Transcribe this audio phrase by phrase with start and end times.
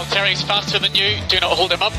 [0.00, 1.20] Valtteri's faster than you.
[1.28, 1.92] Do not hold him up.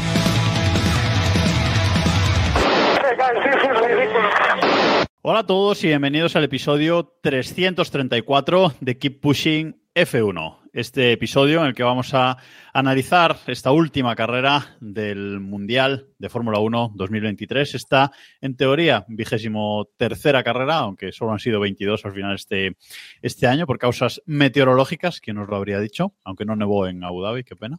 [5.21, 10.60] Hola a todos y bienvenidos al episodio 334 de Keep Pushing F1.
[10.73, 12.37] Este episodio en el que vamos a
[12.73, 17.75] analizar esta última carrera del Mundial de Fórmula 1 2023.
[17.75, 22.77] Esta, en teoría, vigésimo tercera carrera, aunque solo han sido 22 al final este,
[23.21, 27.21] este año por causas meteorológicas, que nos lo habría dicho, aunque no nevó en Abu
[27.21, 27.77] Dhabi, qué pena.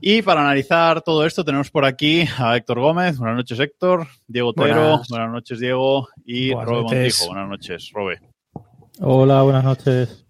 [0.00, 3.18] Y para analizar todo esto tenemos por aquí a Héctor Gómez.
[3.18, 4.06] Buenas noches, Héctor.
[4.26, 4.74] Diego Otero.
[4.74, 5.08] Buenas.
[5.08, 6.08] Buenas noches, Diego.
[6.24, 6.98] Y Buenas Robe noches.
[6.98, 7.26] Montijo.
[7.26, 8.20] Buenas noches, Robe.
[9.00, 10.25] Hola, buenas noches.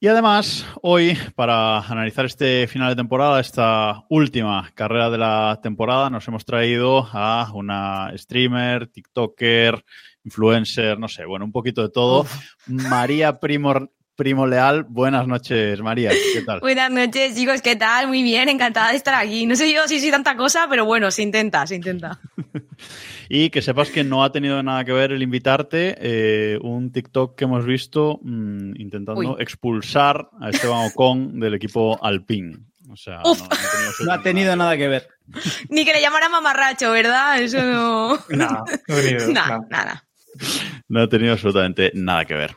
[0.00, 6.08] Y además, hoy, para analizar este final de temporada, esta última carrera de la temporada,
[6.08, 9.84] nos hemos traído a una streamer, TikToker,
[10.22, 12.26] influencer, no sé, bueno, un poquito de todo.
[12.66, 13.74] María Primo,
[14.18, 14.82] Primo Leal.
[14.82, 16.10] Buenas noches, María.
[16.10, 16.58] ¿Qué tal?
[16.58, 18.08] Buenas noches, chicos, ¿qué tal?
[18.08, 19.46] Muy bien, encantada de estar aquí.
[19.46, 22.18] No sé yo si soy tanta cosa, pero bueno, se intenta, se intenta.
[23.30, 25.96] Y que sepas que no ha tenido nada que ver el invitarte.
[26.00, 29.36] eh, un TikTok que hemos visto mm, intentando Uy.
[29.38, 32.56] expulsar a Esteban Ocon del equipo Alpine.
[32.90, 35.08] O sea, no, no ha tenido No ha tenido nada que ver.
[35.68, 37.40] Ni que le llamara mamarracho, ¿verdad?
[37.40, 38.18] Eso no.
[38.30, 39.66] No, no.
[39.68, 40.07] nada.
[40.88, 42.54] No ha tenido absolutamente nada que ver.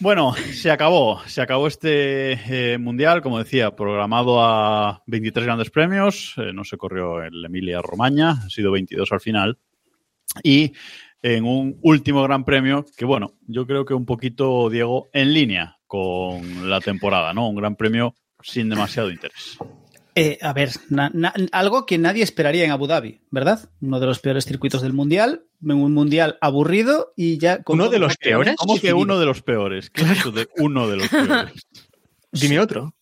[0.00, 1.20] Bueno, se acabó.
[1.26, 6.34] Se acabó este eh, mundial, como decía, programado a 23 grandes premios.
[6.38, 9.58] Eh, no se corrió el Emilia Romagna, ha sido 22 al final.
[10.42, 10.72] Y
[11.22, 15.76] en un último gran premio que, bueno, yo creo que un poquito, Diego, en línea
[15.86, 17.48] con la temporada, ¿no?
[17.48, 19.58] Un gran premio sin demasiado interés.
[20.16, 23.70] Eh, a ver, na- na- algo que nadie esperaría en Abu Dhabi, ¿verdad?
[23.80, 27.98] Uno de los peores circuitos del mundial, un mundial aburrido y ya con ¿Uno de
[28.00, 28.56] los peores?
[28.56, 29.88] ¿Cómo que uno de los peores?
[29.90, 31.52] ¿Qué es eso de uno de los peores?
[32.32, 32.94] Dime otro.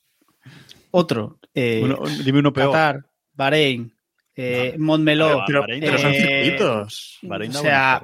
[0.91, 1.39] Otro.
[1.55, 2.73] eh, Uno- dime uno peor.
[2.73, 3.93] Qatar, Bahrein,
[4.37, 5.29] eh, Montmeló.
[5.29, 7.19] Pero- Pero, Bahrein pero son eh, circuitos.
[7.23, 8.01] Bahrein da o sea.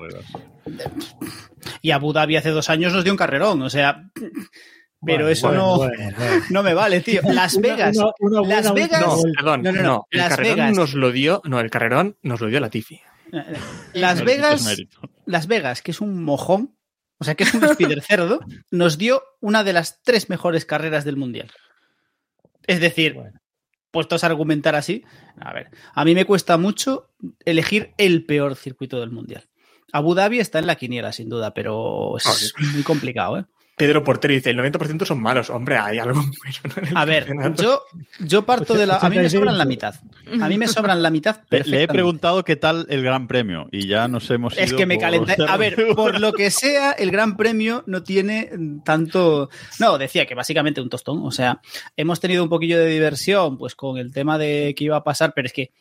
[1.82, 4.10] Y Abu Dhabi hace dos años nos dio un carrerón, o sea.
[5.04, 6.44] Pero Bueno, eso bueno, no, bueno, bueno.
[6.50, 7.20] no me vale, tío.
[7.24, 7.96] Las Vegas.
[7.96, 9.00] Las Vegas.
[9.00, 10.06] No, perdón, No, no, no, no.
[10.10, 10.76] El Las carrerón Vegas.
[10.76, 11.40] nos lo dio.
[11.44, 13.00] No, el carrerón nos lo dio la Tifi.
[13.92, 14.78] Las Mérito es Vegas.
[15.26, 16.76] Las Vegas, que es un mojón,
[17.18, 21.04] o sea, que es un spider cerdo, nos dio una de las tres mejores carreras
[21.04, 21.50] del mundial.
[22.66, 23.40] Es decir, Bueno.
[23.90, 25.04] puestos a argumentar así,
[25.40, 27.10] a ver, a mí me cuesta mucho
[27.44, 29.44] elegir el peor circuito del mundial.
[29.92, 33.44] Abu Dhabi está en la quiniela, sin duda, pero es muy complicado, ¿eh?
[33.76, 35.50] Pedro Portero dice: el 90% son malos.
[35.50, 36.14] Hombre, hay algo
[36.64, 37.26] bueno en el A ver,
[37.56, 37.82] yo,
[38.20, 38.96] yo parto de la.
[38.96, 39.68] A mí me sobran la 85.
[39.68, 40.42] mitad.
[40.44, 41.40] A mí me sobran la mitad.
[41.50, 44.78] Le, le he preguntado qué tal el Gran Premio y ya nos hemos Es ido
[44.78, 45.36] que me por calenté.
[45.48, 48.50] A ver, por lo que sea, el Gran Premio no tiene
[48.84, 49.50] tanto.
[49.80, 51.24] No, decía que básicamente un tostón.
[51.24, 51.60] O sea,
[51.96, 55.32] hemos tenido un poquillo de diversión, pues con el tema de qué iba a pasar,
[55.34, 55.72] pero es que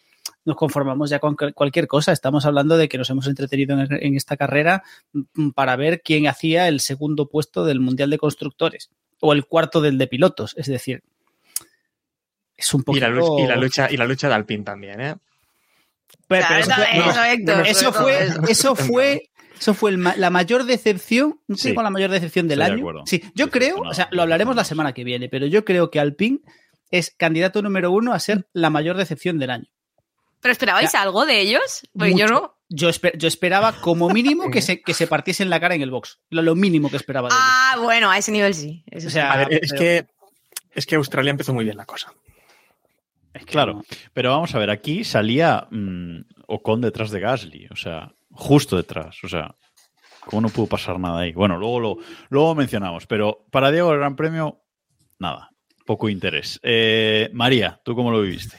[0.45, 2.11] nos conformamos ya con cual- cualquier cosa.
[2.11, 6.27] Estamos hablando de que nos hemos entretenido en, en esta carrera mm, para ver quién
[6.27, 8.89] hacía el segundo puesto del Mundial de Constructores
[9.19, 10.53] o el cuarto del de pilotos.
[10.57, 11.03] Es decir,
[12.57, 13.07] es un y, poquito.
[13.09, 15.15] la lucha, y, la lucha, y la lucha de Alpine también, ¿eh?
[16.27, 18.75] Pero- Claro, pero eso, no, fue, eso.
[18.75, 19.29] fue,
[19.59, 21.75] eso fue el ma- la mayor decepción, no sé Sí.
[21.75, 22.85] con la mayor decepción del de año.
[23.05, 25.99] Sí, yo creo, o sea, lo hablaremos la semana que viene, pero yo creo que
[25.99, 26.39] Alpine
[26.91, 29.65] es candidato número uno a ser la mayor decepción del año.
[30.43, 31.81] ¿Pero esperabais algo de ellos?
[31.97, 32.55] Pues yo no.
[32.69, 35.89] Yo, esper- yo esperaba como mínimo que se, que se partiesen la cara en el
[35.89, 36.19] box.
[36.29, 37.43] Lo, lo mínimo que esperaba de ellos.
[37.47, 38.83] Ah, bueno, a ese nivel sí.
[38.91, 39.13] Eso O sí.
[39.15, 40.07] sea, A ver, es pero- que,
[40.75, 42.13] es que Australia empezó muy bien la cosa.
[43.33, 43.83] es que Claro, no.
[44.13, 49.23] pero vamos a ver, aquí salía mm, Ocon detrás de Gasly, o sea, justo detrás,
[49.23, 49.55] o sea,
[50.25, 51.31] ¿cómo no pudo pasar nada ahí?
[51.33, 51.97] Bueno, luego lo
[52.29, 54.61] luego mencionamos, pero para Diego el Gran Premio,
[55.19, 55.51] nada,
[55.85, 56.59] poco interés.
[56.63, 58.57] Eh, María, ¿tú cómo lo viviste?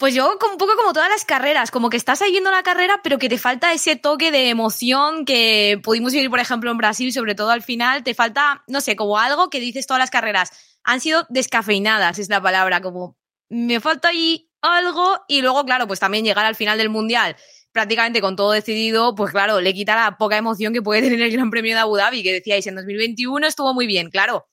[0.00, 3.18] Pues yo un poco como todas las carreras, como que estás ahí la carrera, pero
[3.18, 7.34] que te falta ese toque de emoción que pudimos vivir, por ejemplo, en Brasil, sobre
[7.34, 10.52] todo al final, te falta, no sé, como algo que dices todas las carreras.
[10.84, 13.18] Han sido descafeinadas, es la palabra, como
[13.50, 17.36] me falta ahí algo y luego, claro, pues también llegar al final del Mundial
[17.72, 21.30] prácticamente con todo decidido, pues claro, le quita la poca emoción que puede tener el
[21.30, 24.48] Gran Premio de Abu Dhabi, que decíais, en 2021 estuvo muy bien, claro,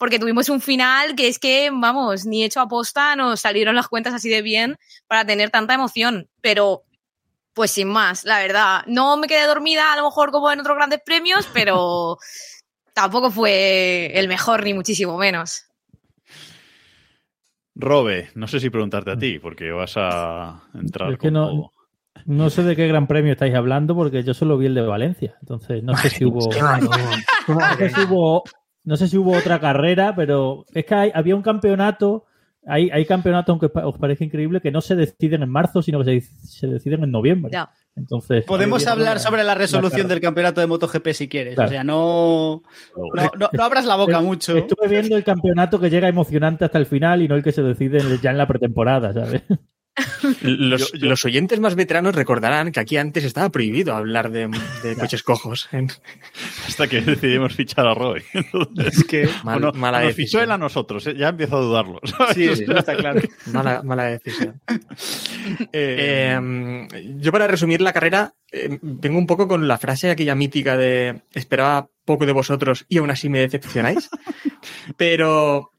[0.00, 4.14] porque tuvimos un final que es que, vamos, ni hecho aposta nos salieron las cuentas
[4.14, 6.26] así de bien para tener tanta emoción.
[6.40, 6.84] Pero,
[7.52, 8.80] pues sin más, la verdad.
[8.86, 12.16] No me quedé dormida a lo mejor como en otros grandes premios, pero
[12.94, 15.64] tampoco fue el mejor, ni muchísimo menos.
[17.74, 21.46] Robe, no sé si preguntarte a ti, porque vas a entrar Es que con no-
[21.48, 21.72] todo.
[22.26, 25.36] No sé de qué gran premio estáis hablando porque yo solo vi el de Valencia.
[25.40, 26.50] Entonces no sé si hubo.
[27.48, 28.44] No sé si hubo,
[28.84, 32.26] no sé si hubo otra carrera, pero es que hay- había un campeonato.
[32.66, 36.20] Hay, hay campeonatos, aunque os parezca increíble, que no se deciden en marzo, sino que
[36.20, 37.50] se, se deciden en noviembre.
[37.52, 37.70] Ya.
[37.96, 38.44] Entonces.
[38.44, 41.54] Podemos hablar la- sobre la resolución del campeonato de MotoGP si quieres.
[41.54, 41.68] Claro.
[41.68, 42.62] O sea, no,
[43.14, 44.56] no, no- no abras la boca mucho.
[44.56, 47.62] Estuve viendo el campeonato que llega emocionante hasta el final y no el que se
[47.62, 49.42] decide ya en la pretemporada, ¿sabes?
[50.42, 54.48] Los, Yo- yo- los oyentes más veteranos recordarán que aquí antes estaba prohibido hablar de,
[54.82, 55.68] de coches cojos.
[55.72, 55.86] ¿eh?
[56.66, 58.24] Hasta que decidimos fichar a.
[58.32, 60.42] Entonces, Es que Mal- bueno, mala nos fichó decisión.
[60.44, 61.14] él a nosotros, ¿eh?
[61.16, 62.00] ya empiezo a dudarlo.
[62.04, 62.34] ¿sabes?
[62.34, 63.20] sí, sí, está claro.
[63.52, 64.60] Mala, mala decisión.
[65.72, 66.38] Eh,
[66.92, 70.76] Eh, yo para resumir la carrera, eh, vengo un poco con la frase aquella mítica
[70.76, 74.10] de esperaba poco de vosotros y aún así me decepcionáis.
[74.96, 75.72] pero,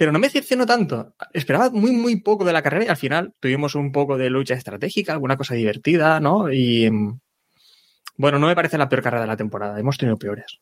[0.00, 1.14] pero no me decepcionó tanto.
[1.34, 4.54] Esperaba muy, muy poco de la carrera y al final tuvimos un poco de lucha
[4.54, 6.50] estratégica, alguna cosa divertida, ¿no?
[6.50, 7.20] Y mm,
[8.16, 9.78] bueno, no me parece la peor carrera de la temporada.
[9.78, 10.58] Hemos tenido peores.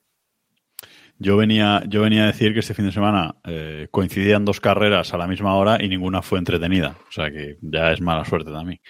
[1.18, 5.14] Yo venía, yo venía a decir que este fin de semana eh, coincidían dos carreras
[5.14, 6.96] a la misma hora y ninguna fue entretenida.
[7.08, 8.80] O sea que ya es mala suerte también.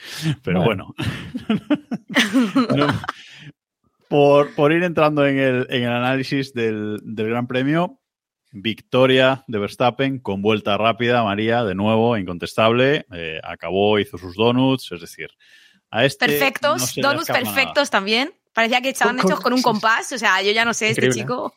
[0.42, 0.94] Pero bueno.
[2.74, 2.86] No,
[4.08, 8.00] por, por ir entrando en el, en el análisis del, del Gran Premio,
[8.52, 13.06] victoria de Verstappen con vuelta rápida, María, de nuevo, incontestable.
[13.12, 15.30] eh, acabó, hizo sus donuts, es decir,
[15.90, 16.26] a este.
[16.26, 17.40] Perfectos, no se le donuts nada.
[17.40, 18.32] perfectos también.
[18.52, 20.10] Parecía que estaban hechos con un compás.
[20.12, 21.54] O sea, yo ya no sé, este chico.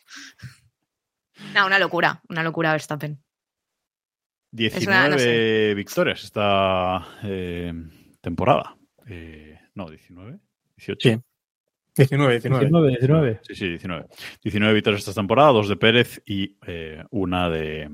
[1.55, 3.21] No, una locura, una locura Verstappen.
[4.51, 5.73] 19 no sé.
[5.75, 7.73] victorias esta eh,
[8.19, 8.77] temporada.
[9.07, 10.39] Eh, no, 19.
[10.77, 11.09] 18.
[11.09, 11.21] Sí.
[12.07, 12.65] 19, 19.
[12.65, 13.39] 19, 19.
[13.43, 14.05] Sí, sí, 19.
[14.43, 17.89] 19 victorias esta temporada, dos de Pérez y eh, una de,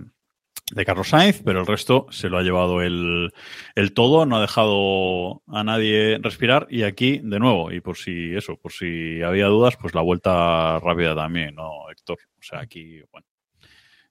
[0.72, 3.32] de Carlos Sainz, pero el resto se lo ha llevado el,
[3.76, 8.36] el todo, no ha dejado a nadie respirar y aquí de nuevo, y por si
[8.36, 12.18] eso, por si había dudas, pues la vuelta rápida también, ¿no, Héctor?
[12.40, 13.27] O sea, aquí, bueno.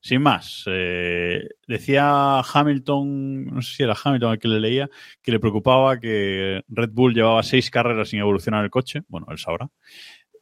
[0.01, 4.89] Sin más, eh, decía Hamilton, no sé si era Hamilton el que le leía,
[5.23, 9.39] que le preocupaba que Red Bull llevaba seis carreras sin evolucionar el coche, bueno, él
[9.39, 9.69] sabrá,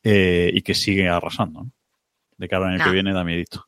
[0.03, 1.65] eh, y que sigue arrasando.
[1.65, 1.71] ¿no?
[2.37, 2.85] De cara al año No.
[2.85, 3.65] que viene da miedito.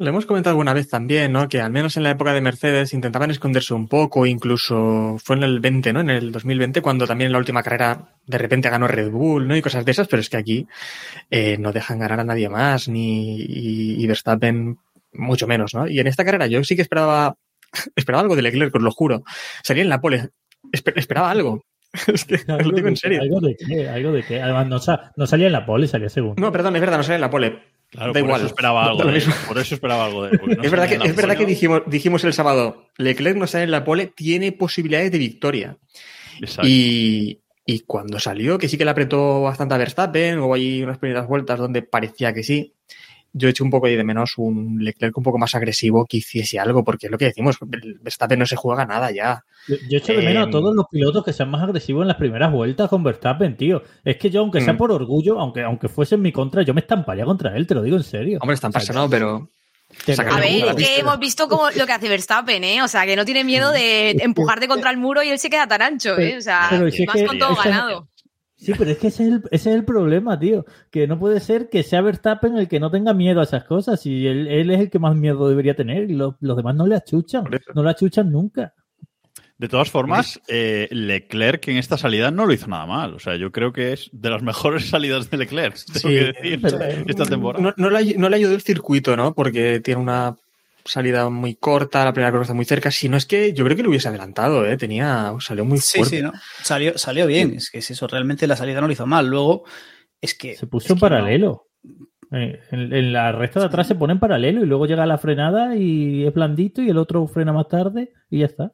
[0.00, 1.48] Lo hemos comentado alguna vez también, ¿no?
[1.48, 5.42] Que al menos en la época de Mercedes intentaban esconderse un poco, incluso fue en
[5.42, 6.00] el 20, ¿no?
[6.02, 9.56] En el 2020, cuando también en la última carrera de repente ganó Red Bull, ¿no?
[9.56, 10.68] Y cosas de esas, pero es que aquí
[11.30, 14.78] eh, no dejan ganar a nadie más, ni y, y Verstappen
[15.12, 15.88] mucho menos, ¿no?
[15.88, 17.36] Y en esta carrera yo sí que esperaba,
[17.96, 19.22] esperaba algo de Leclerc, os lo juro.
[19.62, 20.30] Salía en la pole,
[20.72, 21.64] esper- esperaba algo.
[22.12, 23.22] Es que lo digo en serio.
[23.22, 24.42] algo de qué, algo de qué.
[24.42, 24.78] Además, no,
[25.16, 26.40] no salía en la pole, salía segundo.
[26.40, 27.62] No, perdón, es verdad, no salía en la pole.
[27.90, 28.40] Claro, Da por igual.
[28.42, 29.22] eso esperaba algo de.
[29.48, 32.34] Por eso esperaba algo de no es verdad que, es verdad que dijimos, dijimos el
[32.34, 35.78] sábado, Leclerc no sale en la pole, tiene posibilidades de victoria.
[36.42, 36.68] Exacto.
[36.68, 40.98] Y, y cuando salió, que sí que le apretó bastante a Verstappen, hubo ahí unas
[40.98, 42.74] primeras vueltas donde parecía que sí.
[43.32, 46.16] Yo he hecho un poco ahí de menos un Leclerc un poco más agresivo que
[46.18, 49.44] hiciese algo, porque es lo que decimos, Verstappen no se juega nada ya.
[49.68, 52.08] Yo, yo echo de menos Eh, a todos los pilotos que sean más agresivos en
[52.08, 53.82] las primeras vueltas con Verstappen, tío.
[54.04, 54.78] Es que yo, aunque sea Mm.
[54.78, 57.82] por orgullo, aunque, aunque fuese en mi contra, yo me estamparía contra él, te lo
[57.82, 58.38] digo en serio.
[58.40, 59.50] Hombre, están O sea, pasando, pero
[60.28, 62.82] A ver, es que hemos visto como lo que hace Verstappen, ¿eh?
[62.82, 65.66] O sea, que no tiene miedo de empujarte contra el muro y él se queda
[65.66, 66.36] tan ancho, ¿eh?
[66.36, 68.08] O sea, Pero si es más que con todo ganado.
[68.60, 70.66] Sí, pero es que ese es, el, ese es el problema, tío.
[70.90, 74.04] Que no puede ser que sea Verstappen el que no tenga miedo a esas cosas.
[74.04, 76.10] Y él, él es el que más miedo debería tener.
[76.10, 77.44] Y los, los demás no le achuchan.
[77.74, 78.74] No le achuchan nunca.
[79.58, 83.14] De todas formas, eh, Leclerc en esta salida no lo hizo nada mal.
[83.14, 86.24] O sea, yo creo que es de las mejores salidas de Leclerc, tengo Sí, que
[86.32, 87.62] decir, pero- esta temporada.
[87.64, 89.34] no, no le, no le ayudó el circuito, ¿no?
[89.34, 90.36] Porque tiene una
[90.84, 92.90] salida muy corta, la primera curva está muy cerca.
[92.90, 94.76] Si no es que yo creo que lo hubiese adelantado, ¿eh?
[94.76, 96.16] Tenía, salió muy Sí, fuerte.
[96.18, 96.32] sí, ¿no?
[96.62, 97.54] Salió, salió bien.
[97.56, 99.26] Es que es eso, realmente la salida no lo hizo mal.
[99.28, 99.64] Luego,
[100.20, 100.56] es que.
[100.56, 101.66] Se puso en paralelo.
[102.30, 105.16] Eh, en, en la recta de atrás se pone en paralelo y luego llega la
[105.18, 108.64] frenada y es blandito y el otro frena más tarde y ya está.
[108.64, 108.72] no,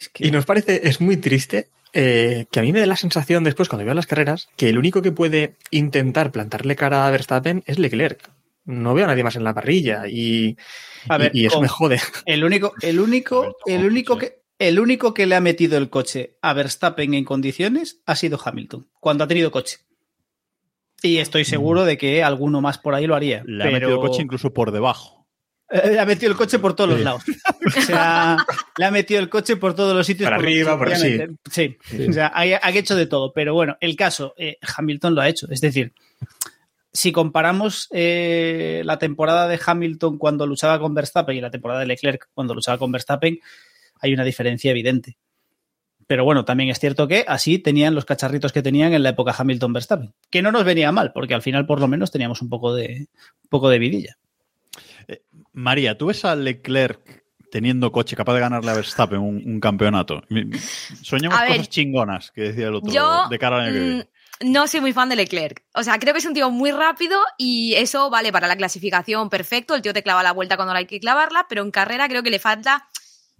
[0.00, 2.96] es que- Y nos parece, es muy triste eh, que a mí me da la
[2.96, 7.10] sensación después, cuando veo las carreras, que el único que puede intentar plantarle cara a
[7.10, 8.30] Verstappen es Leclerc.
[8.70, 10.56] No veo a nadie más en la parrilla y,
[11.08, 12.00] A ver, y, y eso con- me jode.
[12.26, 14.20] El único, el único, el único sí.
[14.20, 14.38] que.
[14.58, 18.88] El único que le ha metido el coche a Verstappen en condiciones ha sido Hamilton,
[19.00, 19.78] cuando ha tenido coche.
[21.00, 23.44] Y estoy seguro de que alguno más por ahí lo haría.
[23.46, 25.28] Le ha metido el coche incluso por debajo.
[25.70, 27.22] Eh, Le ha metido el coche por todos los lados.
[27.64, 28.36] O sea,
[28.78, 30.26] le ha metido el coche por todos los sitios.
[30.26, 30.96] Para por arriba, por-.
[30.96, 31.18] Sí.
[31.48, 31.76] Sí.
[32.08, 33.32] O sea, ha, ha hecho de todo.
[33.32, 35.46] Pero bueno, el caso, eh, Hamilton lo ha hecho.
[35.50, 35.92] Es decir,
[36.92, 41.86] si comparamos eh, la temporada de Hamilton cuando luchaba con Verstappen y la temporada de
[41.86, 43.38] Leclerc cuando luchaba con Verstappen,
[44.00, 45.16] hay una diferencia evidente.
[46.06, 49.34] Pero bueno, también es cierto que así tenían los cacharritos que tenían en la época
[49.36, 50.14] Hamilton-Verstappen.
[50.30, 53.08] Que no nos venía mal, porque al final por lo menos teníamos un poco de,
[53.42, 54.16] un poco de vidilla.
[55.52, 60.22] María, ¿tú ves a Leclerc teniendo coche capaz de ganarle a Verstappen un, un campeonato?
[61.02, 63.80] Soñamos A ver, cosas chingonas, que decía el otro, Yo de cara al año que
[63.80, 64.08] mm, viene.
[64.40, 65.64] No soy muy fan de Leclerc.
[65.74, 69.30] O sea, creo que es un tío muy rápido y eso vale para la clasificación
[69.30, 69.74] perfecto.
[69.74, 72.30] El tío te clava la vuelta cuando hay que clavarla, pero en carrera creo que
[72.30, 72.88] le falta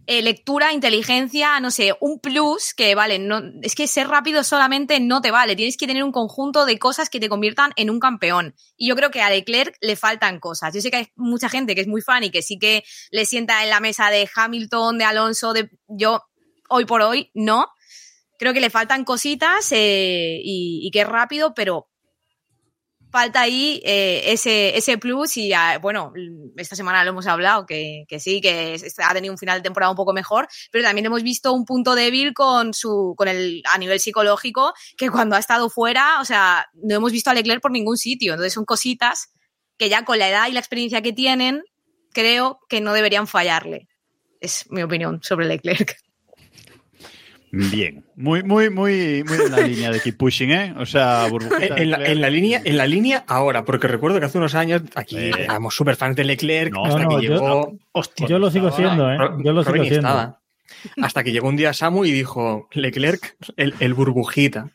[0.06, 3.18] eh, lectura, inteligencia, no sé, un plus que vale.
[3.18, 5.54] No, es que ser rápido solamente no te vale.
[5.54, 8.54] Tienes que tener un conjunto de cosas que te conviertan en un campeón.
[8.76, 10.74] Y yo creo que a Leclerc le faltan cosas.
[10.74, 13.26] Yo sé que hay mucha gente que es muy fan y que sí que le
[13.26, 16.24] sienta en la mesa de Hamilton, de Alonso, de yo
[16.70, 17.68] hoy por hoy no
[18.38, 21.88] creo que le faltan cositas eh, y, y que es rápido, pero
[23.10, 26.12] falta ahí eh, ese, ese plus y ah, bueno,
[26.56, 29.90] esta semana lo hemos hablado, que, que sí, que ha tenido un final de temporada
[29.90, 33.78] un poco mejor, pero también hemos visto un punto débil con su, con el, a
[33.78, 37.70] nivel psicológico, que cuando ha estado fuera, o sea, no hemos visto a Leclerc por
[37.70, 39.30] ningún sitio, entonces son cositas
[39.76, 41.62] que ya con la edad y la experiencia que tienen,
[42.12, 43.88] creo que no deberían fallarle.
[44.40, 45.96] Es mi opinión sobre Leclerc.
[47.52, 50.74] Bien, muy, muy, muy, muy en la línea de keep pushing, ¿eh?
[50.78, 54.26] O sea, burbujita En la, en la línea, en la línea ahora, porque recuerdo que
[54.26, 55.30] hace unos años aquí Eh.
[55.44, 57.72] éramos súper fans de Leclerc No, hasta no, que yo- llegó.
[57.92, 58.26] Hostia.
[58.26, 59.16] Yo lo sigo siendo, ¿eh?
[59.44, 59.96] Yo lo sigo siendo.
[59.96, 60.40] estaba.
[61.02, 64.70] Hasta que llegó un día Samu y dijo, Leclerc, el, el burbujita.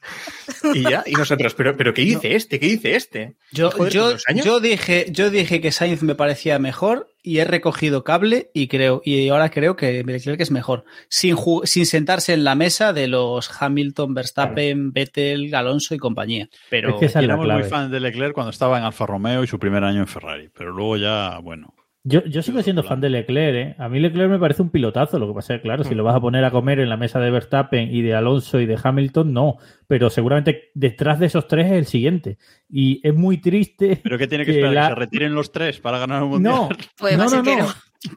[0.74, 2.60] Y ya, y nosotros, pero, pero ¿qué dice este?
[2.60, 3.36] ¿Qué dice este?
[3.52, 8.04] Yo, Joder, yo, yo dije, yo dije que Sainz me parecía mejor y he recogido
[8.04, 10.84] cable y creo, y ahora creo que Leclerc es mejor.
[11.08, 16.50] Sin, ju- sin sentarse en la mesa de los Hamilton, Verstappen, Vettel, Alonso y compañía.
[16.70, 19.06] Pero Es que esa es la Éramos muy fan de Leclerc cuando estaba en Alfa
[19.06, 21.74] Romeo y su primer año en Ferrari, pero luego ya, bueno.
[22.06, 23.76] Yo, yo sigo siendo fan de Leclerc, ¿eh?
[23.78, 25.18] A mí Leclerc me parece un pilotazo.
[25.20, 26.98] Lo que pasa es que, claro, si lo vas a poner a comer en la
[26.98, 29.56] mesa de Verstappen y de Alonso y de Hamilton, no.
[29.88, 32.38] Pero seguramente detrás de esos tres es el siguiente.
[32.70, 34.02] Y es muy triste.
[34.04, 34.74] ¿Pero qué tiene que Que esperar?
[34.74, 36.54] la- ¿Que se retiren los tres para ganar un mundial?
[36.54, 37.58] No, Pues no, no, no.
[37.58, 37.68] no.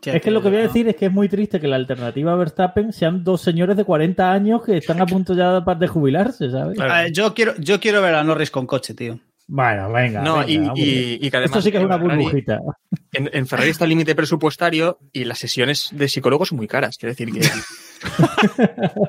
[0.04, 2.32] Es que lo que voy a decir es que es muy triste que la alternativa
[2.32, 6.50] a Verstappen sean dos señores de 40 años que están a punto ya de jubilarse,
[6.50, 6.76] ¿sabes?
[6.80, 9.20] Eh, yo quiero, yo quiero ver a Norris con coche, tío.
[9.48, 10.22] Bueno, venga.
[10.22, 10.78] No, venga, y, vamos.
[10.78, 12.60] y- y que además Esto sí que es una Ferrari- burbujita.
[13.12, 16.96] En, en Ferrari está el límite presupuestario y las sesiones de psicólogos son muy caras.
[16.98, 17.40] Quiero decir que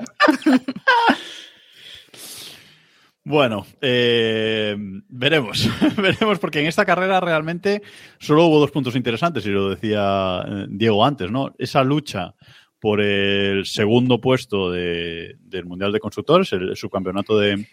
[3.24, 4.74] Bueno, eh,
[5.08, 5.68] veremos,
[5.98, 7.82] veremos, porque en esta carrera realmente
[8.18, 11.54] solo hubo dos puntos interesantes, y lo decía eh, Diego antes, ¿no?
[11.58, 12.34] Esa lucha
[12.80, 17.66] por el segundo puesto de- del Mundial de Constructores, el subcampeonato de,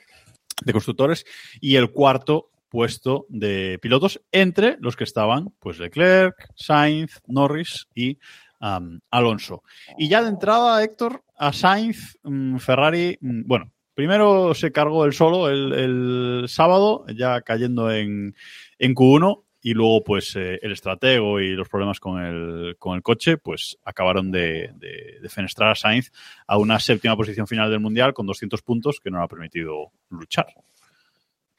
[0.66, 1.26] de constructores,
[1.62, 8.20] y el cuarto puesto de pilotos entre los que estaban pues Leclerc, Sainz, Norris y
[9.10, 9.64] Alonso.
[9.98, 15.14] Y ya de entrada, Héctor, a Sainz, mm, Ferrari, mm, bueno, primero se cargó el
[15.14, 18.36] solo el, el sábado, ya cayendo en,
[18.78, 23.04] en Q1, y luego pues eh, el estratego y los problemas con el, con el
[23.04, 26.12] coche, pues acabaron de, de, de fenestrar a Sainz
[26.46, 29.94] a una séptima posición final del Mundial con 200 puntos que no le ha permitido
[30.10, 30.48] luchar.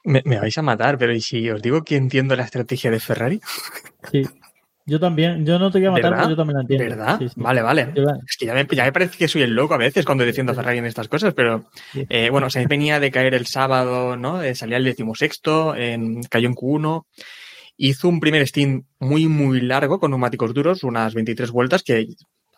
[0.07, 3.01] Me, me vais a matar, pero ¿y si os digo que entiendo la estrategia de
[3.01, 3.41] Ferrari?
[4.11, 4.23] Sí.
[4.89, 5.45] Yo también.
[5.45, 6.19] Yo no te voy a matar, ¿Verdad?
[6.19, 6.85] pero yo también la entiendo.
[6.97, 7.19] ¿Verdad?
[7.19, 7.35] Sí, sí.
[7.41, 7.93] Vale, vale.
[8.27, 10.53] Es que ya me, ya me parece que soy el loco a veces cuando defiendo
[10.53, 11.69] a Ferrari en estas cosas, pero
[12.09, 14.43] eh, bueno, se venía de caer el sábado, ¿no?
[14.43, 17.05] Eh, salía el decimosexto, en, cayó en Q1,
[17.79, 22.07] hizo un primer stint muy, muy largo con neumáticos duros, unas 23 vueltas, que,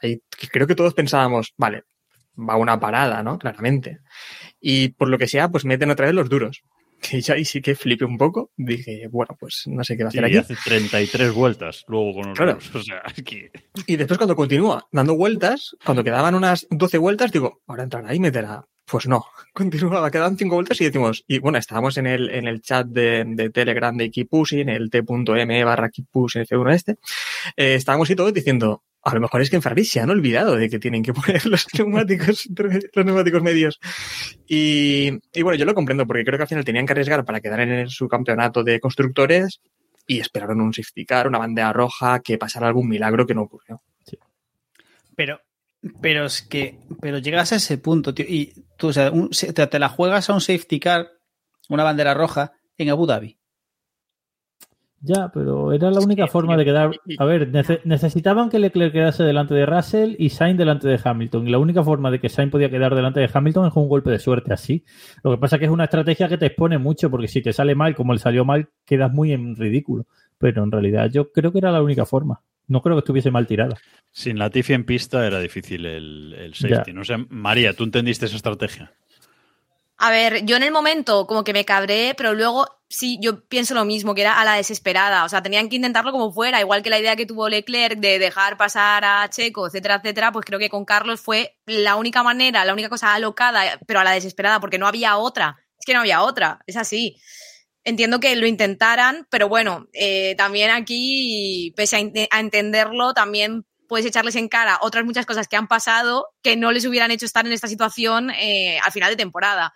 [0.03, 1.85] ahí- que creo que todos pensábamos, vale,
[2.39, 3.39] va una parada, ¿no?
[3.39, 4.01] Claramente.
[4.61, 6.61] Y por lo que sea, pues meten otra vez los duros.
[7.01, 8.51] Que ya ahí sí que flipé un poco.
[8.57, 10.37] Dije, bueno, pues no sé qué va a Sí, hacer aquí.
[10.39, 12.59] hace 33 vueltas luego con los Claro.
[12.75, 13.51] O sea, que...
[13.87, 18.21] Y después cuando continúa dando vueltas, cuando quedaban unas 12 vueltas, digo, ahora entrará y
[18.21, 18.65] meterá.
[18.91, 19.25] Pues no,
[19.55, 23.23] continuaba, quedaban 5 vueltas y decimos, y bueno, estábamos en el, en el chat de,
[23.27, 26.93] de Telegram de Keep Pushing, el t.m barra Keep Pushing F1 este,
[27.57, 30.57] eh, estábamos y todos diciendo, a lo mejor es que en Ferrari se han olvidado
[30.57, 32.49] de que tienen que poner los neumáticos,
[32.95, 33.81] los neumáticos medios.
[34.47, 35.11] Y,
[35.43, 37.89] bueno, yo lo comprendo porque creo que al final tenían que arriesgar para quedar en
[37.89, 39.61] su campeonato de constructores
[40.07, 43.83] y esperaron un safety car, una bandera roja, que pasara algún milagro que no ocurrió.
[45.15, 45.41] Pero,
[46.01, 49.89] pero es que, pero llegas a ese punto, tío, y tú, o sea, te la
[49.89, 51.11] juegas a un safety car,
[51.69, 53.38] una bandera roja, en Abu Dhabi.
[55.01, 56.91] Ya, pero era la única forma de quedar.
[57.19, 61.47] A ver, nece- necesitaban que Leclerc quedase delante de Russell y Sainz delante de Hamilton.
[61.47, 63.89] Y la única forma de que Sainz podía quedar delante de Hamilton es con un
[63.89, 64.85] golpe de suerte así.
[65.23, 67.53] Lo que pasa es que es una estrategia que te expone mucho, porque si te
[67.53, 70.07] sale mal, como le salió mal, quedas muy en ridículo.
[70.37, 72.41] Pero en realidad yo creo que era la única forma.
[72.67, 73.77] No creo que estuviese mal tirada.
[74.11, 76.93] Sin Latifi en pista era difícil el, el safety.
[76.93, 78.93] No sé, María, ¿tú entendiste esa estrategia?
[79.97, 83.75] A ver, yo en el momento como que me cabré, pero luego sí, yo pienso
[83.75, 85.25] lo mismo, que era a la desesperada.
[85.25, 88.19] O sea, tenían que intentarlo como fuera, igual que la idea que tuvo Leclerc de
[88.19, 92.65] dejar pasar a Checo, etcétera, etcétera, pues creo que con Carlos fue la única manera,
[92.65, 95.57] la única cosa alocada, pero a la desesperada, porque no había otra.
[95.79, 97.17] Es que no había otra, es así.
[97.85, 103.65] Entiendo que lo intentaran, pero bueno, eh, también aquí, pese a, ente- a entenderlo, también
[103.89, 107.25] puedes echarles en cara otras muchas cosas que han pasado que no les hubieran hecho
[107.25, 109.73] estar en esta situación eh, al final de temporada.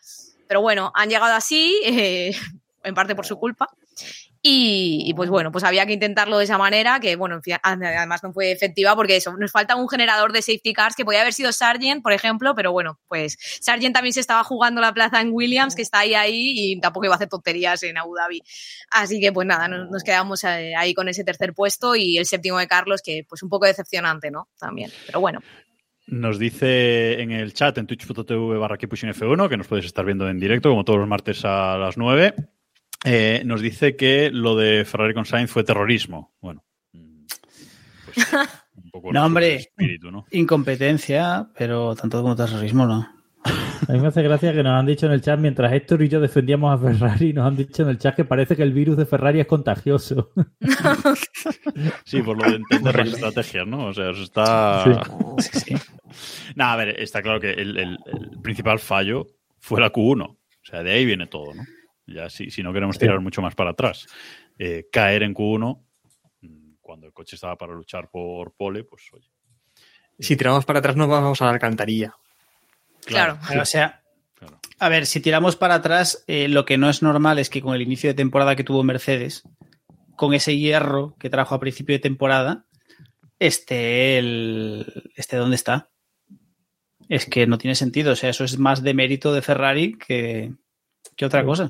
[0.48, 2.36] Pero bueno, han llegado así, eh,
[2.84, 3.68] en parte por su culpa.
[4.44, 7.56] Y, y, pues bueno, pues había que intentarlo de esa manera, que bueno, en fin,
[7.62, 11.20] además no fue efectiva porque eso, nos falta un generador de safety cars que podía
[11.20, 15.20] haber sido Sargent, por ejemplo, pero bueno, pues Sargent también se estaba jugando la plaza
[15.20, 18.42] en Williams, que está ahí ahí y tampoco iba a hacer tonterías en Abu Dhabi.
[18.90, 22.26] Así que pues nada, nos, nos quedamos eh, ahí con ese tercer puesto y el
[22.26, 24.48] séptimo de Carlos, que pues un poco decepcionante, ¿no?
[24.58, 25.40] También, pero bueno.
[26.08, 30.40] Nos dice en el chat en twitch.tv barra F1 que nos puedes estar viendo en
[30.40, 32.34] directo como todos los martes a las 9.
[33.04, 36.34] Eh, nos dice que lo de Ferrari con Sainz fue terrorismo.
[36.40, 38.16] Bueno, pues,
[38.76, 39.56] un poco No, hombre.
[39.56, 40.24] espíritu, ¿no?
[40.30, 43.08] Incompetencia, pero tanto como terrorismo no.
[43.88, 46.08] A mí me hace gracia que nos han dicho en el chat, mientras Héctor y
[46.08, 48.96] yo defendíamos a Ferrari, nos han dicho en el chat que parece que el virus
[48.96, 50.30] de Ferrari es contagioso.
[52.04, 53.86] Sí, por lo de entender las estrategias, ¿no?
[53.86, 54.84] O sea, os está.
[55.38, 55.74] Sí, sí.
[56.54, 59.26] Nah, a ver, está claro que el, el- el principal fallo
[59.58, 60.22] fue la Q1.
[60.30, 61.62] O sea, de ahí viene todo, ¿no?
[62.06, 64.06] Ya si, si no queremos tirar mucho más para atrás.
[64.58, 65.82] Eh, caer en Q1,
[66.40, 69.28] mm, cuando el coche estaba para luchar por pole, pues oye.
[70.18, 72.14] Si tiramos para atrás, nos vamos a la alcantarilla.
[73.04, 73.38] Claro.
[73.60, 74.02] O sea,
[74.34, 74.60] Claro.
[74.78, 77.74] a ver, si tiramos para atrás, eh, lo que no es normal es que con
[77.74, 79.42] el inicio de temporada que tuvo Mercedes,
[80.16, 82.66] con ese hierro que trajo a principio de temporada,
[83.38, 85.10] esté el.
[85.16, 85.90] esté donde está.
[87.08, 88.12] Es que no tiene sentido.
[88.12, 90.52] O sea, eso es más de mérito de Ferrari que,
[91.16, 91.68] que otra cosa.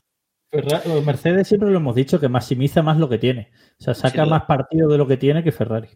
[0.53, 3.51] Ferra- Mercedes siempre lo hemos dicho que maximiza más lo que tiene.
[3.81, 5.89] O sea, saca más partido de lo que tiene que Ferrari.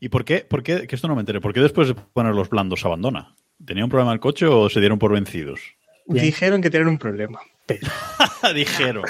[0.00, 0.40] ¿Y por qué?
[0.48, 0.86] ¿Por qué?
[0.86, 1.40] Que esto no me enteré.
[1.40, 3.34] ¿Por qué después de poner los blandos abandona?
[3.64, 5.60] ¿Tenía un problema el coche o se dieron por vencidos?
[6.06, 6.24] Bien.
[6.24, 7.40] Dijeron que tenían un problema.
[7.66, 7.88] Pero
[8.54, 9.04] Dijeron.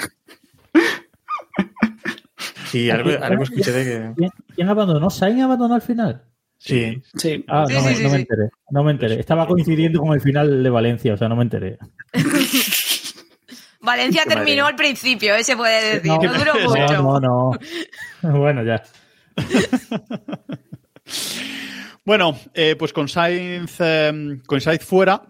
[2.67, 4.13] sí, algo, algo escuché de que.
[4.15, 5.09] ¿Quién, quién abandonó?
[5.09, 6.23] ¿Sainz abandonó al final?
[6.57, 7.01] Sí.
[7.15, 7.45] Sí.
[7.47, 8.15] Ah, Sí, no, me, sí, no sí, me sí.
[8.21, 8.49] enteré.
[8.71, 9.19] No me enteré.
[9.19, 11.77] Estaba coincidiendo con el final de Valencia, o sea, no me enteré.
[13.87, 14.41] Valencia Qué madre.
[14.45, 16.11] terminó al principio, ese puede decir.
[16.11, 17.01] No, No, duró mucho.
[17.01, 17.51] no, no,
[18.21, 18.31] no.
[18.39, 18.83] Bueno, ya.
[22.05, 25.23] Bueno, eh, pues con Sainz, eh, con Sainz fuera,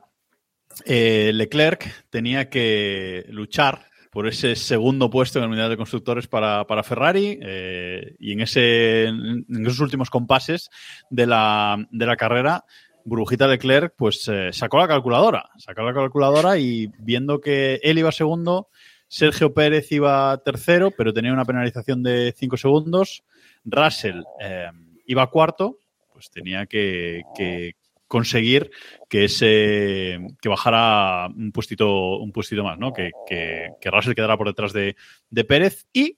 [0.86, 6.66] eh, Leclerc tenía que luchar por ese segundo puesto en el Mundial de Constructores para,
[6.68, 10.70] para Ferrari eh, y en, ese, en esos últimos compases
[11.10, 12.64] de la, de la carrera,
[13.08, 18.12] Burbujita Leclerc pues eh, sacó la calculadora, sacó la calculadora y viendo que él iba
[18.12, 18.68] segundo,
[19.08, 23.24] Sergio Pérez iba tercero, pero tenía una penalización de 5 segundos,
[23.64, 24.70] Russell eh,
[25.06, 25.78] iba cuarto,
[26.12, 27.76] pues tenía que, que
[28.10, 28.72] conseguir
[29.08, 32.92] que ese que bajara un puestito un puestito más, ¿no?
[32.92, 34.98] Que, que, que Russell quedara por detrás de,
[35.30, 36.18] de Pérez y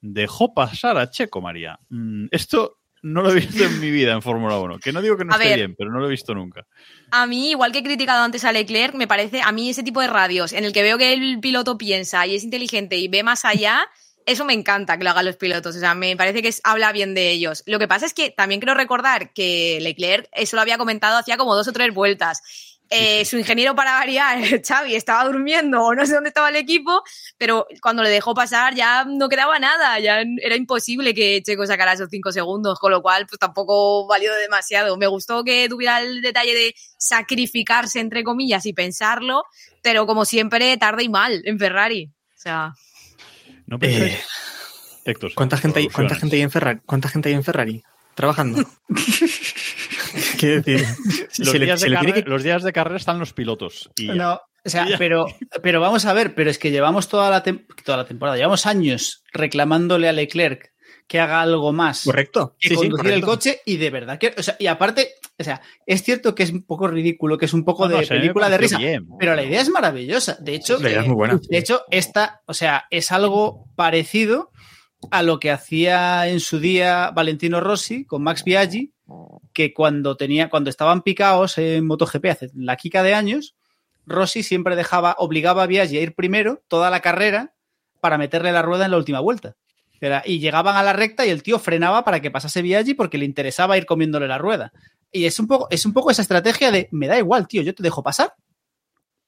[0.00, 1.78] dejó pasar a Checo María.
[1.90, 4.78] Mm, esto no lo he visto en mi vida en Fórmula 1.
[4.78, 5.58] Que no digo que no A esté ver.
[5.58, 6.66] bien, pero no lo he visto nunca.
[7.10, 10.00] A mí, igual que he criticado antes a Leclerc, me parece, a mí ese tipo
[10.00, 13.22] de radios en el que veo que el piloto piensa y es inteligente y ve
[13.22, 13.86] más allá,
[14.26, 15.74] eso me encanta que lo hagan los pilotos.
[15.74, 17.62] O sea, me parece que es- habla bien de ellos.
[17.66, 21.38] Lo que pasa es que también quiero recordar que Leclerc, eso lo había comentado hacía
[21.38, 22.42] como dos o tres vueltas.
[22.90, 27.02] Eh, Su ingeniero para variar, Xavi, estaba durmiendo o no sé dónde estaba el equipo,
[27.36, 31.92] pero cuando le dejó pasar ya no quedaba nada, ya era imposible que Checo sacara
[31.92, 34.96] esos cinco segundos, con lo cual pues tampoco valió demasiado.
[34.96, 39.44] Me gustó que tuviera el detalle de sacrificarse, entre comillas, y pensarlo,
[39.82, 42.10] pero como siempre, tarde y mal en Ferrari.
[42.36, 42.72] O sea,
[43.66, 44.14] ¿No pensáis?
[44.14, 44.20] Eh,
[45.04, 46.80] Héctor, ¿Cuánta gente, hay, ¿Cuánta gente hay en Ferrari?
[46.86, 47.82] ¿Cuánta gente hay en Ferrari?
[48.18, 48.64] Trabajando.
[50.38, 50.84] Quiero decir,
[51.38, 53.90] Los, le- días que- los días de carrera están los pilotos.
[53.96, 54.06] Y.
[54.08, 55.26] No, o sea, pero,
[55.62, 57.44] pero vamos a ver, pero es que llevamos toda la,
[57.84, 60.72] toda la temporada, llevamos años reclamándole a Leclerc
[61.06, 62.56] que haga algo más Correcto.
[62.58, 65.44] que Sí, sí, conducir el coche y de verdad que, o sea, y aparte, o
[65.44, 68.06] sea, es cierto que es un poco ridículo, que es un poco No, no, de
[68.08, 69.06] película de risa, bien.
[69.18, 70.36] pero la idea es maravillosa.
[70.40, 71.40] De hecho, La idea es muy buena.
[71.48, 74.50] de hecho, esta, o sea, es algo parecido
[75.10, 78.92] a lo que hacía en su día Valentino Rossi con Max Biaggi,
[79.52, 83.54] que cuando tenía, cuando estaban picados en MotoGP hace la quica de años,
[84.06, 87.54] Rossi siempre dejaba, obligaba a Biaggi a ir primero toda la carrera
[88.00, 89.56] para meterle la rueda en la última vuelta.
[90.00, 93.18] Era- y llegaban a la recta y el tío frenaba para que pasase Biaggi porque
[93.18, 94.72] le interesaba ir comiéndole la rueda.
[95.10, 97.74] Y es un poco, es un poco esa estrategia de me da igual, tío, yo
[97.74, 98.34] te dejo pasar.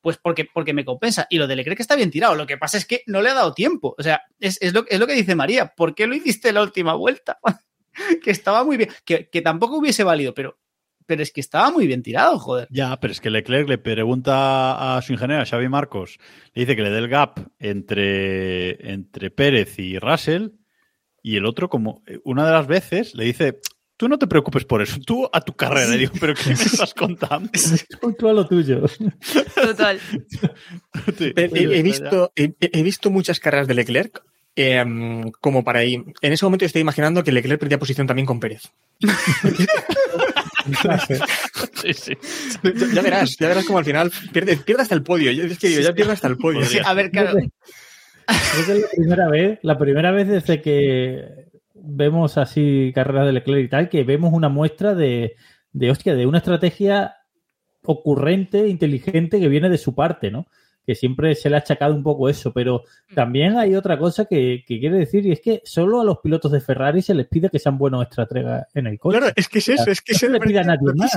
[0.00, 1.26] Pues porque, porque me compensa.
[1.28, 2.34] Y lo de Leclerc está bien tirado.
[2.34, 3.94] Lo que pasa es que no le ha dado tiempo.
[3.98, 5.74] O sea, es, es lo, es lo que dice María.
[5.76, 7.38] ¿Por qué lo hiciste la última vuelta?
[8.22, 8.90] que estaba muy bien.
[9.04, 10.58] Que, que tampoco hubiese valido, pero,
[11.06, 12.68] pero es que estaba muy bien tirado, joder.
[12.70, 16.18] Ya, pero es que Leclerc le pregunta a su ingeniero, a Xavi Marcos,
[16.54, 20.50] le dice que le dé el gap entre, entre Pérez y Russell,
[21.22, 23.60] y el otro, como eh, una de las veces, le dice,
[24.00, 25.94] tú no te preocupes por eso, tú a tu carrera.
[25.94, 27.50] Y digo, pero ¿qué me estás contando?
[28.18, 28.80] Tú a lo tuyo.
[29.54, 30.00] Total.
[31.18, 34.22] He, he- he visto, he, he visto muchas carreras de Leclerc
[34.56, 34.82] eh,
[35.42, 36.02] como para ahí.
[36.22, 38.62] En ese momento estoy imaginando que Leclerc perdía posición también con Pérez.
[41.82, 42.12] Sí, sí.
[42.94, 45.30] Ya, verás, ya verás como al final pierde, pierde hasta el podio.
[45.32, 46.64] Yo, es que digo, ya pierde hasta el podio.
[46.64, 47.32] Sí, a ver, claro.
[47.32, 51.49] Creo que es la primera vez, la primera vez desde que
[51.82, 55.36] vemos así carreras de Leclerc y tal, que vemos una muestra de,
[55.72, 57.16] de hostia, de una estrategia
[57.82, 60.46] ocurrente, inteligente que viene de su parte, ¿no?
[60.90, 62.82] Que siempre se le ha achacado un poco eso, pero
[63.14, 66.50] también hay otra cosa que, que quiere decir, y es que solo a los pilotos
[66.50, 69.18] de Ferrari se les pide que sean buenos estrategas en el coche.
[69.18, 70.92] Claro, es que es eso, es que No eso se me le pide a nadie
[70.96, 71.14] más.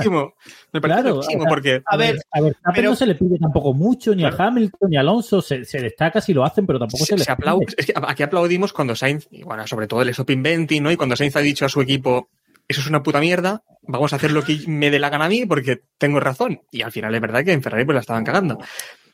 [0.72, 4.14] Me parece Claro, porque A ver, a Verstappen pero- no se le pide tampoco mucho,
[4.14, 4.36] ni Claro.
[4.38, 7.16] a Hamilton, ni a Alonso, se, se destaca si lo hacen, pero tampoco se, se,
[7.16, 7.74] les se pide.
[7.76, 10.92] es que aquí aplaudimos cuando Sainz, y bueno, sobre todo el Stop Inventing, ¿no?
[10.92, 12.28] Y cuando Sainz ha dicho a su equipo,
[12.68, 15.28] eso es una puta mierda, vamos a hacer lo que me dé la gana a
[15.28, 16.60] mí porque tengo razón.
[16.70, 18.58] Y al final es verdad que en Ferrari pues la estaban cagando.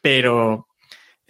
[0.03, 0.67] Pero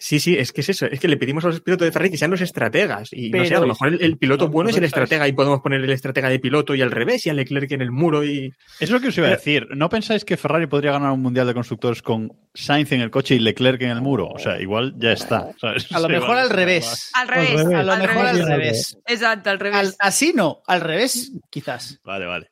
[0.02, 2.10] sí, sí, es que es eso, es que le pedimos a los pilotos de Ferrari
[2.10, 3.10] que sean los estrategas.
[3.12, 5.28] Y no sé, a lo mejor el, el piloto No, bueno no es el estratega
[5.28, 7.90] y podemos poner el estratega de piloto y al revés, y a Leclerc en el
[7.90, 8.50] muro y...
[8.78, 9.66] Es lo que os iba a decir.
[9.76, 13.34] ¿No pensáis que Ferrari podría ganar un mundial de constructores con Sainz en el coche
[13.34, 14.28] y Leclerc en el muro?
[14.28, 15.50] O sea, igual ya está.
[15.60, 15.90] ¿sabes?
[15.92, 17.10] A lo Sí, mejor al revés.
[17.14, 17.60] Al revés.
[17.66, 18.96] A lo al mejor al revés.
[19.06, 19.96] Exacto, al Al- revés.
[19.98, 22.00] así no, al revés, quizás.
[22.04, 22.50] Vale, vale.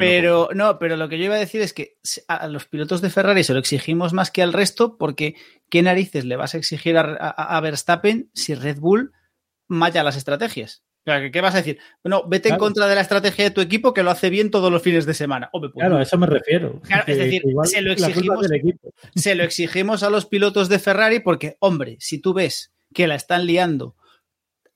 [0.00, 1.96] Pero no, pero lo que yo iba a decir es que
[2.28, 5.34] a los pilotos de Ferrari se lo exigimos más que al resto, porque
[5.70, 9.12] ¿qué narices le vas a exigir a, a- a Verstappen si Red Bull
[9.68, 10.82] malla las estrategias?
[11.00, 11.78] O sea, ¿qué- ¿Qué vas a decir?
[12.04, 14.70] Bueno, vete en contra de la estrategia de tu equipo que lo hace bien todos
[14.72, 15.48] los fines de semana.
[15.52, 16.80] Hombre, pues Claro, a eso me refiero.
[16.82, 17.42] Claro, es decir,
[17.80, 18.36] lo exigimos-
[19.14, 23.14] se lo exigimos a los pilotos de Ferrari porque, hombre, si tú ves que la
[23.14, 23.94] están liando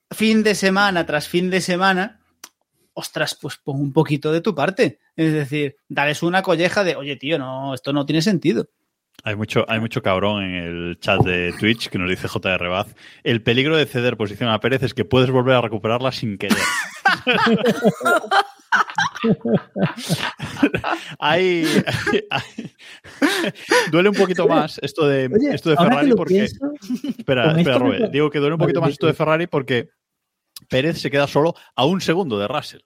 [0.09, 2.20] fin de semana tras fin de semana,
[2.93, 4.99] ostras, pues pon un poquito de tu parte.
[5.15, 8.67] Es decir, darles una colleja de, oye, tío, no, esto no tiene sentido.
[9.23, 12.95] Hay mucho, hay mucho cabrón en el chat de Twitch que nos dice JR Baz.
[13.23, 16.57] El peligro de ceder posición a Pérez es que puedes volver a recuperarla sin querer.
[21.19, 21.65] hay,
[22.29, 22.71] hay-
[23.91, 26.33] duele un poquito más esto de, Oye, esto de Ferrari porque.
[26.35, 26.71] pienso,
[27.17, 27.99] Espera, espera, esto me Robe.
[27.99, 29.13] pa- Digo que duele un poquito más esto de.
[29.13, 29.89] Ferrari porque
[30.71, 32.81] Pérez se queda solo a un segundo de Russell.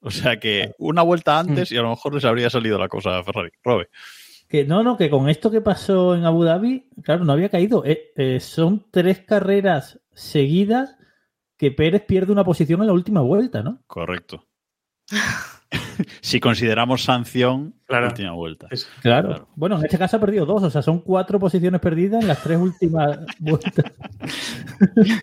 [0.00, 3.18] O sea que una vuelta antes y a lo mejor les habría salido la cosa
[3.18, 3.50] a Ferrari.
[3.64, 3.88] Robe.
[4.46, 7.82] Que no, no, que con esto que pasó en Abu Dhabi, claro, no había caído.
[7.84, 10.96] Eh, eh, son tres carreras seguidas
[11.56, 13.82] que Pérez pierde una posición en la última vuelta, ¿no?
[13.86, 14.46] Correcto.
[16.20, 18.08] si consideramos sanción, Claro.
[18.08, 18.66] última vuelta.
[18.70, 19.28] Es- Claro.
[19.28, 19.48] Claro.
[19.56, 22.42] Bueno, en este caso ha perdido dos, o sea, son cuatro posiciones perdidas en las
[22.42, 23.84] tres últimas vueltas.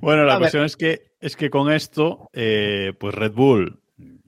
[0.00, 0.40] Bueno, la A ver.
[0.44, 3.80] cuestión es que, es que con esto, eh, pues Red Bull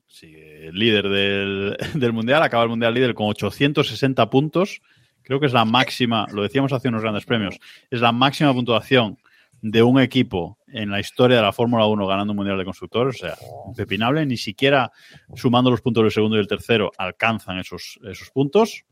[0.06, 4.82] sigue líder del, del Mundial, acaba el Mundial líder con 860 puntos.
[5.22, 7.58] Creo que es la máxima, lo decíamos hace unos grandes premios,
[7.90, 9.18] es la máxima puntuación
[9.64, 13.14] de un equipo en la historia de la Fórmula 1 ganando un Mundial de Constructores.
[13.16, 13.36] O sea,
[13.68, 14.26] impepinable.
[14.26, 14.90] Ni siquiera
[15.34, 18.84] sumando los puntos del segundo y el tercero alcanzan esos, esos puntos.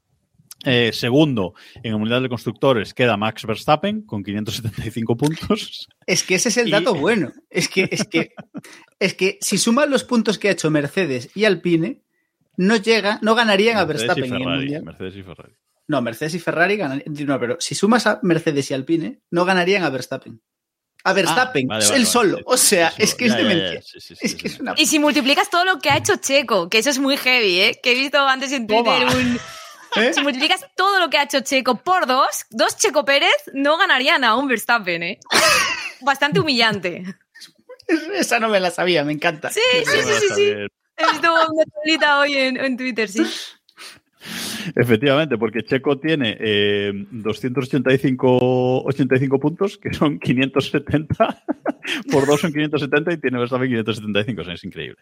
[0.65, 5.89] Eh, segundo, en el Mundial de Constructores queda Max Verstappen con 575 puntos.
[6.07, 7.33] Es que ese es el Y- dato bueno.
[7.49, 8.35] Es que, es que,
[8.99, 12.03] es que si suman los puntos que ha hecho Mercedes y Alpine,
[12.57, 14.83] no llega, no ganarían a y Verstappen en el Mundial.
[14.85, 15.55] Mercedes y Ferrari.
[15.89, 17.15] No, Mercedes y Ferrari ganarían.
[17.27, 20.41] No, pero si sumas a Mercedes y Alpine, no ganarían a Verstappen.
[21.05, 22.39] A Verstappen, Ah, vale, él vale, solo.
[22.45, 23.83] o sea, sí, es que es demencia.
[23.83, 24.61] sí, sí, sí, Es sí, que es sí.
[24.63, 24.75] una.
[24.77, 27.81] Y si multiplicas todo lo que ha hecho Checo, que eso es muy heavy, ¿eh?
[27.83, 29.13] Que he visto antes en Twitter Toma.
[29.17, 29.41] un...
[29.97, 30.13] ¿Eh?
[30.15, 34.23] Si multiplicas todo lo que ha hecho Checo por dos, dos Checo Pérez no ganarían
[34.25, 35.19] a un Verstappen, ¿eh?
[36.01, 37.03] Bastante humillante.
[38.15, 39.51] Esa no me la sabía, me encanta.
[39.51, 40.43] Sí, sí, sí, sí, sí.
[40.97, 43.23] He visto una tablita hoy en, en Twitter, sí.
[44.75, 51.45] Efectivamente, porque Checo tiene eh, 285 85 puntos, que son 570.
[52.11, 54.41] por dos son 570 y tiene Verstappen 575.
[54.41, 54.99] O sea, es increíble.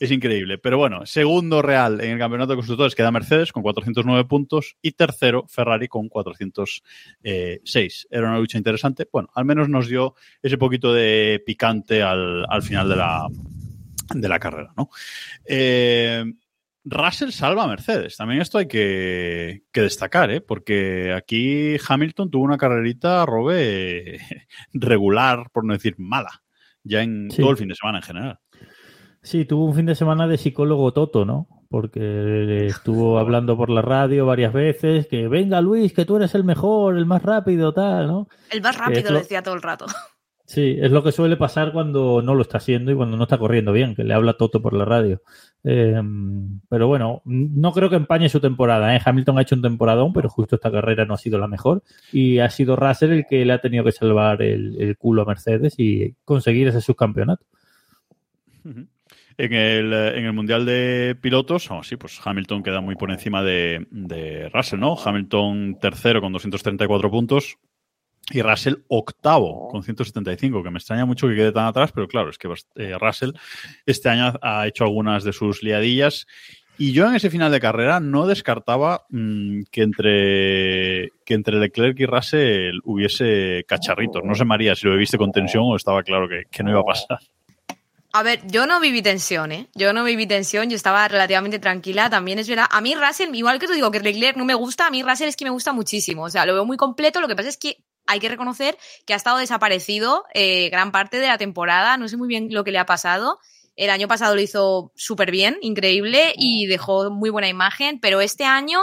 [0.00, 0.58] Es increíble.
[0.58, 4.92] Pero bueno, segundo real en el campeonato de constructores queda Mercedes con 409 puntos y
[4.92, 8.08] tercero Ferrari con 406.
[8.10, 9.08] Era una lucha interesante.
[9.10, 13.26] Bueno, al menos nos dio ese poquito de picante al, al final de la,
[14.14, 14.90] de la carrera, ¿no?
[15.44, 16.24] Eh,
[16.90, 18.16] Russell salva a Mercedes.
[18.16, 20.40] También esto hay que, que, destacar, ¿eh?
[20.40, 24.18] porque aquí Hamilton tuvo una carrerita, Robe,
[24.72, 26.42] regular, por no decir mala,
[26.82, 27.42] ya en Sí.
[27.42, 28.38] todo el fin de semana en general.
[29.22, 31.48] Sí, tuvo un fin de semana de psicólogo Toto, ¿no?
[31.68, 36.44] Porque estuvo hablando por la radio varias veces que venga Luis, que tú eres el
[36.44, 38.28] mejor, el más rápido, tal, ¿no?
[38.50, 39.86] El más rápido lo decía todo el rato.
[40.48, 43.36] Sí, es lo que suele pasar cuando no lo está haciendo y cuando no está
[43.36, 45.20] corriendo bien, que le habla Toto por la radio.
[45.62, 46.00] Eh,
[46.70, 48.96] pero bueno, no creo que empañe su temporada.
[48.96, 49.00] ¿eh?
[49.04, 51.82] Hamilton ha hecho un temporadón, pero justo esta carrera no ha sido la mejor.
[52.14, 55.26] Y ha sido Russell el que le ha tenido que salvar el, el culo a
[55.26, 57.44] Mercedes y conseguir ese subcampeonato.
[58.64, 63.86] En el, en el Mundial de Pilotos, sí, pues Hamilton queda muy por encima de,
[63.90, 64.96] de Russell, ¿no?
[64.96, 67.58] Hamilton tercero con 234 puntos
[68.30, 72.30] y Russell octavo con 175, que me extraña mucho que quede tan atrás, pero claro,
[72.30, 73.32] es que eh, Russell
[73.86, 76.26] este año ha hecho algunas de sus liadillas
[76.80, 81.98] y yo en ese final de carrera no descartaba mmm, que entre que entre Leclerc
[81.98, 84.22] y Russell hubiese cacharritos.
[84.24, 86.80] No sé, María, si lo viste con tensión o estaba claro que, que no iba
[86.80, 87.18] a pasar.
[88.12, 89.68] A ver, yo no viví tensión, ¿eh?
[89.74, 92.08] Yo no viví tensión, yo estaba relativamente tranquila.
[92.08, 92.66] También es verdad.
[92.70, 95.28] A mí Russell, igual que tú digo que Leclerc no me gusta, a mí Russell
[95.28, 96.22] es que me gusta muchísimo.
[96.24, 97.20] O sea, lo veo muy completo.
[97.20, 97.76] Lo que pasa es que
[98.08, 101.98] hay que reconocer que ha estado desaparecido eh, gran parte de la temporada.
[101.98, 103.38] No sé muy bien lo que le ha pasado.
[103.76, 108.44] El año pasado lo hizo súper bien, increíble, y dejó muy buena imagen, pero este
[108.44, 108.80] año,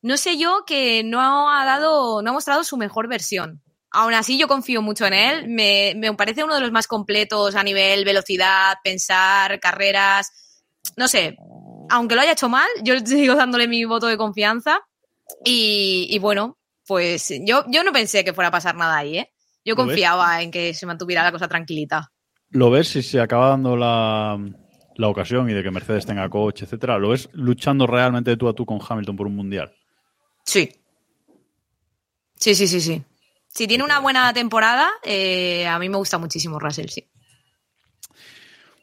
[0.00, 3.60] no sé yo, que no ha dado, no ha mostrado su mejor versión.
[3.90, 5.48] Aún así, yo confío mucho en él.
[5.48, 10.30] Me, me, parece uno de los más completos a nivel velocidad, pensar, carreras.
[10.96, 11.36] No sé,
[11.90, 14.80] aunque lo haya hecho mal, yo sigo dándole mi voto de confianza.
[15.44, 16.56] Y, y bueno,
[16.86, 19.30] pues yo, yo no pensé que fuera a pasar nada ahí, ¿eh?
[19.64, 22.12] Yo confiaba en que se mantuviera la cosa tranquilita.
[22.50, 24.38] ¿Lo ves si se acaba dando la,
[24.96, 26.98] la ocasión y de que Mercedes tenga coche, etcétera?
[26.98, 29.74] ¿Lo ves luchando realmente de tú a tú con Hamilton por un mundial?
[30.44, 30.70] Sí.
[32.36, 33.02] Sí, sí, sí, sí.
[33.48, 37.08] Si tiene una buena temporada, eh, a mí me gusta muchísimo Russell, sí.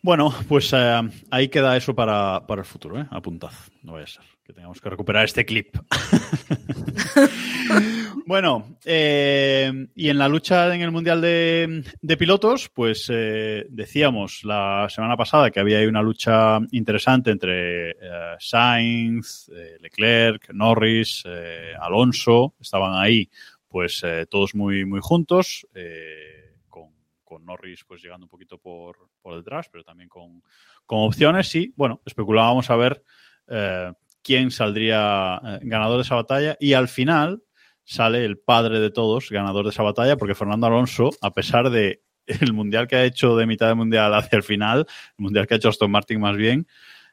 [0.02, 3.06] Bueno, pues eh, ahí queda eso para, para el futuro, ¿eh?
[3.12, 3.52] Apuntad,
[3.84, 5.76] no vaya a ser que que recuperar este clip.
[8.26, 14.88] bueno, eh, y en la lucha en el Mundial de, Pilotos, pues eh, decíamos la
[14.90, 17.96] semana pasada que había una lucha interesante entre eh,
[18.40, 21.24] Sainz, Leclerc, Norris,
[21.80, 23.30] Alonso, estaban ahí
[23.68, 25.66] pues todos muy, muy juntos,
[26.68, 28.98] con, Norris pues llegando un poquito por,
[29.38, 30.44] detrás, pero también con,
[30.86, 33.02] opciones y bueno, especulábamos a ver
[34.24, 37.44] quién saldría eh, ganador de esa batalla y al final
[37.84, 42.04] sale el padre de todos ganador de esa batalla porque Fernando Alonso, a pesar de
[42.26, 44.86] el mundial que ha hecho de mitad de mundial hacia el final,
[45.18, 46.68] el mundial que ha hecho Aston Martin más bien,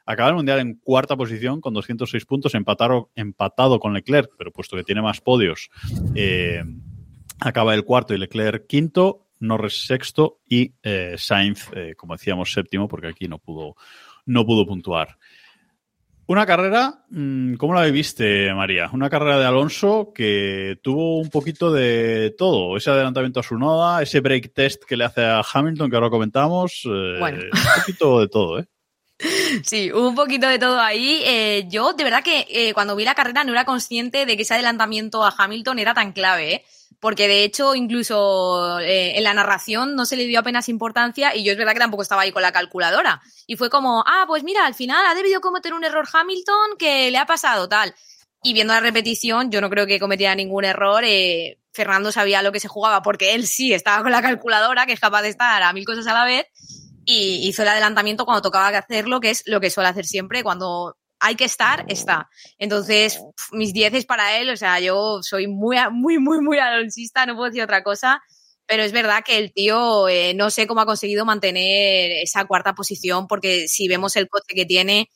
[0.05, 4.77] acaba el mundial en cuarta posición con 206 puntos, empatado, empatado con Leclerc, pero puesto
[4.77, 5.69] que tiene más podios,
[6.15, 6.63] eh,
[7.39, 13.07] acaba el cuarto y Leclerc quinto, Norris sexto y eh, Sainz, como decíamos, séptimo, porque
[13.07, 13.75] aquí no pudo,
[14.25, 15.17] no pudo puntuar.
[16.29, 18.87] Una carrera, mm, ¿cómo la viste, María?
[18.93, 22.77] Una carrera de Alonso que tuvo un poquito de todo.
[22.77, 26.11] Ese adelantamiento a su noda, ese break test que le hace a Hamilton, que ahora
[26.11, 26.83] comentamos.
[26.85, 27.39] Eh, bueno.
[27.51, 28.67] Un poquito de todo, ¿eh?
[29.63, 31.23] Sí, un poquito de todo ahí.
[31.25, 34.43] Eh, yo, de verdad que eh, cuando vi la carrera no era consciente de que
[34.43, 36.65] ese adelantamiento a Hamilton era tan clave, ¿eh?
[36.99, 41.43] Porque de hecho incluso eh, en la narración no se le dio apenas importancia y
[41.43, 43.21] yo es verdad que tampoco estaba ahí con la calculadora.
[43.47, 47.11] Y fue como, ah, pues mira, al final ha debido cometer un error Hamilton que
[47.11, 47.95] le ha pasado tal.
[48.43, 51.03] Y viendo la repetición, yo no creo que cometiera ningún error.
[51.05, 54.93] Eh, Fernando sabía lo que se jugaba porque él sí estaba con la calculadora, que
[54.93, 56.47] es capaz de estar a mil cosas a la vez
[57.05, 60.95] y hizo el adelantamiento cuando tocaba hacerlo, que es lo que suele hacer siempre, cuando
[61.19, 62.29] hay que estar, está.
[62.57, 67.25] Entonces, mis 10 es para él, o sea, yo soy muy, muy, muy, muy alonsista,
[67.25, 68.21] no puedo decir otra cosa,
[68.65, 72.73] pero es verdad que el tío eh, no sé cómo ha conseguido mantener esa cuarta
[72.73, 75.09] posición, porque si vemos el coche que tiene,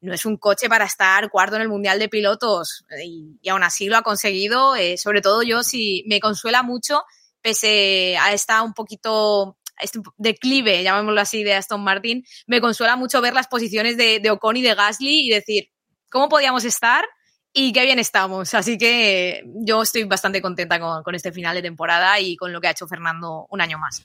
[0.00, 3.62] no es un coche para estar cuarto en el Mundial de Pilotos, y, y aún
[3.62, 7.02] así lo ha conseguido, eh, sobre todo yo, si me consuela mucho,
[7.42, 13.20] pese a esta un poquito este declive, llamémoslo así, de Aston Martin, me consuela mucho
[13.20, 15.70] ver las posiciones de, de Ocon y de Gasly y decir,
[16.10, 17.04] ¿cómo podíamos estar?
[17.52, 18.52] Y qué bien estamos.
[18.54, 22.60] Así que yo estoy bastante contenta con, con, este final de temporada y con lo
[22.60, 24.04] que ha hecho Fernando un año más.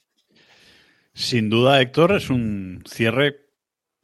[1.14, 3.50] Sin duda, Héctor, es un cierre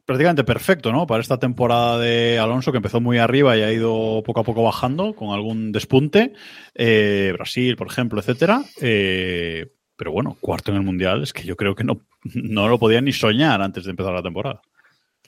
[0.06, 1.06] prácticamente perfecto, ¿no?
[1.06, 4.62] Para esta temporada de Alonso que empezó muy arriba y ha ido poco a poco
[4.62, 6.32] bajando con algún despunte.
[6.74, 8.62] Eh, Brasil, por ejemplo, etcétera.
[8.80, 12.00] Eh, pero bueno, cuarto en el mundial es que yo creo que no,
[12.34, 14.60] no lo podían ni soñar antes de empezar la temporada.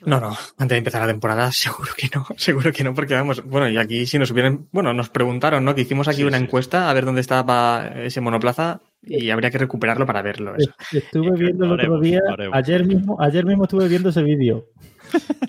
[0.05, 3.43] No, no, antes de empezar la temporada seguro que no, seguro que no, porque vamos,
[3.43, 5.75] bueno, y aquí si nos hubieran, bueno, nos preguntaron, ¿no?
[5.75, 6.43] Que hicimos aquí Sí, una sí.
[6.45, 10.55] encuesta a ver dónde estaba ese monoplaza y habría que recuperarlo para verlo.
[10.55, 10.71] Eso.
[10.91, 12.21] Estuve viendo el otro día,
[12.53, 14.67] ayer mismo, ayer mismo estuve viendo ese vídeo.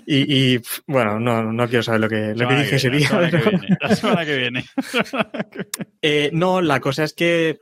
[0.07, 3.21] Y, bueno, no, no quiero saber lo que, lo que dije ese viene, día.
[3.21, 3.77] La semana que viene.
[3.79, 4.65] La semana que viene.
[6.03, 7.59] Eh, no, la cosa es que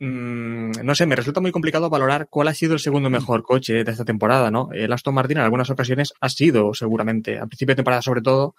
[0.00, 3.84] mm, no sé, me resulta muy complicado valorar cuál ha sido el segundo mejor coche
[3.84, 4.70] de esta temporada, ¿no?
[4.72, 8.54] El Aston Martin en algunas ocasiones ha sido, seguramente, a principio de temporada sobre todo,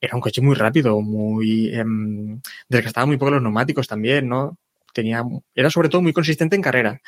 [0.00, 4.56] era un coche muy rápido, muy em, desgastaba muy poco los neumáticos también, ¿no?
[4.92, 7.00] Tenía, era sobre todo muy consistente en carrera.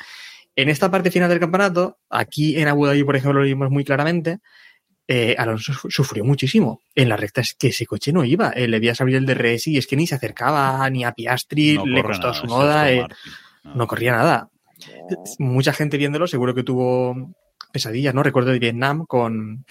[0.55, 3.83] En esta parte final del campeonato, aquí en Abu Dhabi, por ejemplo, lo vimos muy
[3.85, 4.39] claramente,
[5.07, 6.81] eh, Alonso su- sufrió muchísimo.
[6.95, 8.49] En la recta es que ese coche no iba.
[8.49, 11.75] Eh, le veías abrir el DRS y es que ni se acercaba ni a Piastri,
[11.77, 13.07] No le costó nada, su moda, eh.
[13.63, 13.75] No.
[13.75, 14.49] no corría nada.
[15.39, 17.33] Mucha gente viéndolo seguro que tuvo
[17.71, 18.23] pesadillas, ¿no?
[18.23, 19.65] Recuerdo de Vietnam con,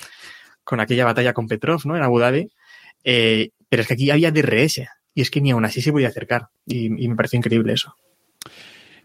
[0.64, 1.96] con aquella batalla con Petrov, ¿no?
[1.96, 2.50] En Abu Dhabi.
[3.04, 4.82] Eh, pero es que aquí había DRS
[5.14, 6.48] y es que ni aún así se podía acercar.
[6.66, 7.94] Y, y me pareció increíble eso.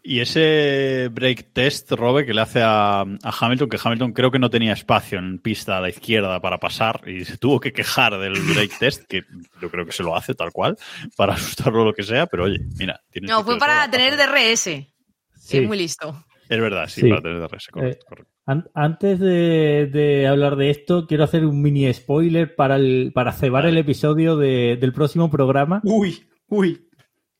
[0.03, 4.39] Y ese break test, Robe, que le hace a, a Hamilton, que Hamilton creo que
[4.39, 8.17] no tenía espacio en pista a la izquierda para pasar y se tuvo que quejar
[8.17, 9.21] del break test, que
[9.61, 10.75] yo creo que se lo hace tal cual,
[11.15, 12.99] para asustarlo o lo que sea, pero oye, mira.
[13.11, 14.17] tiene No, fue para tener.
[14.17, 14.63] DRS.
[15.35, 15.57] Sí.
[15.57, 16.25] Es muy listo.
[16.49, 17.09] Es verdad, sí, Sí.
[17.09, 18.31] para tener DRS, correcto, Eh, correcto.
[18.47, 23.31] An- antes de, de hablar de esto, quiero hacer un mini spoiler para, el, para
[23.33, 25.79] cebar el episodio de- del próximo programa.
[25.83, 26.87] Uy, uy.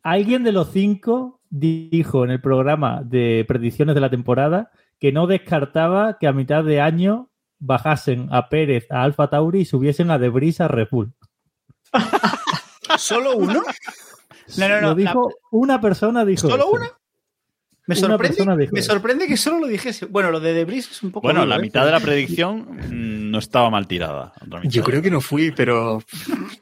[0.03, 5.27] Alguien de los cinco dijo en el programa de predicciones de la temporada que no
[5.27, 10.17] descartaba que a mitad de año bajasen a Pérez a Alfa Tauri y subiesen a
[10.17, 11.13] Debris a Red Bull.
[12.97, 13.61] ¿Solo uno?
[14.57, 14.81] No, no, no.
[14.81, 16.49] Lo dijo una persona, dijo.
[16.49, 16.71] ¿Solo eso.
[16.71, 17.00] una?
[17.87, 20.05] Me sorprende, me sorprende que solo lo dijese.
[20.05, 21.27] Bueno, lo de Debris es un poco.
[21.27, 21.61] Bueno, la ¿eh?
[21.61, 24.33] mitad de la predicción mm, no estaba mal tirada.
[24.63, 26.01] Yo creo que no fui, pero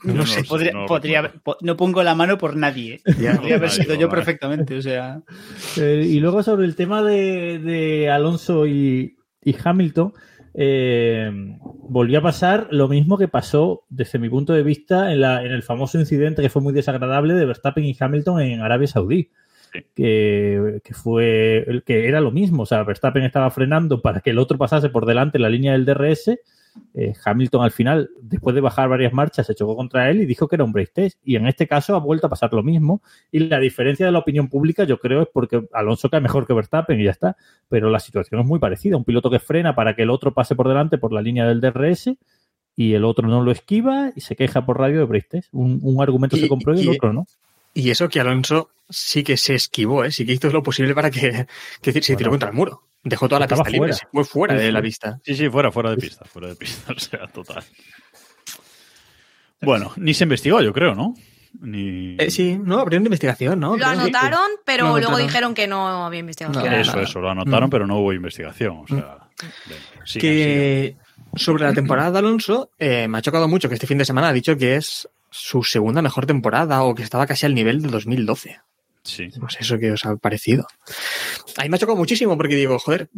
[0.04, 0.44] no, No sé.
[0.46, 1.34] Podría- no podría-
[1.78, 3.02] pongo la mano por nadie.
[3.06, 3.14] ¿eh?
[3.20, 3.36] Ya.
[3.36, 4.78] Podría haber sido yo perfectamente.
[4.78, 5.22] O sea,
[5.78, 10.14] Eh, y luego sobre el tema de, de Alonso y, y Hamilton,
[10.54, 11.32] eh,
[11.90, 15.52] volvió a pasar lo mismo que pasó desde mi punto de vista en, la- en
[15.52, 19.30] el famoso incidente que fue muy desagradable de Verstappen y Hamilton en Arabia Saudí.
[19.72, 19.80] Sí.
[19.96, 24.32] Que, que fue el que era lo mismo, o sea, Verstappen estaba frenando para que
[24.32, 26.40] el otro pasase por delante en la línea del DRS.
[26.94, 30.48] eh, Hamilton al final, después de bajar varias marchas, se chocó contra él y dijo
[30.48, 31.20] que era un break test.
[31.24, 33.02] Y en este caso ha vuelto a pasar lo mismo.
[33.32, 36.54] Y la diferencia de la opinión pública, yo creo, es porque Alonso cae mejor que
[36.54, 37.36] Verstappen y ya está.
[37.68, 38.98] Pero la situación es muy parecida.
[38.98, 41.60] Un piloto que frena para que el otro pase por delante por la línea del
[41.62, 42.16] DRS
[42.76, 45.50] y el otro no lo esquiva y se queja por radio de break test.
[45.52, 47.26] Un, un argumento Y- se comprueba y el y- otro no.
[47.74, 50.12] Y eso que Alonso sí que se esquivó, ¿eh?
[50.12, 51.46] sí que hizo lo posible para que,
[51.82, 52.34] que decir, se tiró Bueno.
[52.34, 52.84] contra el muro.
[53.04, 55.20] Dejó toda la pista libre, se fue fuera Sí, de la pista.
[55.24, 57.64] Sí, sí, fuera, fuera de pista, fuera de pista, o sea, total.
[59.62, 61.14] Bueno, ni se investigó, yo creo, ¿no?
[61.62, 62.16] Ni...
[62.20, 63.76] Eh, sí, no, abrieron de investigación, ¿no?
[63.76, 65.28] Lo anotaron, pero luego anotaron.
[65.28, 66.60] dijeron que no había investigado.
[66.60, 66.66] No.
[66.76, 67.04] Eso, nada.
[67.04, 67.72] eso, lo anotaron, Mm.
[67.72, 68.80] pero no hubo investigación.
[68.80, 69.18] O sea,
[70.20, 70.96] que
[71.36, 74.30] sobre la temporada de Alonso eh, me ha chocado mucho que este fin de semana
[74.30, 77.90] ha dicho que es su segunda mejor temporada o que estaba casi al nivel de
[77.90, 78.50] 2012.
[78.50, 78.62] sigan.
[79.02, 79.40] Sí.
[79.40, 80.68] No sé eso que os ha parecido.
[81.58, 83.10] A mí me ha chocado muchísimo porque digo, joder,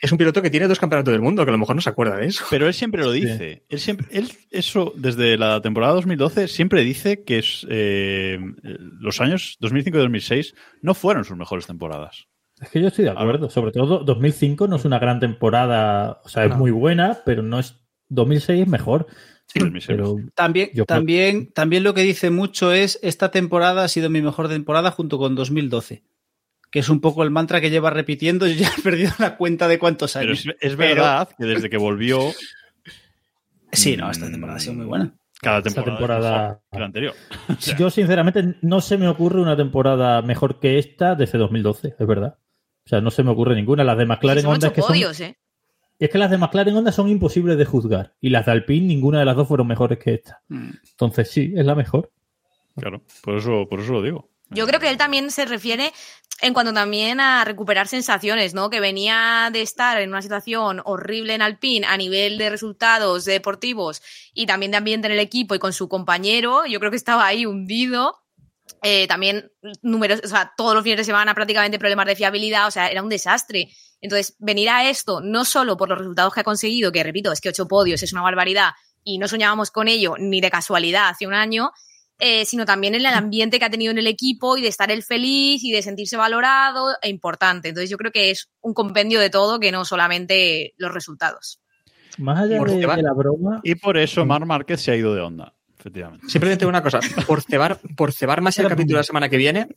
[0.00, 1.88] es un piloto que tiene dos campeonatos del mundo, que a lo mejor no se
[1.90, 2.44] acuerda de eso.
[2.50, 3.64] Pero él siempre lo dice.
[3.68, 9.56] Él siempre, él, eso, desde la temporada 2012, siempre dice que es, eh, los años
[9.60, 12.26] 2005 y 2006 no fueron sus mejores temporadas.
[12.60, 13.48] Es que yo estoy de acuerdo.
[13.48, 16.20] Sobre todo 2005 no es una gran temporada.
[16.24, 16.58] O sea, es No.
[16.58, 17.76] muy buena, pero no es.
[18.10, 19.06] 2006 es mejor.
[19.52, 19.86] Sí, 2006.
[19.96, 24.48] Pero también, también, también lo que dice mucho es esta temporada ha sido mi mejor
[24.48, 26.02] temporada junto con 2012.
[26.70, 28.46] Que es un poco el mantra que lleva repitiendo.
[28.46, 30.40] Yo ya he perdido la cuenta de cuántos Pero años.
[30.46, 32.30] es, es Pero- verdad que desde que volvió,
[33.72, 35.12] Sí, no, esta temporada ha sido muy buena.
[35.40, 37.14] cada temporada, es la anterior.
[37.48, 41.94] O sea, yo, sinceramente, no se me ocurre una temporada mejor que esta desde 2012,
[41.98, 42.36] es verdad.
[42.84, 43.84] O sea, no se me ocurre ninguna.
[43.84, 45.36] Las de McLaren Son Honda es que son, podios, ¿eh?
[46.00, 48.14] Es que las de McLaren Honda son imposibles de juzgar.
[48.20, 50.42] Y las de Alpine, ninguna de las dos fueron mejores que esta.
[50.48, 50.70] Mm.
[50.90, 52.10] Entonces, sí, es la mejor.
[52.76, 54.30] claro, por eso, por eso lo digo.
[54.48, 55.92] Yo creo que él también se refiere
[56.40, 58.70] en cuanto también a recuperar sensaciones, ¿no?
[58.70, 64.02] Que venía de estar en una situación horrible en Alpine a nivel de resultados deportivos
[64.32, 66.66] y también de ambiente en el equipo y con su compañero.
[66.66, 68.16] Yo creo que estaba ahí hundido
[68.82, 72.70] eh, también números, o sea, todos los fines de semana prácticamente problemas de fiabilidad, o
[72.70, 73.68] sea, era un desastre.
[74.00, 77.40] Entonces, venir a esto, no solo por los resultados que ha conseguido, que repito, es
[77.40, 78.70] que ocho podios es una barbaridad
[79.04, 81.70] y no soñábamos con ello ni de casualidad hace un año,
[82.18, 84.90] eh, sino también en el ambiente que ha tenido en el equipo y de estar
[84.90, 87.68] él feliz y de sentirse valorado e importante.
[87.68, 91.60] Entonces, yo creo que es un compendio de todo que no solamente los resultados.
[92.18, 92.96] Más allá Por de, cebar.
[92.96, 96.28] de la broma, Y por eso Mar Márquez se ha ido de onda, efectivamente.
[96.28, 99.68] Simplemente una cosa, por cebar, por cebar más el capítulo de la semana que viene,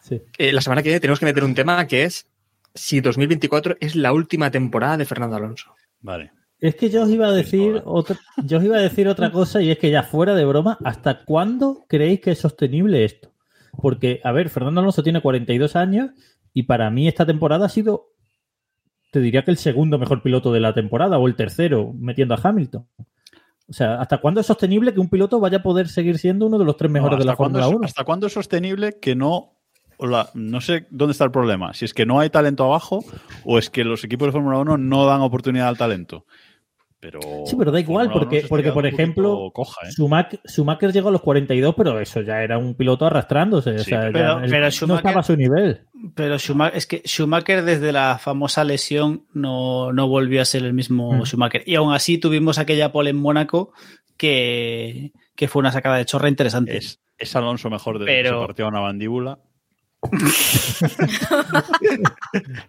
[0.00, 0.22] sí.
[0.38, 2.26] eh, la semana que viene tenemos que meter un tema que es
[2.74, 5.74] si 2024 es la última temporada de Fernando Alonso.
[6.00, 6.32] Vale.
[6.58, 9.62] Es que yo os iba a decir otra, yo os iba a decir otra cosa
[9.62, 13.32] y es que ya fuera de broma, ¿hasta cuándo creéis que es sostenible esto?
[13.80, 16.10] Porque, a ver, Fernando Alonso tiene 42 años
[16.52, 18.08] y para mí esta temporada ha sido,
[19.10, 22.40] te diría que el segundo mejor piloto de la temporada o el tercero, metiendo a
[22.42, 22.86] Hamilton.
[23.68, 26.58] O sea, ¿hasta cuándo es sostenible que un piloto vaya a poder seguir siendo uno
[26.58, 27.84] de los tres mejores No, de la ¿hasta cuándo Fórmula es- 1?
[27.86, 29.52] ¿Hasta cuándo es sostenible que no...
[30.00, 31.72] o la- no sé dónde está el problema.
[31.74, 33.04] Si es que no hay talento abajo
[33.44, 36.26] o es que los equipos de Fórmula 1 no dan oportunidad al talento.
[37.02, 39.90] Pero, Sí, pero da igual, Fórmula 1 porque, porque por ejemplo, coja, ¿eh?
[39.90, 43.70] Schumacher, Schumacher llegó a los 42, pero eso ya era un piloto arrastrándose.
[43.70, 45.86] o sea, pero- no Schumacher- estaba a su nivel.
[46.14, 50.74] Pero Schumacher, es que Schumacher desde la famosa lesión no, no volvió a ser el
[50.74, 51.24] mismo Mm.
[51.24, 51.62] Schumacher.
[51.64, 53.72] Y aún así tuvimos aquella pole en Mónaco
[54.18, 56.76] que, que fue una sacada de chorra interesante.
[56.76, 59.38] Es, es Alonso mejor de Pero- que se partió una mandíbula.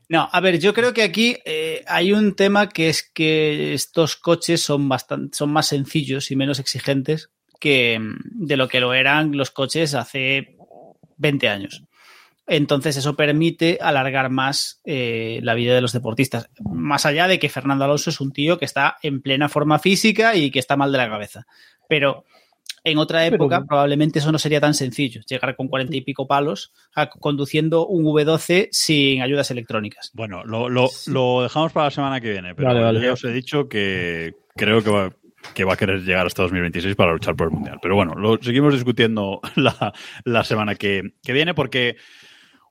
[0.09, 4.15] No, a ver, yo creo que aquí eh, hay un tema que es que estos
[4.17, 7.29] coches son bastante, son más sencillos y menos exigentes
[7.59, 10.57] que mm, de lo que lo eran los coches hace
[11.17, 11.83] 20 años.
[12.47, 16.49] Entonces eso permite alargar más eh, la vida de los deportistas.
[16.59, 20.35] Más allá de que Fernando Alonso es un tío que está en plena forma física
[20.35, 21.45] y que está mal de la cabeza.
[21.87, 22.25] Pero
[22.83, 25.21] en otra época Pero- probablemente eso no sería tan sencillo.
[25.27, 30.11] Llegar con cuarenta y pico palos a- conduciendo un V12 sin ayudas electrónicas.
[30.13, 33.01] Bueno, lo, lo- lo dejamos para la semana que viene, pero Vale, vale.
[33.01, 35.11] ya os he dicho que creo que va,
[35.53, 37.77] que va a querer llegar hasta 2026 para luchar por el Mundial.
[37.81, 39.93] Pero bueno, lo seguimos discutiendo la,
[40.25, 41.97] la semana que, que viene porque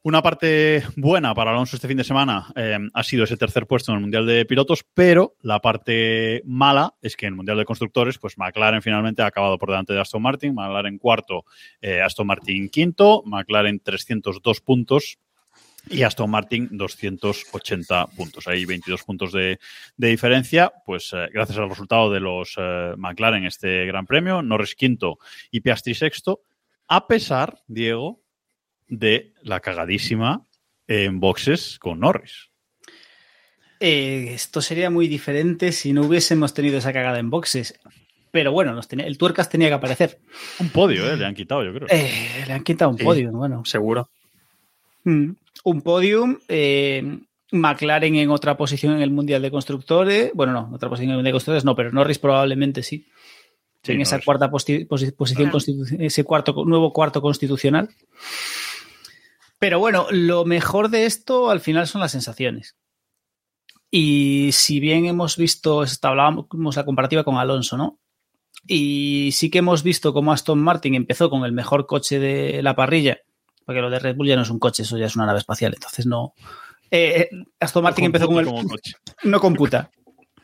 [0.03, 3.93] una parte buena para Alonso este fin de semana eh, ha sido ese tercer puesto
[3.93, 7.67] en el Mundial de Pilotos, pero la parte mala es que en el Mundial de
[7.67, 11.45] Constructores, pues McLaren finalmente ha acabado por delante de Aston Martin, McLaren cuarto,
[11.83, 15.19] eh, Aston Martin quinto, McLaren 302 puntos
[15.89, 18.47] y Aston Martin 280 puntos.
[18.49, 19.59] Hay 22 puntos de,
[19.97, 25.19] diferencia, pues eh, gracias al resultado de los eh, McLaren este Gran Premio, Norris quinto
[25.51, 26.43] y Piastri sexto,
[26.89, 28.21] a pesar, Diego,
[28.91, 30.45] de la cagadísima
[30.87, 32.51] en boxes con Norris.
[33.81, 37.79] Eh, esto sería muy diferente si no hubiésemos tenido esa cagada en boxes.
[38.31, 40.19] Pero bueno, nos tenía- el Tuercas tenía que aparecer.
[40.61, 41.17] Un podio, ¿eh?
[41.17, 41.89] Le han quitado, yo creo.
[41.91, 43.05] Eh, le han quitado un Sí.
[43.05, 43.65] podio, bueno.
[43.65, 44.11] Seguro.
[45.05, 45.31] Mm.
[45.65, 47.19] Un podium, eh,
[47.53, 50.31] McLaren en otra posición en el Mundial de Constructores.
[50.35, 53.07] Bueno, no, otra posición en el Mundial de Constructores no, pero Norris probablemente sí.
[53.83, 57.89] Sí, en esa cuarta posi- posición, constitu- ese cuarto, nuevo cuarto constitucional.
[59.61, 62.77] Pero bueno, lo mejor de esto al final son las sensaciones.
[63.91, 68.01] Y si bien hemos visto, esta- hablábamos la comparativa con Alonso, ¿no?
[68.67, 72.75] Y sí que hemos visto cómo Aston Martin empezó con el mejor coche de la
[72.75, 73.19] parrilla,
[73.65, 75.39] porque lo de Red Bull ya no es un coche, eso ya es una nave
[75.41, 76.35] espacial, entonces no.
[76.91, 78.93] Eh, eh, Aston Martin empezó con el, coche.
[79.25, 79.91] no computa.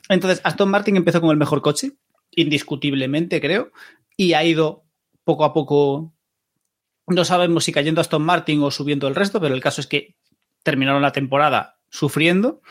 [0.09, 1.93] Entonces, Aston Martin empezó con el mejor coche,
[2.31, 3.71] indiscutiblemente, creo,
[4.15, 4.83] y ha ido
[5.23, 6.13] poco a poco.
[7.07, 10.15] No sabemos si cayendo Aston Martin o subiendo el resto, pero el caso es que
[10.63, 12.61] terminaron la temporada sufriendo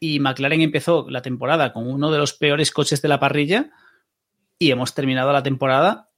[0.00, 3.70] y McLaren empezó la temporada con uno de los peores coches de la parrilla
[4.58, 6.10] y hemos terminado la temporada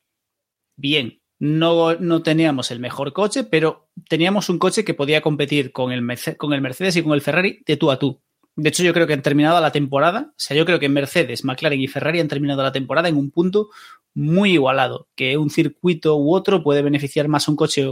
[0.77, 1.21] bien.
[1.41, 6.07] No, no teníamos el mejor coche, pero teníamos un coche que podía competir con el,
[6.39, 8.23] con el Mercedes y con el Ferrari de tú a tú.
[8.57, 11.45] De hecho, yo creo que han terminado la temporada, o sea, yo creo que Mercedes,
[11.45, 13.71] McLaren y Ferrari han terminado la temporada en un punto
[14.15, 17.89] muy igualado, que un circuito u otro puede beneficiar más un coche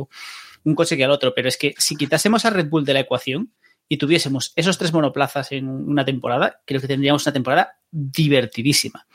[0.64, 3.00] un coche que al otro, pero es que si quitásemos a Red Bull de la
[3.00, 3.52] ecuación
[3.88, 9.06] y tuviésemos esos tres monoplazas en una temporada, creo que tendríamos una temporada divertidísima.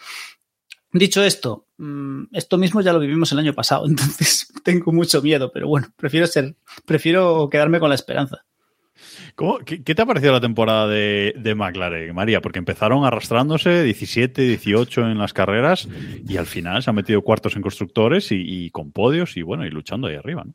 [0.91, 5.51] Dicho esto, mm, esto mismo ya lo vivimos el año pasado, entonces tengo mucho miedo,
[5.51, 6.55] pero bueno, prefiero ser,
[6.85, 8.45] prefiero quedarme con la esperanza.
[9.35, 12.41] ¿Cómo- qué, te ha parecido la temporada de, de McLaren, María?
[12.41, 15.87] Porque empezaron arrastrándose 17, 18 en las carreras
[16.27, 19.65] y al final se han metido cuartos en constructores y, y con podios y bueno,
[19.65, 20.43] y luchando ahí arriba.
[20.45, 20.53] ¿no?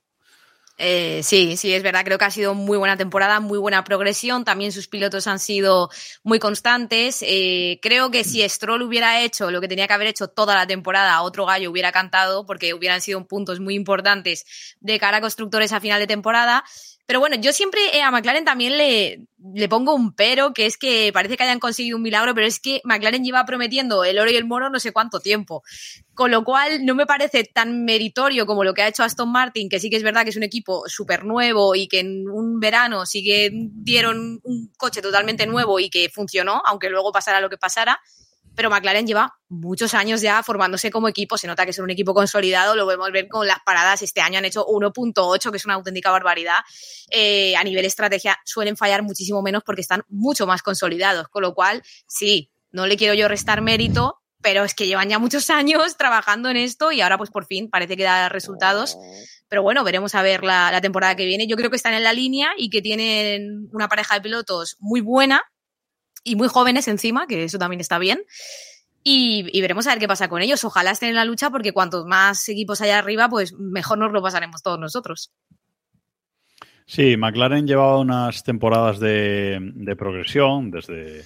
[0.84, 2.04] Eh, sí, sí, es verdad.
[2.04, 4.44] Creo que ha sido muy buena temporada, muy buena progresión.
[4.44, 5.90] También sus pilotos han sido
[6.24, 7.20] muy constantes.
[7.22, 10.66] Eh, creo que si Stroll hubiera hecho lo que tenía que haber hecho toda la
[10.66, 14.44] temporada, otro gallo hubiera cantado porque hubieran sido puntos muy importantes
[14.80, 16.64] de cara a constructores a final de temporada.
[17.06, 19.20] Pero bueno, yo siempre eh, a McLaren también le,
[19.55, 22.61] le pongo un pero, que es que parece que hayan conseguido un milagro, pero es
[22.61, 25.62] que McLaren lleva prometiendo el oro y el moro no sé cuánto tiempo.
[26.14, 29.68] Con lo cual no me parece tan meritorio como lo que ha hecho Aston Martin,
[29.68, 32.61] que sí que es verdad que es un equipo súper nuevo y que en un
[32.61, 37.51] verano sí que dieron un coche totalmente nuevo y que funcionó, aunque luego pasara lo
[37.51, 38.01] que pasara
[38.55, 42.14] pero McLaren lleva muchos años ya formándose como equipo, se nota que es un equipo
[42.14, 45.74] consolidado, lo podemos ver con las paradas, este año han hecho 1.8, que es una
[45.74, 46.61] auténtica barbaridad,
[47.11, 51.55] eh, a nivel estrategia suelen fallar muchísimo menos porque están mucho más consolidados, con lo
[51.55, 55.96] cual, sí, no le quiero yo restar mérito, pero es que llevan ya muchos años
[55.98, 58.98] trabajando en esto y ahora pues por fin parece que da resultados.
[59.48, 61.46] Pero bueno, veremos a ver la, la temporada que viene.
[61.46, 65.03] Yo creo que están en la línea y que tienen una pareja de pilotos muy
[65.03, 65.42] buena
[66.24, 68.22] y muy jóvenes encima, que eso también está bien.
[69.04, 70.64] Y, veremos a ver qué pasa con ellos.
[70.64, 74.22] Ojalá estén en la lucha porque cuantos más equipos haya arriba, pues mejor nos lo
[74.22, 75.32] pasaremos todos nosotros.
[76.86, 81.24] Sí, McLaren llevaba unas temporadas de, de progresión desde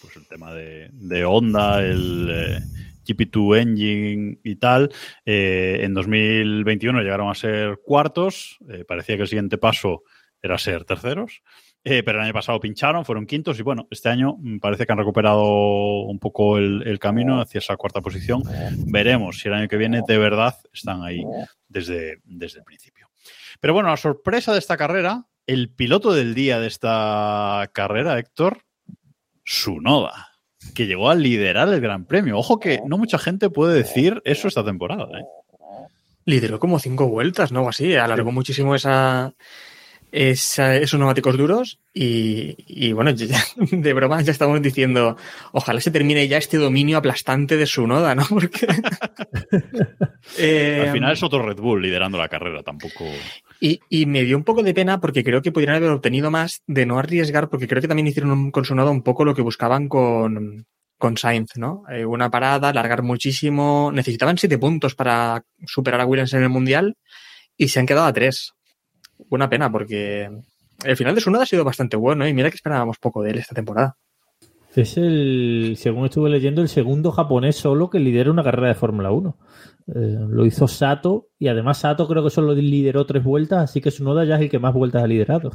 [0.00, 2.60] pues, el tema de, de Honda, el eh,
[3.06, 4.90] GP2 Engine y tal.
[5.24, 8.58] Eh, en 2021 llegaron a ser cuartos.
[8.70, 10.04] Eh, parecía que el siguiente paso
[10.40, 11.42] era ser terceros.
[11.90, 14.92] Eh, pero el año pasado pincharon, fueron quintos y bueno, este año mm, parece que
[14.92, 15.42] han recuperado
[16.02, 18.42] un poco el, el, camino hacia esa cuarta posición.
[18.88, 21.24] Veremos si el año que viene de verdad están ahí
[21.66, 23.08] desde, desde el principio.
[23.60, 28.64] Pero bueno, la sorpresa de esta carrera, el piloto del día de esta carrera, Héctor,
[29.42, 30.28] Sunoda,
[30.74, 32.36] que llegó a liderar el Gran Premio.
[32.36, 35.06] Ojo que no mucha gente puede decir eso esta temporada.
[35.18, 35.24] ¿eh?
[36.26, 37.66] Lideró como cinco vueltas, ¿no?
[37.66, 38.34] Así, alargó sí.
[38.34, 39.32] muchísimo esa,
[40.12, 45.16] esa, esos neumáticos duros y, y bueno, ya, de broma ya estamos diciendo,
[45.52, 48.26] ojalá se termine ya este dominio aplastante de su noda, ¿no?
[48.28, 48.66] Porque
[50.38, 53.04] eh, al final es otro Red Bull liderando la carrera, tampoco.
[53.60, 56.62] Y, y, me dio un poco de pena porque creo que podrían haber obtenido más
[56.66, 59.34] de no arriesgar, porque creo que también hicieron un, con su noda un poco lo
[59.34, 61.82] que buscaban con, con Sainz, ¿no?
[61.90, 66.96] Eh, una parada, largar muchísimo, necesitaban siete puntos para superar a Williams en el Mundial
[67.56, 68.54] y se han quedado a tres
[69.30, 70.30] una pena porque
[70.84, 73.38] el final de Sunoda ha sido bastante bueno y mira que esperábamos poco de él
[73.38, 73.96] esta temporada.
[74.74, 79.10] Es el, según estuve leyendo, el segundo japonés solo que lidera una carrera de Fórmula
[79.10, 79.36] 1.
[79.88, 79.92] Eh,
[80.28, 84.24] lo hizo Sato y además Sato creo que solo lideró tres vueltas, así que Sunoda
[84.24, 85.50] ya es el que más vueltas ha liderado.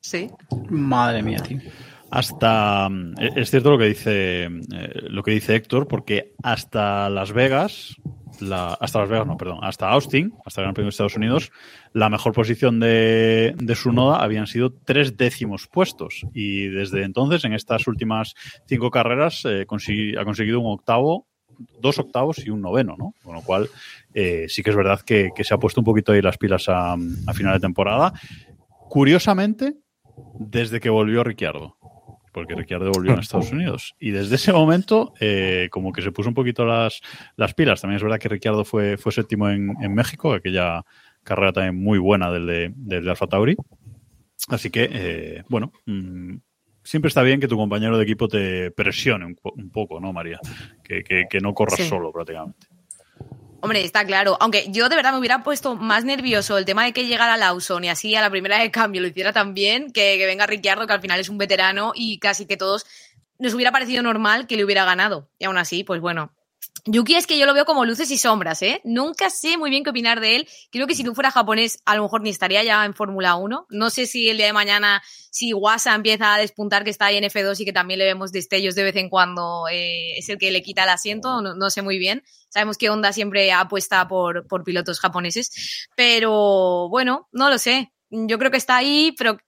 [0.00, 0.30] Sí.
[0.70, 1.58] Madre mía, tío.
[2.10, 2.88] Hasta
[3.36, 4.50] es cierto lo que dice eh,
[5.08, 7.96] lo que dice Héctor, porque hasta Las Vegas,
[8.42, 11.52] la, hasta Las Vegas, no, perdón, hasta Austin, hasta el Gran Premio de Estados Unidos,
[11.92, 16.26] la mejor posición de, de su noda habían sido tres décimos puestos.
[16.34, 18.34] Y desde entonces, en estas últimas
[18.66, 21.26] cinco carreras, eh, ha conseguido un octavo,
[21.80, 23.14] dos octavos y un noveno, ¿no?
[23.22, 23.68] Con lo cual,
[24.14, 26.68] eh, sí que es verdad que, que, se ha puesto un poquito ahí las pilas
[26.68, 28.12] a, a final de temporada.
[28.88, 29.76] Curiosamente,
[30.38, 31.76] desde que volvió Ricciardo
[32.32, 33.94] porque Ricciardo volvió a Estados Unidos.
[34.00, 37.00] Y desde ese momento, eh, como que se puso un poquito las,
[37.36, 37.80] las pilas.
[37.80, 40.82] También es verdad que Ricciardo fue, fue séptimo en, en México, aquella
[41.22, 43.56] carrera también muy buena del de, del de Alfa Tauri.
[44.48, 46.36] Así que, eh, bueno, mmm,
[46.82, 50.40] siempre está bien que tu compañero de equipo te presione un, un poco, ¿no, María?
[50.82, 51.84] Que, que, que no corras sí.
[51.84, 52.66] solo prácticamente.
[53.62, 54.36] Hombre, está claro.
[54.40, 57.84] Aunque yo de verdad me hubiera puesto más nervioso el tema de que llegara Lawson
[57.84, 60.92] y así a la primera de cambio lo hiciera también, que, que venga Ricciardo, que
[60.92, 62.84] al final es un veterano y casi que todos
[63.38, 65.30] nos hubiera parecido normal que le hubiera ganado.
[65.38, 66.32] Y aún así, pues bueno,
[66.84, 68.80] Yuki es que yo lo veo como luces y sombras, ¿eh?
[68.82, 70.48] Nunca sé muy bien qué opinar de él.
[70.72, 73.66] Creo que si no fuera japonés, a lo mejor ni estaría ya en Fórmula 1.
[73.70, 75.00] No sé si el día de mañana,
[75.30, 78.32] si Wasa empieza a despuntar que está ahí en F2 y que también le vemos
[78.32, 81.82] destellos de vez en cuando, eh, es el que le quita el asiento, no, sé
[81.82, 82.24] muy bien.
[82.52, 87.92] Sabemos que Honda siempre apuesta por, por pilotos japoneses, pero bueno, no lo sé.
[88.10, 89.38] Yo creo que está ahí, pero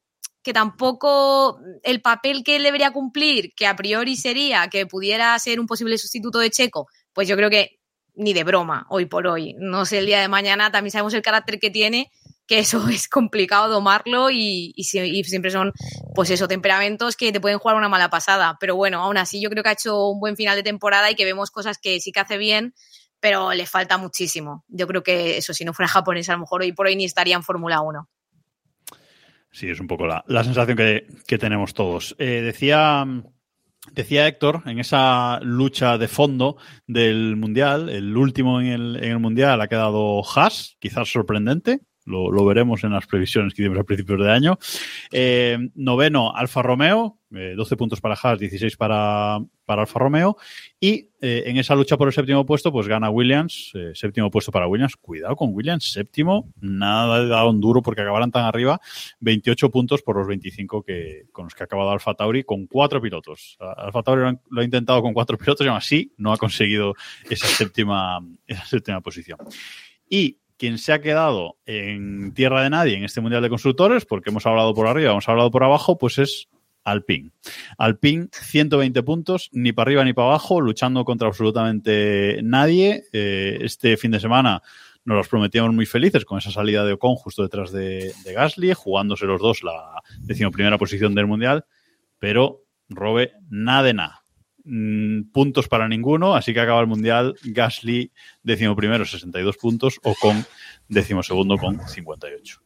[0.43, 5.61] que tampoco el papel que él debería cumplir, que a priori sería que pudiera ser
[5.61, 7.79] un posible sustituto de Checo, pues yo creo que
[8.15, 9.55] ni de broma hoy por hoy.
[9.59, 12.11] No sé, el día de mañana también sabemos el carácter que tiene,
[12.47, 15.73] que eso es complicado domarlo y, y, siempre son,
[16.15, 18.57] pues eso, temperamentos que te pueden jugar una mala pasada.
[18.61, 21.15] Pero bueno, aún así yo creo que ha hecho un buen final de temporada y
[21.15, 22.75] que vemos cosas que sí que hace bien,
[23.25, 24.67] pero le falta muchísimo.
[24.69, 27.07] Yo creo que eso, si no fuera japonés, a lo mejor hoy por hoy ni
[27.07, 28.07] estaría en Fórmula 1.
[29.51, 32.15] Sí, es un poco la, la sensación que, que tenemos todos.
[32.19, 33.07] Eh, decía
[33.93, 39.19] Decía Héctor, en esa lucha de fondo del Mundial, el último en el, en el
[39.21, 43.85] Mundial ha quedado Haas, quizás sorprendente, Lo, lo veremos en las previsiones que hicimos a
[43.85, 44.59] principios de año.
[45.11, 50.37] Eh, noveno, Alfa Romeo, eh, 12 puntos para Haas, 16 para, para Alfa Romeo.
[50.79, 54.53] Y eh, en esa lucha por el séptimo puesto, pues gana Williams, eh, séptimo puesto
[54.53, 54.97] para Williams.
[54.97, 58.81] Cuidado con Williams, séptimo, nada dado duro porque acabarán tan arriba,
[59.21, 63.01] 28 puntos por los 25 que, con los que ha acabado Alfa Tauri con cuatro
[63.01, 63.57] pilotos.
[63.61, 66.95] Alfa Tauri lo lo ha intentado con cuatro pilotos y aún así no ha conseguido
[67.29, 69.39] esa séptima, esa séptima posición.
[70.09, 74.31] Y quien se ha quedado en tierra de nadie en este Mundial de Constructores, porque
[74.31, 76.49] hemos hablado por arriba, hemos hablado por abajo, pues es
[76.85, 77.33] Alpine.
[77.79, 83.05] Alpine, 120 puntos, ni para arriba ni para abajo, luchando contra absolutamente nadie.
[83.13, 84.63] Eh, este fin de semana
[85.05, 89.27] nos los prometíamos muy felices con esa salida de Ocon justo detrás de, Gasly, jugándose
[89.27, 91.65] los dos la decimoprimera posición del Mundial,
[92.19, 94.21] pero Robe, nada de nada.
[94.65, 98.13] Mm, puntos para ninguno, así que acaba el Mundial Gasly
[98.43, 100.47] décimo primero 62 puntos o con
[101.61, 102.61] con 58.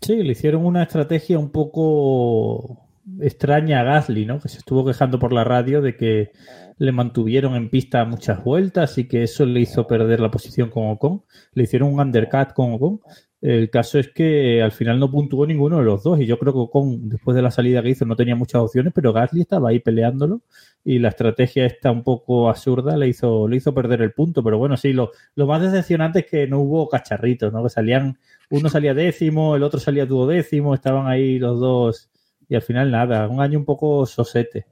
[0.00, 2.85] Sí, le hicieron una estrategia un poco
[3.20, 4.40] extraña a Gasly, ¿no?
[4.40, 6.32] Que se estuvo quejando por la radio de que
[6.78, 10.88] le mantuvieron en pista muchas vueltas y que eso le hizo perder la posición con
[10.90, 11.22] Ocon.
[11.52, 13.00] Le hicieron un undercut con Ocon.
[13.40, 16.52] El caso es que al final no puntuó ninguno de los dos y yo creo
[16.52, 19.68] que Ocon, después de la salida que hizo, no tenía muchas opciones, pero Gasly estaba
[19.70, 20.42] ahí peleándolo
[20.84, 24.42] y la estrategia esta un poco absurda le hizo, le hizo perder el punto.
[24.42, 27.62] Pero bueno, sí, lo, lo más decepcionante es que no hubo cacharritos, ¿no?
[27.62, 28.18] Que salían,
[28.50, 32.10] uno salía décimo, el otro salía duodécimo, estaban ahí los dos
[32.48, 34.66] y al final nada, un año un poco sosete.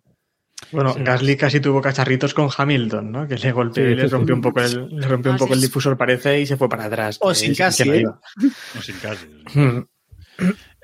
[0.72, 3.28] Bueno, Gasly casi tuvo cacharritos con Hamilton, ¿no?
[3.28, 4.38] Que le golpeó Sí, y le rompió sí.
[4.38, 6.84] un poco el, le rompió un Ah, poco el difusor, parece, y se fue para
[6.86, 7.18] atrás.
[7.20, 8.02] O sin casi, ¿eh?
[8.04, 9.26] No sin casi.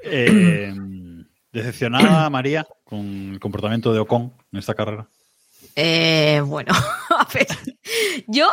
[0.03, 0.73] Eh,
[1.53, 5.09] decepcionada, María, con el comportamiento de Ocon en esta carrera.
[5.77, 6.73] Eh, bueno,
[7.11, 7.47] a ver.
[8.27, 8.49] Yo,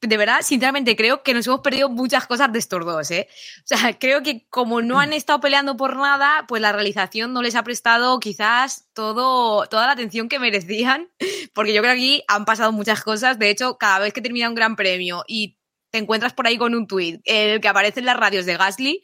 [0.00, 3.28] de verdad, sinceramente creo que nos hemos perdido muchas cosas de estos dos, ¿eh?
[3.58, 7.42] O sea, creo que como no han estado peleando por nada, pues la realización no
[7.42, 11.08] les ha prestado quizás todo, toda la atención que merecían,
[11.54, 13.38] porque yo creo que aquí han pasado muchas cosas.
[13.38, 15.58] De hecho, cada vez que termina un gran premio y
[15.90, 19.02] te encuentras por ahí con un tuit en el que aparecen las radios de Gasly,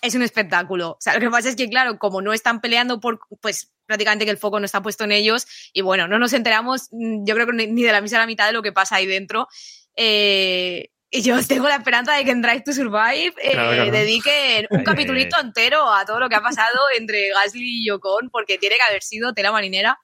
[0.00, 0.92] es un espectáculo.
[0.92, 4.24] O sea, lo que pasa es que, claro, como no están peleando por, pues prácticamente
[4.24, 7.34] que el foco no está puesto en ellos, y bueno, no nos enteramos, mm, yo
[7.34, 9.48] creo que ni de la misma la mitad de lo que pasa ahí dentro.
[9.96, 13.90] Eh, y yo tengo la esperanza de que en Drive to Survive eh, Claro, claro.
[13.90, 18.58] dediquen un capitulito entero a todo lo que ha pasado entre Gasly y Ocon, porque
[18.58, 19.98] tiene que haber sido tela marinera.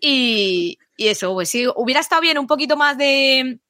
[0.00, 3.60] Y, y eso, pues sí, hubiera estado bien un poquito más de,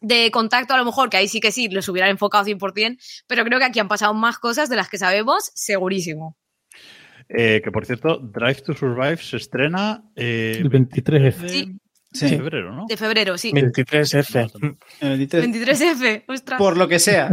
[0.00, 3.44] de contacto, a lo mejor, que ahí sí que sí, los hubieran enfocado 100%, pero
[3.44, 6.36] creo que aquí han pasado más cosas de las que sabemos, segurísimo.
[7.28, 11.40] Eh, que por cierto, Drive to Survive se estrena eh, El 23F.
[11.42, 11.76] de Sí.
[12.12, 12.28] Sí.
[12.28, 12.86] febrero, ¿no?
[12.88, 13.52] De febrero, sí.
[13.52, 14.76] 23F.
[15.00, 16.58] El 23, 23F, ostras.
[16.58, 17.30] Por lo que sea.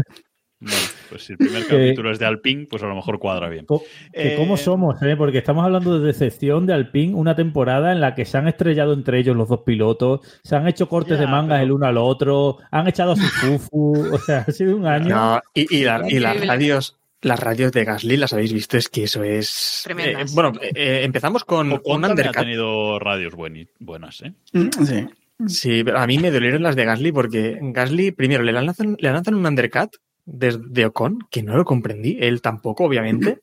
[0.60, 0.78] Bueno,
[1.10, 3.66] pues si el primer capítulo es de Alpine, pues a lo mejor cuadra bien.
[4.14, 5.02] Eh, ¿Cómo somos?
[5.04, 5.16] eh?
[5.18, 8.94] Porque estamos hablando de decepción de Alpine, una temporada en la que se han estrellado
[8.94, 11.86] entre ellos los dos pilotos, se han hecho cortes Ya, de mangas pero- el uno
[11.86, 13.22] al otro, han echado a su
[13.70, 15.16] fufu, o sea, ha sido un año.
[15.16, 18.88] No, y, y, la- y las radios, las radios de Gasly, las habéis visto, es
[18.90, 19.82] que eso es.
[19.84, 20.32] Tremendas.
[20.32, 22.36] Eh, bueno, eh, empezamos con un también ha undercut.
[22.36, 23.34] tenido radios
[23.80, 24.34] buenas, ¿eh?
[24.54, 25.08] Sí.
[25.48, 29.12] Sí, pero a mí me dolieron las de Gasly porque Gasly, primero, le lanzan, le
[29.12, 29.96] lanzan un undercut
[30.26, 33.40] desde Ocon, que no lo comprendí, él tampoco, obviamente.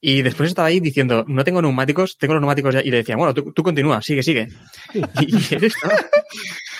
[0.00, 2.82] Y después estaba ahí diciendo, no tengo neumáticos, tengo los neumáticos ya.
[2.82, 4.48] Y le decía, bueno, tú, tú continúa, sigue, sigue.
[4.94, 5.00] Y,
[5.36, 5.94] y él estaba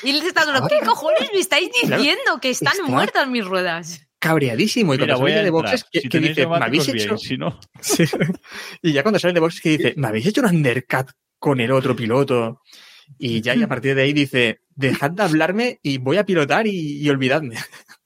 [0.02, 2.02] Y él está ¿qué cojones me estáis Claro.
[2.02, 2.38] diciendo?
[2.42, 4.06] Que están Está- muertas mis ruedas.
[4.24, 4.94] Cabreadísimo.
[4.94, 7.18] Y Mira, cuando voy a sale de boxes, que, si que dice, me habéis hecho...
[7.18, 7.60] si no...
[7.80, 8.04] Sí.
[8.82, 11.70] Y ya cuando sale de boxes que dice, me habéis hecho un undercut con el
[11.70, 12.62] otro piloto.
[13.18, 16.66] Y ya y a partir de ahí dice, dejad de hablarme y voy a pilotar
[16.66, 17.56] y, y olvidadme.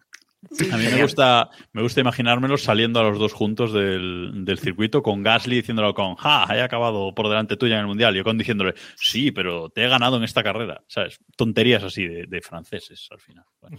[0.73, 5.03] A mí me gusta, me gusta imaginármelos saliendo a los dos juntos del, del circuito
[5.03, 8.17] con Gasly diciéndolo con, ja, he acabado por delante tuya en el Mundial.
[8.17, 10.83] Y Ocon diciéndole, sí, pero te he ganado en esta carrera.
[10.87, 11.19] ¿Sabes?
[11.37, 13.45] Tonterías así de, de franceses al final.
[13.61, 13.79] Bueno,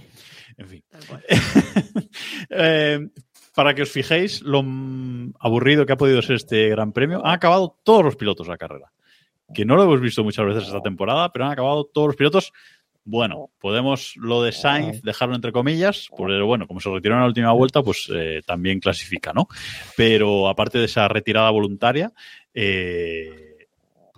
[0.57, 0.83] en fin.
[2.49, 3.07] Eh,
[3.53, 4.63] para que os fijéis lo
[5.39, 8.91] aburrido que ha podido ser este gran premio, han acabado todos los pilotos la carrera.
[9.53, 12.53] Que no lo hemos visto muchas veces esta temporada, pero han acabado todos los pilotos.
[13.11, 17.25] Bueno, podemos lo de Sainz dejarlo entre comillas, pero bueno, como se retiró en la
[17.25, 19.47] última vuelta, pues eh, también clasifica, ¿no?
[19.97, 22.13] Pero aparte de esa retirada voluntaria,
[22.53, 23.48] eh,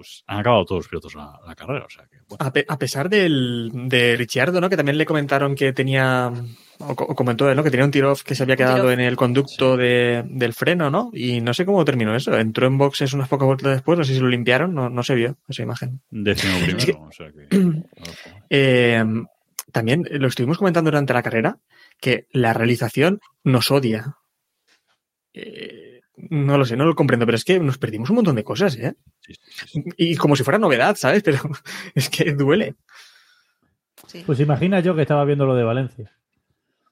[0.02, 1.86] pues han acabado todos los pilotos la, la carrera.
[1.86, 2.38] O sea que, bueno.
[2.46, 4.70] A, pe- a pesar del, de Ricciardo, ¿no?
[4.70, 6.32] Que también le comentaron que tenía,
[6.80, 7.64] o, co- o comentó él, ¿no?
[7.64, 11.12] Que tenía un tiro que se había quedado en el conducto de, del freno, ¿no?
[11.14, 12.38] Y no sé cómo terminó eso.
[12.38, 15.16] Entró en boxes unas pocas vueltas después, no sé si lo limpiaron, no, no se
[15.16, 16.02] vio esa imagen.
[16.10, 17.48] Décimo primero, Es que- o sea que.
[18.50, 19.04] Eh,
[19.72, 21.60] también lo estuvimos comentando durante la carrera,
[22.00, 24.18] que la realización nos odia.
[25.34, 28.44] eh, no lo sé, no lo comprendo, pero es que nos perdimos un montón de
[28.44, 28.96] cosas, ¿eh?
[29.22, 29.84] Sí, sí, sí, sí.
[29.98, 31.24] Y como si fuera novedad, ¿sabes?
[31.26, 31.40] Pero
[31.96, 32.76] es que duele.
[34.08, 34.24] Sí.
[34.26, 36.12] Pues imagina yo que estaba viendo lo de Valencia.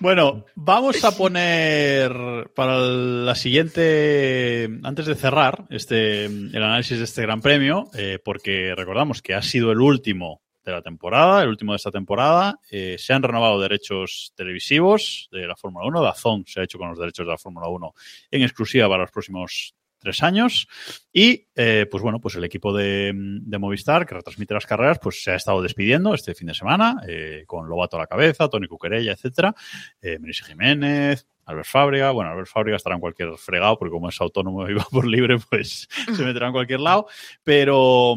[0.01, 2.11] Bueno, vamos a poner
[2.55, 8.75] para la siguiente, antes de cerrar este el análisis de este Gran Premio, eh, porque
[8.75, 12.59] recordamos que ha sido el último de la temporada, el último de esta temporada.
[12.71, 16.03] eh, se han renovado derechos televisivos de la Fórmula 1.
[16.03, 17.95] Dazón se ha hecho con los derechos de la Fórmula 1
[18.31, 20.67] en exclusiva para los próximos tres años.
[21.13, 25.23] Y, eh, pues bueno, pues el equipo de, de Movistar, que retransmite las carreras, pues
[25.23, 28.67] se ha estado despidiendo este fin de semana, eh, con Lobato a la cabeza, Tony
[28.67, 29.55] Cuquerella, etcétera,
[30.01, 32.11] eh, Jiménez, Albert Fábriga.
[32.11, 35.39] Bueno, Albert Fábriga estará en cualquier fregado, porque como es autónomo y va por libre,
[35.49, 37.07] pues se meterá en cualquier lado.
[37.45, 38.17] Pero,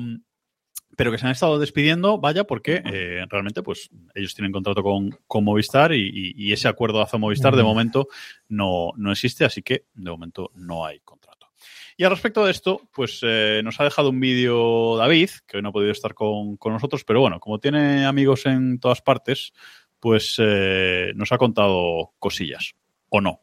[0.95, 5.09] pero que se han estado despidiendo, vaya, porque eh, realmente pues ellos tienen contrato con,
[5.27, 8.07] con Movistar y, y- y ese acuerdo hacia Movistar de momento
[8.49, 11.47] no, no existe, así que de momento no hay contrato.
[11.95, 15.63] Y al respecto de esto, pues eh, nos ha dejado un vídeo David, que hoy
[15.63, 19.53] no ha podido estar con, con nosotros, pero bueno, como tiene amigos en todas partes,
[19.99, 22.73] pues eh, nos ha contado cosillas,
[23.09, 23.42] o no.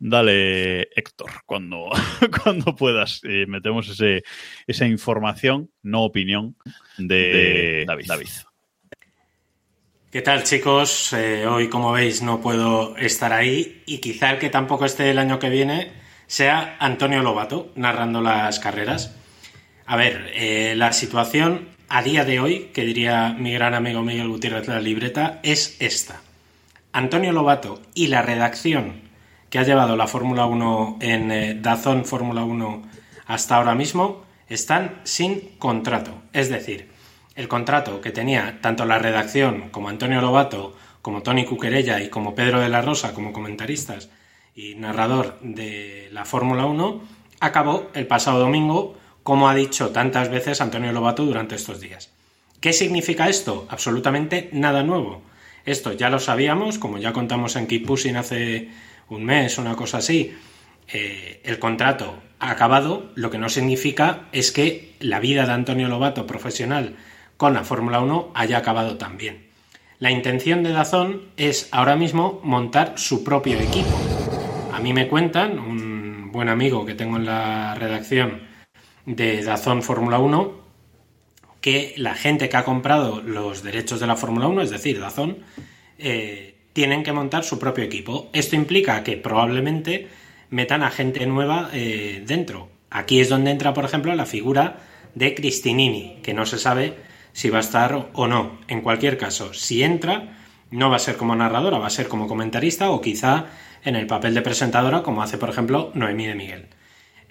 [0.00, 1.90] Dale, Héctor, cuando,
[2.42, 3.20] cuando puedas.
[3.24, 4.22] eh, metemos ese,
[4.66, 6.56] esa información, no opinión,
[6.98, 8.06] de, David.
[8.06, 8.28] David.
[10.10, 11.12] ¿Qué tal chicos?
[11.12, 15.18] Eh, hoy como veis no puedo estar ahí y quizá el que tampoco esté el
[15.18, 15.92] año que viene
[16.26, 19.14] sea Antonio Lobato narrando las carreras.
[19.84, 24.28] A ver, eh, la situación a día de hoy, que diría mi gran amigo Miguel
[24.28, 26.22] Gutiérrez de la libreta, es esta.
[26.92, 29.07] Antonio Lobato y la redacción
[29.50, 32.82] que ha llevado la Fórmula 1 en eh, Dazón Fórmula 1
[33.26, 36.22] hasta ahora mismo están sin contrato.
[36.32, 36.90] Es decir,
[37.34, 42.34] el contrato que tenía tanto la redacción como Antonio Lobato, como Tony Cuquerella y como
[42.34, 44.10] Pedro de la Rosa como comentaristas
[44.54, 47.00] y narrador de la Fórmula 1
[47.40, 52.12] acabó el pasado domingo, como ha dicho tantas veces Antonio Lobato durante estos días.
[52.60, 53.66] ¿Qué significa esto?
[53.70, 55.22] Absolutamente nada nuevo.
[55.64, 58.68] Esto ya lo sabíamos, como ya contamos en Keep hace
[59.10, 60.34] un mes, una cosa así.
[60.90, 65.88] Eh, el contrato ha acabado, lo que no significa es que la vida de Antonio
[65.88, 66.96] Lobato profesional
[67.36, 69.48] con la Fórmula 1 haya acabado también.
[69.98, 73.98] La intención de Dazón es ahora mismo montar su propio equipo.
[74.72, 78.42] A mí me cuentan, un buen amigo que tengo en la redacción
[79.06, 80.52] de Dazón Fórmula 1,
[81.60, 85.38] que la gente que ha comprado los derechos de la Fórmula 1, es decir, Dazón,
[85.98, 86.47] eh,
[86.78, 88.30] tienen que montar su propio equipo.
[88.32, 90.06] Esto implica que probablemente
[90.48, 92.68] metan a gente nueva eh, dentro.
[92.88, 94.76] Aquí es donde entra, por ejemplo, la figura
[95.16, 96.94] de Cristinini, que no se sabe
[97.32, 98.60] si va a estar o no.
[98.68, 100.36] En cualquier caso, si entra,
[100.70, 103.46] no va a ser como narradora, va a ser como comentarista o quizá
[103.82, 106.66] en el papel de presentadora, como hace, por ejemplo, Noemí de Miguel.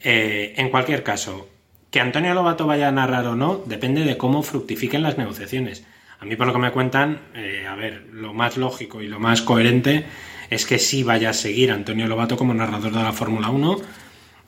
[0.04, 1.48] Eh, en cualquier caso,
[1.90, 5.86] que Antonio Lobato vaya a narrar o no depende de cómo fructifiquen las negociaciones.
[6.20, 9.20] A mí, por lo que me cuentan, eh, a ver, lo más lógico y lo
[9.20, 10.06] más coherente
[10.50, 13.78] es que sí vaya a seguir Antonio Lobato como narrador de la Fórmula 1.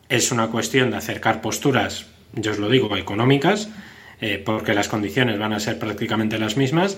[0.08, 3.70] Es una cuestión de acercar posturas, yo os lo digo, económicas,
[4.22, 6.98] eh, porque las condiciones van a ser prácticamente las mismas.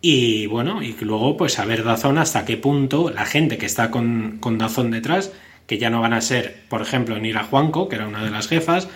[0.00, 3.90] Y bueno, y luego pues a ver Dazón hasta qué punto la gente que está
[3.90, 5.32] con, con Dazón detrás,
[5.66, 8.48] que ya no van a ser, por ejemplo, Nira Juanco, que era una de las
[8.48, 8.88] jefas,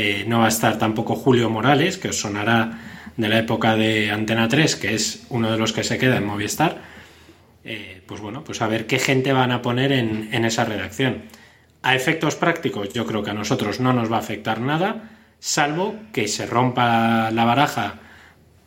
[0.00, 4.12] eh, no va a estar tampoco Julio Morales, que os sonará de la época de
[4.12, 6.82] Antena 3, que es uno de los que se queda en Movistar.
[7.64, 11.24] Eh, pues bueno, pues a ver qué gente van a poner en, esa redacción.
[11.82, 15.96] A efectos prácticos, yo creo que a nosotros no nos va a afectar nada, salvo
[16.12, 17.94] que se rompa la baraja,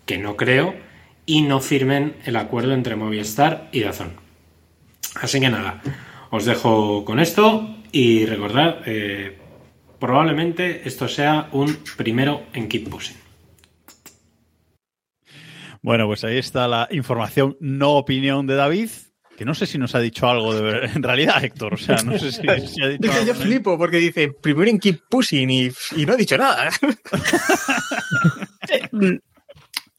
[0.05, 0.75] que no creo,
[1.25, 4.17] y no firmen el acuerdo entre Movistar y Dazón.
[5.15, 5.81] Así que nada,
[6.29, 9.37] os dejo con esto y recordad, eh,
[10.01, 13.15] probablemente esto sea un primero en Keep Pushing.
[15.81, 18.89] Bueno, pues ahí está la información, no opinión de David,
[19.37, 21.73] que no sé si nos ha dicho algo de ver- en realidad, Héctor.
[21.73, 23.35] O sea, no sé si, si ha dicho yo algo.
[23.35, 26.69] flipo porque dice primero en Keep Pushing y, y no ha dicho nada.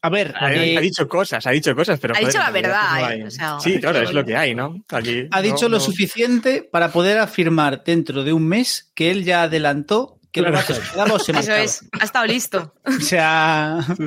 [0.05, 2.13] A ver, Ha, eh, ha dicho cosas, ha dicho cosas, pero.
[2.13, 4.35] Ha joder, dicho la verdad, no eh, hay- o sea, sí, claro, es lo que
[4.35, 4.83] hay, ¿no?
[4.89, 9.11] Aquí, ha dicho no- lo no- suficiente para poder afirmar dentro de un mes que
[9.11, 10.57] él ya adelantó que Claro.
[10.95, 12.73] Lobato se Eso es, ha estado listo.
[12.85, 13.79] O sea,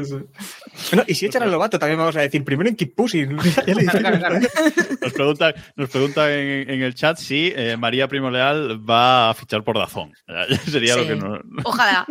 [0.75, 3.37] Sí, y si echan al Lobato, también vamos a decir primero en Keep Pushing.
[3.37, 9.35] Nos pregunta, nos pregunta en, en el chat si eh, María Primo Leal va a
[9.35, 10.13] fichar por Dazón.
[10.71, 11.41] Sería lo que no.
[11.65, 12.07] Ojalá.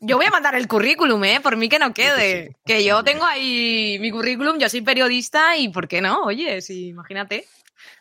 [0.00, 1.40] Yo voy a mandar el currículum, ¿eh?
[1.42, 2.56] Por mí que no quede.
[2.64, 6.22] Que yo tengo ahí mi currículum, yo soy periodista y ¿por qué no?
[6.22, 7.46] Oye, sí, imagínate.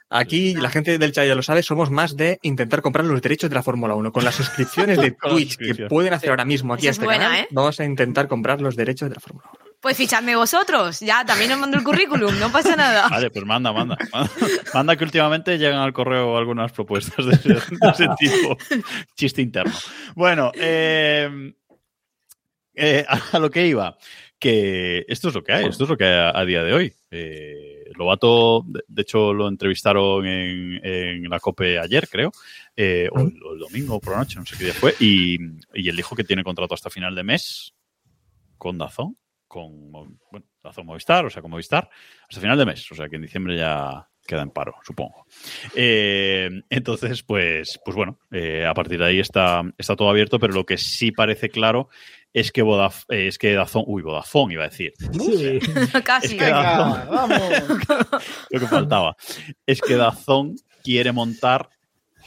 [0.10, 3.50] Aquí la gente del chat ya lo sabe, somos más de intentar comprar los derechos
[3.50, 4.12] de la Fórmula 1.
[4.14, 7.06] Con las suscripciones de Twitch que pueden hacer ahora mismo aquí Esa a es este
[7.06, 7.48] buena, canal, ¿eh?
[7.52, 9.68] vamos a intentar comprar los derechos de la Fórmula 1.
[9.82, 13.08] Pues fichadme vosotros, ya, también os mando el currículum, no pasa nada.
[13.12, 13.98] Vale, pues manda, manda.
[14.12, 14.32] Manda,
[14.74, 18.58] Manda que últimamente llegan al correo algunas propuestas de ese, de ese tipo.
[19.16, 19.74] Chiste interno.
[20.16, 21.54] Bueno, eh,
[22.78, 23.98] eh, a lo que iba.
[24.40, 26.74] Que esto es lo que hay, esto es lo que hay a, a día de
[26.74, 26.94] hoy.
[27.10, 32.32] Eh, Lobato, de, de hecho, lo entrevistaron en, en la COPE ayer, creo,
[32.76, 35.38] eh, o, el, o el domingo por la noche, no sé qué día fue, y,
[35.74, 37.74] y él dijo que tiene contrato hasta final de mes
[38.58, 39.18] con Dazón,
[39.48, 41.90] con bueno, Dazón Movistar, o sea, con Movistar,
[42.30, 45.26] hasta final de mes, o sea, que en diciembre ya queda en paro, supongo.
[45.74, 50.54] Eh, entonces, pues, pues bueno, eh, a partir de ahí está, está todo abierto, pero
[50.54, 51.88] lo que sí parece claro
[52.34, 55.60] es que Vodaf- eh, es que Dazón, uy, Vodafone iba a decir, Sí.
[56.06, 56.28] Casi.
[56.28, 57.42] es que Dazón, vamos.
[58.50, 59.16] lo que faltaba,
[59.66, 61.70] es que Dazón quiere montar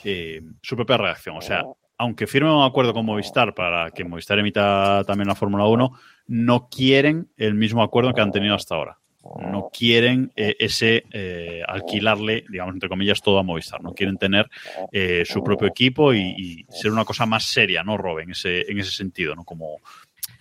[0.04, 1.36] eh, su propia redacción.
[1.36, 1.62] O sea,
[1.98, 5.90] aunque firme un acuerdo con Movistar para que Movistar emita también la Fórmula 1,
[6.28, 8.98] no quieren el mismo acuerdo que han tenido hasta ahora.
[9.22, 13.82] No quieren eh, ese eh, alquilarle, digamos, entre comillas, todo a Movistar.
[13.82, 14.48] No quieren tener
[14.92, 18.20] eh, su propio equipo y, ser una cosa más seria, ¿no, Rob?
[18.20, 19.44] En ese, en ese sentido, ¿no?
[19.44, 19.80] Como,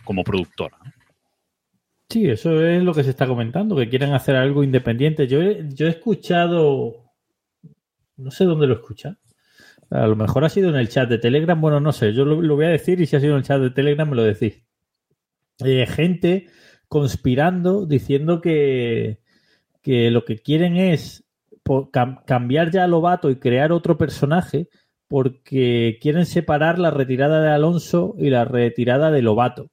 [0.06, 0.78] como productora.
[2.10, 5.28] Sí, eso es lo que se está comentando, que quieren hacer algo independiente.
[5.28, 7.12] Yo he, yo he escuchado,
[8.16, 9.18] no sé dónde lo escucha.
[9.92, 12.42] A lo mejor ha sido en el chat de Telegram, bueno, no sé, yo lo,
[12.42, 14.24] lo voy a decir y si ha sido en el chat de Telegram me lo
[14.24, 14.64] decís.
[15.60, 16.48] Gente
[16.90, 19.20] conspirando diciendo que,
[19.82, 21.24] que lo que quieren es
[21.64, 24.68] po- cam- cambiar ya a Lobato y crear otro personaje
[25.08, 29.70] porque quieren separar la retirada de Alonso y la retirada de Lobato.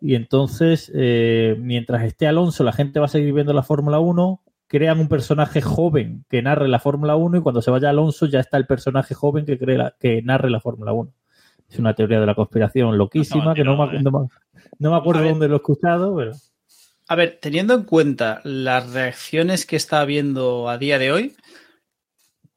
[0.00, 4.42] Y entonces, eh, mientras esté Alonso, la gente va a seguir viendo la Fórmula 1,
[4.66, 8.40] crean un personaje joven que narre la Fórmula 1 y cuando se vaya Alonso ya
[8.40, 11.12] está el personaje joven que, cree la- que narre la Fórmula 1.
[11.74, 14.28] Es una teoría de la conspiración loquísima, No, que no me, tirado, no me-
[14.78, 15.30] no me acuerdo A ver.
[15.32, 16.32] dónde lo he escuchado, pero...
[17.08, 21.36] A ver, teniendo en cuenta las reacciones que está habiendo a día de hoy,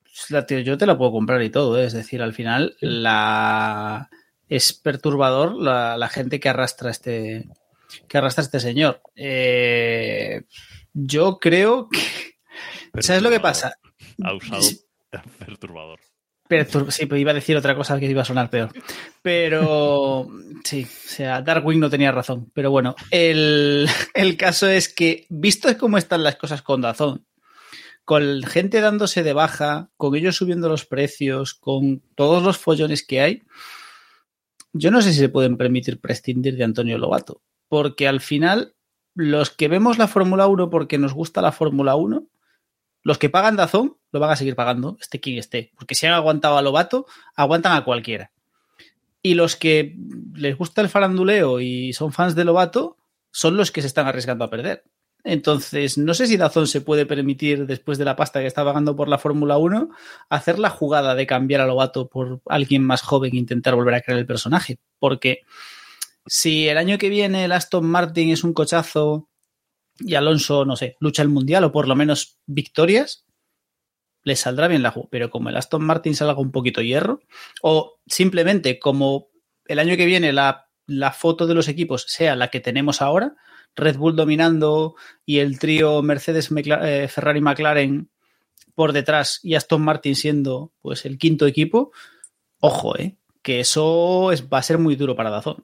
[0.04, 1.78] pues, yo te la puedo comprar y todo.
[1.80, 1.86] ¿eh?
[1.86, 4.10] Es decir, al final la
[4.48, 7.50] es perturbador la, la gente que arrastra este
[8.08, 9.02] que arrastra este señor.
[9.16, 10.44] Eh,
[10.94, 13.78] yo creo que ¿sabes lo que pasa?
[14.24, 14.62] Ha usado
[15.40, 16.00] perturbador.
[16.50, 18.70] Pertur- sí, pero iba a decir otra cosa que iba a sonar peor.
[19.22, 20.28] Pero
[20.64, 22.50] sí, o sea, Darwin no tenía razón.
[22.54, 27.26] Pero bueno, el, el caso es que, visto cómo están las cosas con Dazón,
[28.06, 33.22] con gente dándose de baja, con ellos subiendo los precios, con todos los follones que
[33.22, 33.44] hay,
[34.74, 37.42] yo no sé si se pueden permitir prescindir de Antonio Lobato.
[37.68, 38.76] Porque al final,
[39.14, 42.26] los que vemos la Fórmula 1 porque nos gusta la Fórmula 1,
[43.08, 45.72] los que pagan Dazón lo van a seguir pagando, esté quien esté.
[45.78, 47.06] Porque si han aguantado a Lobato,
[47.38, 48.32] aguantan a cualquiera.
[49.22, 49.96] Y los que
[50.36, 52.98] les gusta el faranduleo y son fans de Lobato,
[53.32, 54.84] son los que se están arriesgando a perder.
[55.24, 58.98] Entonces, no sé si Dazón se puede permitir, después de la pasta que está pagando
[58.98, 59.90] por la Fórmula 1,
[60.28, 64.02] hacer la jugada de cambiar a Lobato por alguien más joven e intentar volver a
[64.02, 64.80] crear el personaje.
[65.00, 65.44] Porque
[66.26, 69.27] si el año que viene el Aston Martin es un cochazo
[70.00, 73.26] y Alonso, no sé, lucha el mundial o por lo menos victorias,
[74.24, 75.10] les saldrá bien la jugada.
[75.12, 77.22] Pero como el Aston Martin salga un poquito hierro,
[77.62, 79.30] o simplemente como
[79.66, 83.36] el año que viene la, la foto de los equipos sea la que tenemos ahora,
[83.76, 84.96] Red Bull dominando
[85.26, 88.10] y el trío Mercedes, eh, Ferrari, McLaren
[88.76, 91.92] por detrás y Aston Martin siendo pues el quinto equipo,
[92.60, 95.64] ojo, eh, que eso es, va a ser muy duro para Dazón.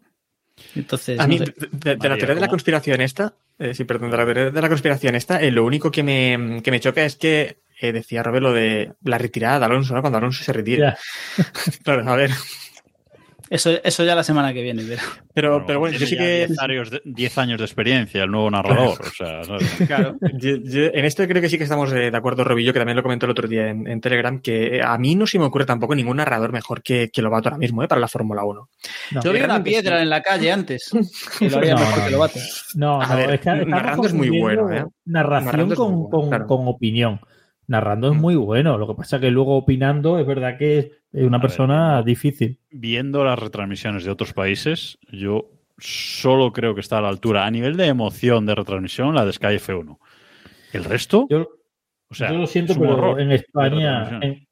[0.76, 1.46] Entonces, A no mí, sé.
[1.46, 4.52] de, de- de la teoría de la conspiración esta, eh, sí, perdón, de la teoría
[4.52, 7.92] de la conspiración esta, eh, lo único que me, que me choca es que eh,
[7.92, 10.02] decía Robert lo de la retirada de Alonso, ¿no?
[10.02, 10.82] Cuando Alonso se retire.
[10.82, 10.98] Ya.
[11.84, 12.32] Claro, a ver.
[13.54, 14.84] Eso, eso ya la semana que viene.
[14.88, 15.02] Pero,
[15.34, 16.48] Pero, pero bueno, yo sí que.
[16.48, 19.00] 10 años, de, 10 años de experiencia, el nuevo narrador.
[19.00, 19.70] O sea, ¿sabes?
[19.88, 20.16] claro.
[20.34, 22.96] Yo- yo- en esto creo que sí que estamos eh, de acuerdo, Robillo, que también
[22.98, 25.46] lo comentó el otro día en, en Telegram, que eh, a mí no se me
[25.46, 27.88] ocurre tampoco ningún narrador mejor que, que Lobato ahora mismo, ¿eh?
[27.88, 28.70] Para la Fórmula 1.
[29.12, 29.22] No.
[29.24, 30.04] Yo vi una piedra sí.
[30.04, 30.90] en la calle antes.
[31.40, 32.12] Y lo haría No, mejor no, que.
[32.12, 32.40] Lobato.
[32.76, 34.84] No, A no, ver, es que narrando es muy bueno, ¿eh?
[35.06, 36.48] Narración Narrando es muy con, bueno, con- claro.
[36.48, 37.20] con opinión.
[37.74, 38.22] Narrando es Mm.
[38.22, 38.78] muy bueno.
[38.78, 40.78] Lo que pasa es que luego opinando es verdad que
[41.12, 42.60] es una A persona difícil.
[42.72, 45.50] Viendo las retransmisiones de otros países, yo
[45.80, 49.34] solo creo que está a la altura a nivel de emoción de retransmisión la de
[49.34, 49.98] Sky F1.
[50.72, 51.48] El resto, Yo,
[52.10, 54.48] o sea, yo lo siento, pero en España, en,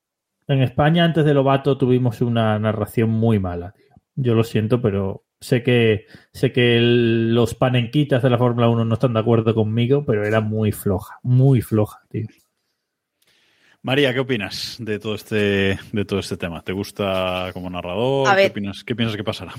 [0.47, 3.71] en España antes de Lobato tuvimos una narración muy mala.
[3.73, 3.85] tío.
[4.15, 8.85] Yo lo siento, pero Sé que, sé que el- los panenquitas de la Fórmula 1
[8.85, 12.27] no están de acuerdo conmigo, pero era muy floja, muy floja, tío.
[13.83, 16.61] María, ¿qué opinas de todo este, de todo este tema?
[16.61, 18.27] ¿Te gusta como narrador?
[18.27, 18.51] A ¿Qué, ver.
[18.51, 19.53] opinas, ¿Qué piensas que pasará?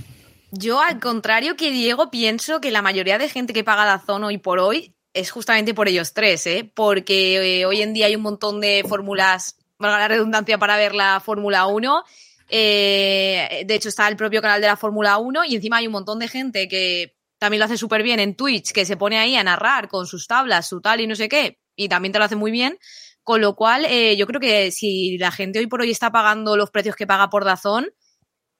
[0.52, 4.38] Yo, al contrario que Diego, pienso que la mayoría de gente que paga Dazón hoy
[4.38, 6.70] por hoy es justamente por ellos tres, ¿eh?
[6.72, 10.94] Porque eh, hoy en día hay un montón de fórmulas, valga la redundancia, para ver
[10.94, 12.04] la Fórmula 1.
[12.48, 15.92] Eh, de hecho, está el propio canal de la Fórmula 1 y encima hay un
[15.92, 19.34] montón de gente que también lo hace súper bien en Twitch, que se pone ahí
[19.36, 22.24] a narrar con sus tablas, su tal y no sé qué, y también te lo
[22.24, 22.78] hace muy bien.
[23.22, 26.56] Con lo cual, eh, yo creo que si la gente hoy por hoy está pagando
[26.56, 27.92] los precios que paga por Dazón,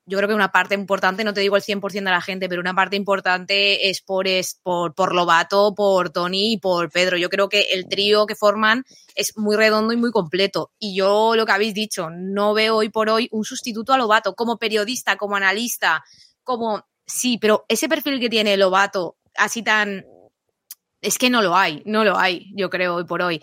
[0.04, 2.60] yo creo que una parte importante, no te digo el 100% de la gente, pero
[2.60, 7.16] una parte importante es por, es por, por Lobato, por Tony y por Pedro.
[7.16, 8.84] Yo creo que el trío que forman
[9.14, 10.72] es muy redondo y muy completo.
[10.78, 14.34] Y yo lo que habéis dicho, no veo hoy por hoy un sustituto a Lobato
[14.34, 16.02] como periodista, como analista,
[16.42, 16.84] como...
[17.06, 20.04] Sí, pero ese perfil que tiene Lobato, así tan...
[21.00, 23.40] Es que no lo hay, no lo hay, yo creo, hoy por hoy.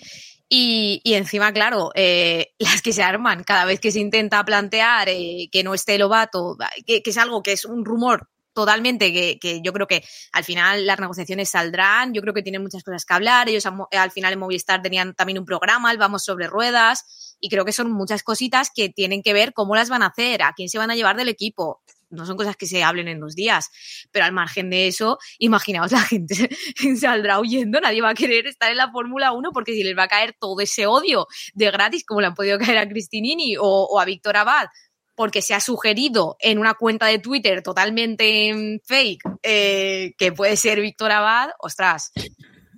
[0.52, 5.08] Y, y encima, claro, eh, las que se arman cada vez que se intenta plantear
[5.10, 9.40] eh, que no esté Lobato, que, que es algo que es un rumor totalmente que,
[9.40, 13.06] que yo creo que al final las negociaciones saldrán, yo creo que tienen muchas cosas
[13.06, 16.48] que hablar, ellos al, al final en Movistar tenían también un programa, el Vamos sobre
[16.48, 20.08] Ruedas, y creo que son muchas cositas que tienen que ver cómo las van a
[20.08, 21.82] hacer, a quién se van a llevar del equipo.
[22.10, 23.70] No son cosas que se hablen en dos días,
[24.12, 26.50] pero al margen de eso, imaginaos la gente
[27.00, 30.04] saldrá huyendo, nadie va a querer estar en la Fórmula 1 porque si les va
[30.04, 33.64] a caer todo ese odio de gratis, como le han podido caer a Cristinini o,
[33.64, 34.68] o a Víctor Abad,
[35.16, 40.56] porque se ha sugerido en una cuenta de Twitter totalmente mm, fake eh, que puede
[40.56, 42.12] ser Víctor Abad, ostras,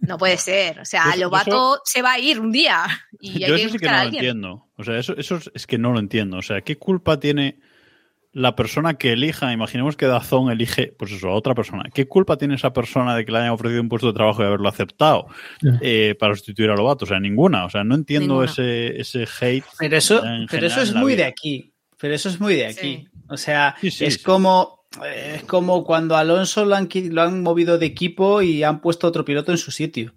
[0.02, 0.80] no puede ser.
[0.80, 2.86] O sea, Yo- Lobato se va a ir un día
[3.20, 4.68] y hay Yo que eso sí que no a lo entiendo.
[4.76, 6.38] O sea, eso, eso es, es que no lo entiendo.
[6.38, 7.60] O sea, ¿qué culpa tiene
[8.34, 9.52] la persona que elija?
[9.52, 11.84] Imaginemos que Dazón elige, pues eso, a otra persona.
[11.94, 14.46] ¿Qué culpa tiene esa persona de que le hayan ofrecido un puesto de trabajo y
[14.46, 15.28] haberlo aceptado
[15.82, 17.06] eh, para sustituir a Lobato?
[17.06, 17.66] O sea, ninguna.
[17.66, 19.66] O sea, no entiendo ese, ese hate.
[19.80, 21.24] Pero eso, en pero eso es en la muy vida.
[21.24, 21.74] de aquí.
[22.00, 22.80] Pero eso es muy de aquí.
[22.80, 23.08] Sí.
[23.28, 24.24] O sea, Sí, sí, es sí.
[24.24, 24.82] como
[25.34, 29.08] es como cuando a Alonso lo han, lo han movido de equipo y han puesto
[29.08, 30.14] otro piloto en su sitio.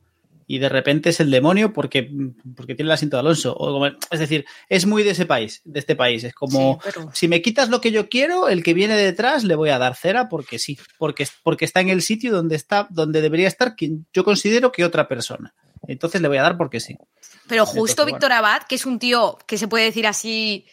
[0.46, 2.10] Y de repente es el demonio porque,
[2.56, 3.54] porque tiene el asiento de Alonso.
[3.56, 6.22] O como- es decir, es muy de ese país, de este país.
[6.24, 9.44] Es como Sí, pero- si me quitas lo que yo quiero, el que viene detrás
[9.44, 12.86] le voy a dar cera porque sí, porque, porque está en el sitio donde está,
[12.90, 15.54] donde debería estar quien yo considero que otra persona.
[15.86, 16.96] Entonces le voy a dar porque sí.
[17.46, 20.66] Pero justo Entonces, Víctor Abad, que es un tío que se puede decir así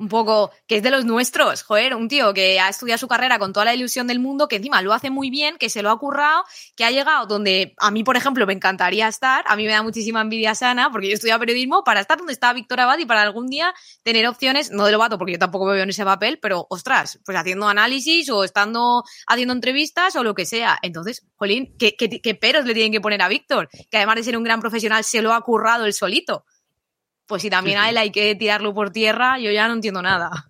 [0.00, 3.38] un poco, que es de los nuestros, joder, un tío que ha estudiado su carrera
[3.38, 5.90] con toda la ilusión del mundo, que encima lo hace muy bien, que se lo
[5.90, 6.42] ha currado,
[6.74, 9.82] que ha llegado donde a mí, por ejemplo, me encantaría estar, a mí me da
[9.82, 13.20] muchísima envidia sana, porque yo estudio periodismo, para estar donde está Víctor Abad y para
[13.20, 16.38] algún día tener opciones, no de Lobato, porque yo tampoco me veo en ese papel,
[16.40, 20.78] pero ostras, pues haciendo análisis o estando haciendo entrevistas o lo que sea.
[20.80, 23.68] Entonces, jolín, ¿qué, qué, qué peros le tienen que poner a Víctor?
[23.90, 26.46] Que además de ser un gran profesional, se lo ha currado él solito.
[27.30, 27.86] Pues si también Sí, sí.
[27.86, 30.48] a él hay que tirarlo por tierra, yo ya no entiendo nada.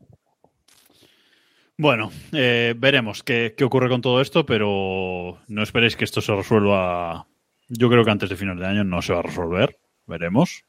[1.76, 6.34] Bueno, eh, veremos qué, qué ocurre con todo esto, pero no esperéis que esto se
[6.34, 7.26] resuelva.
[7.68, 9.78] Yo creo que antes de final de año no se va a resolver.
[10.06, 10.64] Veremos.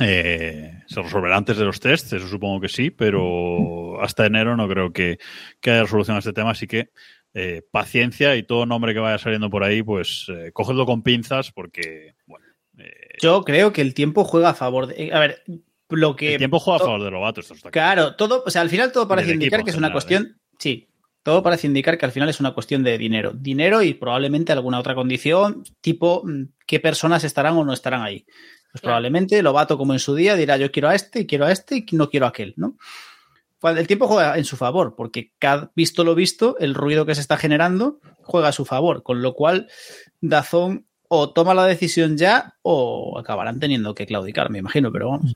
[0.00, 4.68] Eh, se resolverá antes de los tests, eso supongo que sí, pero hasta enero no
[4.68, 5.18] creo que,
[5.60, 6.90] que haya resolución a este tema, así que
[7.34, 11.50] eh, paciencia y todo nombre que vaya saliendo por ahí, pues eh, cogedlo con pinzas
[11.50, 12.46] porque, bueno,
[12.78, 15.12] eh, Yo creo que el tiempo juega a favor de.
[15.12, 15.42] A ver,
[15.88, 16.32] lo que.
[16.32, 17.94] el tiempo juega a favor de Lobato, esto está claro.
[18.02, 20.40] Claro, todo, o sea, al final todo parece indicar equipo que es una general, cuestión.
[20.58, 20.88] Sí,
[21.22, 23.32] todo parece indicar que al final es una cuestión de dinero.
[23.34, 28.24] Dinero y probablemente alguna otra condición, tipo mm, qué personas estarán o no estarán ahí.
[28.70, 28.94] Pues Claro.
[28.94, 31.76] probablemente Lobato, como en su día, dirá yo quiero a este, y quiero a este
[31.76, 32.76] y no quiero a aquel, ¿no?
[33.62, 37.22] El tiempo juega en su favor, porque cada, visto lo visto, el ruido que se
[37.22, 39.68] está generando juega a su favor, con lo cual
[40.20, 45.34] Dazón o toma la decisión ya o acabarán teniendo que claudicar, me imagino, pero vamos.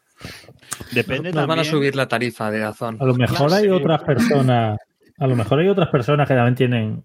[0.92, 2.96] Depende Nos van a también- subir la tarifa de Dazón.
[3.00, 4.78] A lo mejor hay otras personas,
[5.18, 7.04] a lo mejor hay otras personas que también tienen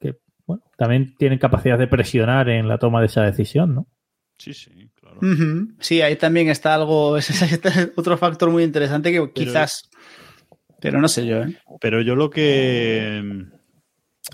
[0.00, 0.16] que
[0.46, 3.86] bueno, también tienen capacidad de presionar en la toma de esa decisión, ¿no?
[4.38, 5.18] Sí, sí, claro.
[5.80, 9.88] Sí, ahí también está algo, ese es otro factor muy interesante que quizás,
[10.80, 11.58] pero no sé yo, ¿eh?
[11.80, 13.46] Pero yo lo que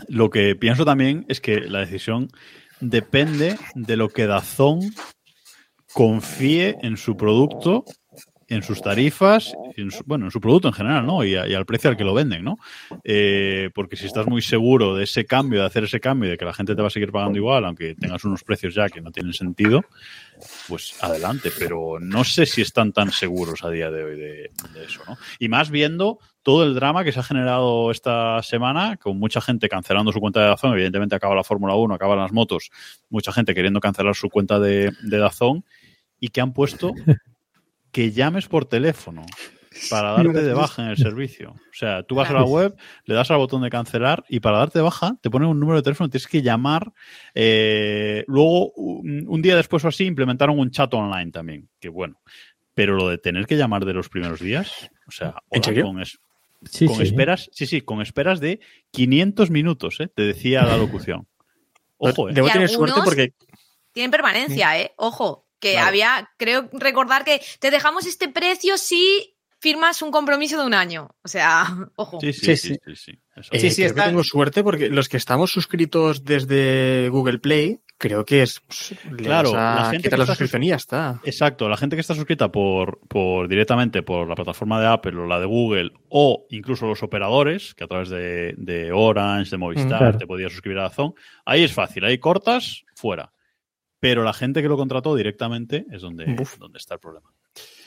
[0.08, 2.28] lo que pienso también es que la decisión
[2.88, 4.80] depende de lo que Dazón
[5.92, 7.84] confíe en su producto,
[8.48, 11.24] en sus tarifas, en su- bueno, en su producto en general, ¿no?
[11.24, 12.56] Y al precio al que lo venden, ¿no?
[13.02, 16.44] Eh, porque si estás muy seguro de ese cambio, de hacer ese cambio, de que
[16.44, 19.10] la gente te va a seguir pagando igual, aunque tengas unos precios ya que no
[19.12, 19.82] tienen sentido,
[20.68, 21.50] pues adelante.
[21.58, 25.16] Pero no sé si están tan seguros a día de hoy de, de eso, ¿no?
[25.38, 29.68] Y más viendo todo el drama que se ha generado esta semana, con mucha gente
[29.68, 30.72] cancelando su cuenta de Dazón.
[30.74, 32.70] Evidentemente acaba la Fórmula 1, acaban las motos,
[33.10, 35.64] mucha gente queriendo cancelar su cuenta de, de Dazón
[36.20, 36.92] y que han puesto
[37.90, 39.24] que llames por teléfono
[39.90, 41.50] para darte de baja en el servicio.
[41.50, 42.76] O sea, tú vas a la web,
[43.06, 45.78] le das al botón de cancelar y para darte de baja te ponen un número
[45.78, 46.92] de teléfono, tienes que llamar.
[47.34, 52.20] Eh, luego, un, un día después o así, implementaron un chat online también, que bueno.
[52.74, 55.84] Pero lo de tener que llamar de los primeros días, o sea, ¿En hola, serio?
[55.86, 56.18] con, es-
[56.70, 57.02] Sí, con sí.
[57.04, 58.60] esperas, sí, sí, con esperas de
[58.90, 60.08] 500 minutos, ¿eh?
[60.08, 61.26] te decía la locución.
[61.96, 62.32] Ojo, ¿eh?
[62.34, 63.32] Debo tener suerte porque
[63.92, 64.92] Tienen permanencia, ¿eh?
[64.96, 65.88] Ojo, que Claro.
[65.88, 71.08] había, creo recordar que te dejamos este precio si firmas un compromiso de un año.
[71.22, 71.64] O sea,
[71.96, 72.20] ojo.
[72.20, 72.74] Sí, sí, Sí, sí, sí.
[72.84, 73.50] sí, sí, eso.
[73.52, 77.38] Eh, Sí, sí, creo está- que tengo suerte porque los que estamos suscritos desde Google
[77.38, 80.76] Play, creo que es pues, Claro, la gente quitar que la está suscripción y ya
[80.76, 81.20] está.
[81.24, 85.26] Exacto, la gente que está suscrita por, por directamente por la plataforma de Apple o
[85.26, 89.98] la de Google o incluso los operadores, que a través de, de Orange, de Movistar,
[89.98, 90.18] Claro.
[90.18, 93.32] te podías suscribir a Zone, ahí es fácil, ahí cortas, fuera.
[94.00, 96.26] Pero la gente que lo contrató directamente es donde,
[96.58, 97.30] donde está el problema.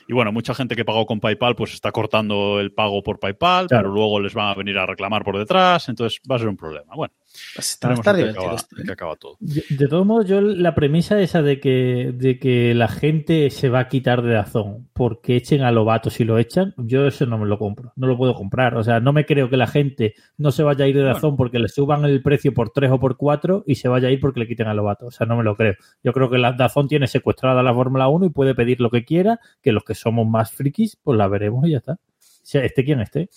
[0.10, 3.68] Y bueno, mucha gente que pagó con PayPal pues está cortando el pago por PayPal,
[3.68, 3.84] Claro.
[3.84, 6.56] pero luego les van a venir a reclamar por detrás, entonces va a ser un
[6.56, 6.96] problema.
[6.96, 7.14] Bueno,
[7.58, 8.86] está, acaba, esto, en ¿eh?
[8.86, 9.38] qué acaba todo.
[9.40, 13.70] De, de todos modos, yo la premisa esa de que, de que la gente se
[13.70, 17.38] va a quitar de Dazón porque echen a Lobato si lo echan, yo eso no
[17.38, 18.76] me lo compro, no lo puedo comprar.
[18.76, 21.38] O sea, no me creo que la gente no se vaya a ir de Dazón
[21.38, 24.20] porque le suban el precio por 3 o por 4 y se vaya a ir
[24.20, 25.08] porque le quiten a Lobato.
[25.08, 25.76] O sea, no me lo creo.
[26.04, 29.06] Yo creo que la Dazón tiene secuestrada la Fórmula 1 y puede pedir lo que
[29.06, 31.94] quiera, que los que somos más frikis, pues la veremos y ya está.
[31.94, 33.30] O sea, esté quien esté.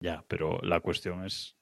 [0.00, 1.56] Ya, pero la cuestión es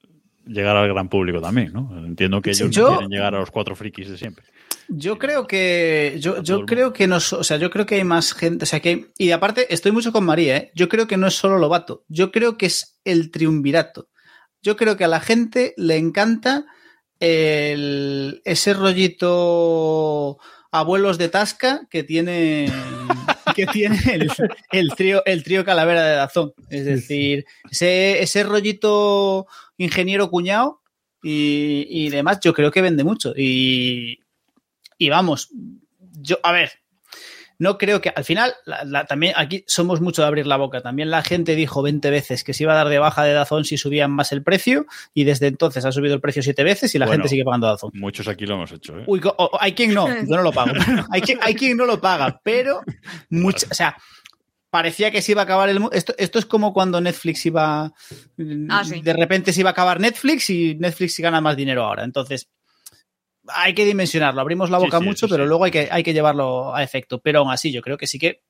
[0.47, 2.05] llegar al gran público también, ¿no?
[2.07, 4.45] Entiendo que ellos yo- no quieren llegar a los cuatro frikis de siempre.
[4.89, 8.33] Yo creo que yo, yo creo que no, o sea, yo creo que hay más
[8.35, 10.71] gente, o sea, que hay- y aparte estoy mucho con María, ¿eh?
[10.77, 14.09] Yo creo que no es solo Lobato, yo creo que es el triunvirato.
[14.63, 16.67] Yo creo que a la gente le encanta
[17.21, 20.39] el, ese rollito
[20.71, 22.71] abuelos de Tasca que tiene
[23.57, 24.31] que tiene el,
[24.71, 29.47] el trío el trío Calavera de Dazón, es decir, ese, ese rollito
[29.79, 30.83] ingeniero cuñado
[31.23, 33.33] y, y demás, yo creo que vende mucho.
[33.37, 34.21] Y
[34.99, 35.51] y vamos,
[36.21, 36.73] yo, a ver,
[37.59, 40.81] no creo que al final, la- la- también aquí somos mucho de abrir la boca.
[40.81, 43.65] También la gente dijo 20 veces que se iba a dar de baja de Dazón
[43.65, 46.99] si subían más el precio y desde entonces ha subido el precio siete veces y
[46.99, 47.23] la Bueno.
[47.23, 47.91] gente sigue pagando Dazón.
[47.95, 49.05] Muchos aquí lo hemos hecho, ¿eh?
[49.07, 50.73] Uy, o- hay quien no, yo no lo pago.
[51.11, 52.83] hay, quien, hay quien no lo paga, pero
[53.31, 53.97] mucha, o sea,
[54.69, 57.93] parecía que se iba a acabar el esto, esto es como cuando Netflix iba
[58.69, 59.01] Ah, sí.
[59.01, 62.05] de repente se iba a acabar Netflix y Netflix gana más dinero ahora.
[62.05, 62.49] Entonces,
[63.49, 64.41] hay que dimensionarlo.
[64.41, 65.49] Abrimos la boca sí, mucho, pero sí.
[65.49, 67.21] luego hay que, hay que llevarlo a efecto.
[67.21, 68.43] Pero aún así, yo creo que sí que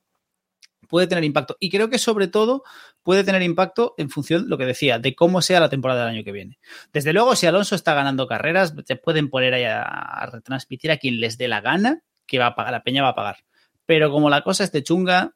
[0.87, 1.57] puede tener impacto.
[1.59, 2.63] Y creo que sobre todo
[3.03, 6.23] puede tener impacto en función, lo que decía, de cómo sea la temporada del año
[6.23, 6.59] que viene.
[6.93, 10.97] Desde luego, si Alonso está ganando carreras, te pueden poner ahí a, a retransmitir a
[10.97, 13.37] quien les dé la gana, que va a pagar, la peña va a pagar.
[13.85, 15.33] Pero como la cosa esté chunga,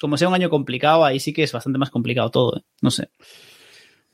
[0.00, 2.58] como sea un año complicado, ahí sí que es bastante más complicado todo.
[2.58, 2.62] ¿eh?
[2.80, 3.10] No sé.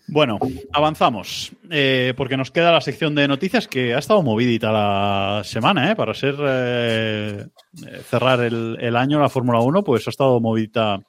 [0.07, 0.39] Bueno,
[0.73, 5.91] avanzamos, eh, porque nos queda la sección de noticias que ha estado movidita la semana,
[5.91, 5.97] ¿eh?
[5.97, 7.47] Para ser eh,
[7.87, 11.01] eh, cerrar el, el año la Fórmula 1, pues ha estado movidita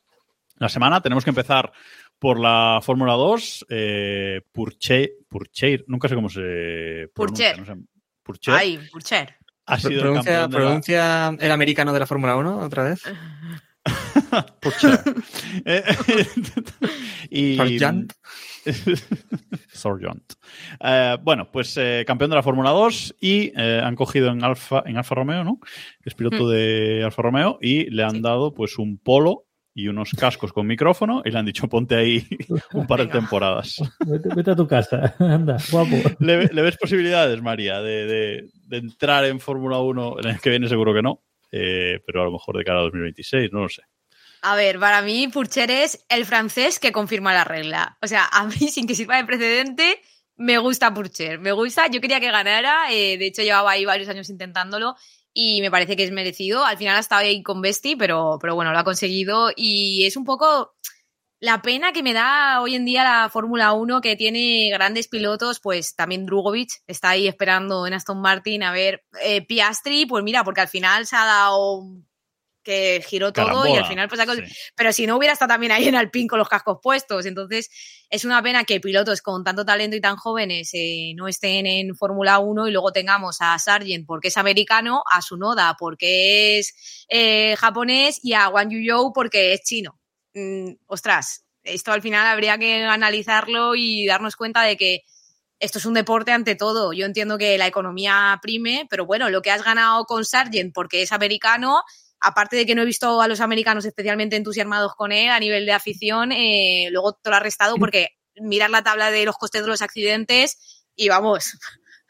[0.57, 1.01] la semana.
[1.01, 1.73] Tenemos que empezar
[2.17, 3.65] por la Fórmula 2.
[3.69, 7.53] Eh, Purche, Purcheir, nunca sé cómo se pronuncia.
[7.53, 7.59] Purcher.
[7.59, 7.81] no sé.
[8.23, 9.35] Purcher Ay, Purcher.
[9.65, 13.01] ha sido el Pronuncia, la- pronuncia el americano de la Fórmula 1 otra vez.
[14.61, 14.99] Purcher.
[15.65, 15.83] Eh,
[17.29, 17.79] y,
[19.70, 20.34] Sargent.
[20.84, 24.84] Eh, bueno, pues eh, campeón de la Fórmula 2 y eh, han cogido en Alfa,
[24.86, 25.59] en Alfa Romeo, ¿no?
[26.03, 26.49] Es piloto Mm.
[26.49, 28.22] de Alfa Romeo y le han Sí.
[28.22, 29.45] dado pues un polo
[29.78, 32.26] y unos cascos con micrófono y le han dicho ponte ahí
[32.74, 33.19] un par de Venga.
[33.19, 33.81] temporadas.
[34.06, 35.14] Vete, vete a tu casa.
[35.19, 35.95] Anda, guapo.
[36.19, 40.19] ¿Le, le ves posibilidades, María, de, de- de entrar en Fórmula 1?
[40.19, 42.84] El año que viene seguro que no, eh, pero a lo mejor de cara a
[42.84, 43.81] 2026, no lo sé.
[44.41, 47.98] A ver, para mí Purcher es el francés que confirma la regla.
[48.02, 50.02] O sea, a mí, sin que sirva de precedente,
[50.36, 51.40] me gusta Purcher.
[51.40, 52.91] Me gusta, yo quería que ganara.
[52.91, 54.95] eh, de hecho, llevaba ahí varios años intentándolo
[55.34, 56.66] y me parece que es merecido.
[56.66, 59.52] Al final ha estado ahí con Besti, pero, pero bueno, lo ha conseguido.
[59.56, 60.76] Y es un poco
[61.40, 65.60] la pena que me da hoy en día la Fórmula 1, que tiene grandes pilotos,
[65.60, 68.64] pues también Drugovic está ahí esperando en Aston Martin.
[68.64, 71.84] A ver, eh, Piastri, pues mira, porque al final se ha dado
[72.65, 74.55] que giró todo y al final pues sí.
[74.75, 77.25] pero si no hubiera estado también ahí en Alpine con los cascos puestos.
[77.25, 77.69] Entonces,
[78.09, 81.95] es una pena que pilotos con tanto talento y tan jóvenes eh, no estén en
[81.95, 87.55] Fórmula 1 y luego tengamos a Sargent porque es americano, a Sunoda porque es eh,
[87.57, 89.99] japonés y a Wang Yuzhou porque es chino.
[90.33, 95.03] Mm, ostras, esto al final habría que analizarlo y darnos cuenta de que
[95.59, 96.93] esto es un deporte ante todo.
[96.93, 101.01] Yo entiendo que la economía prime, pero bueno, lo que has ganado con Sargent porque
[101.01, 101.81] es americano,
[102.19, 105.65] aparte de que no he visto a los americanos especialmente entusiasmados con él a nivel
[105.65, 109.61] de afición, eh, luego te lo ha restado porque mirar la tabla de los costes
[109.61, 111.57] de los accidentes y vamos,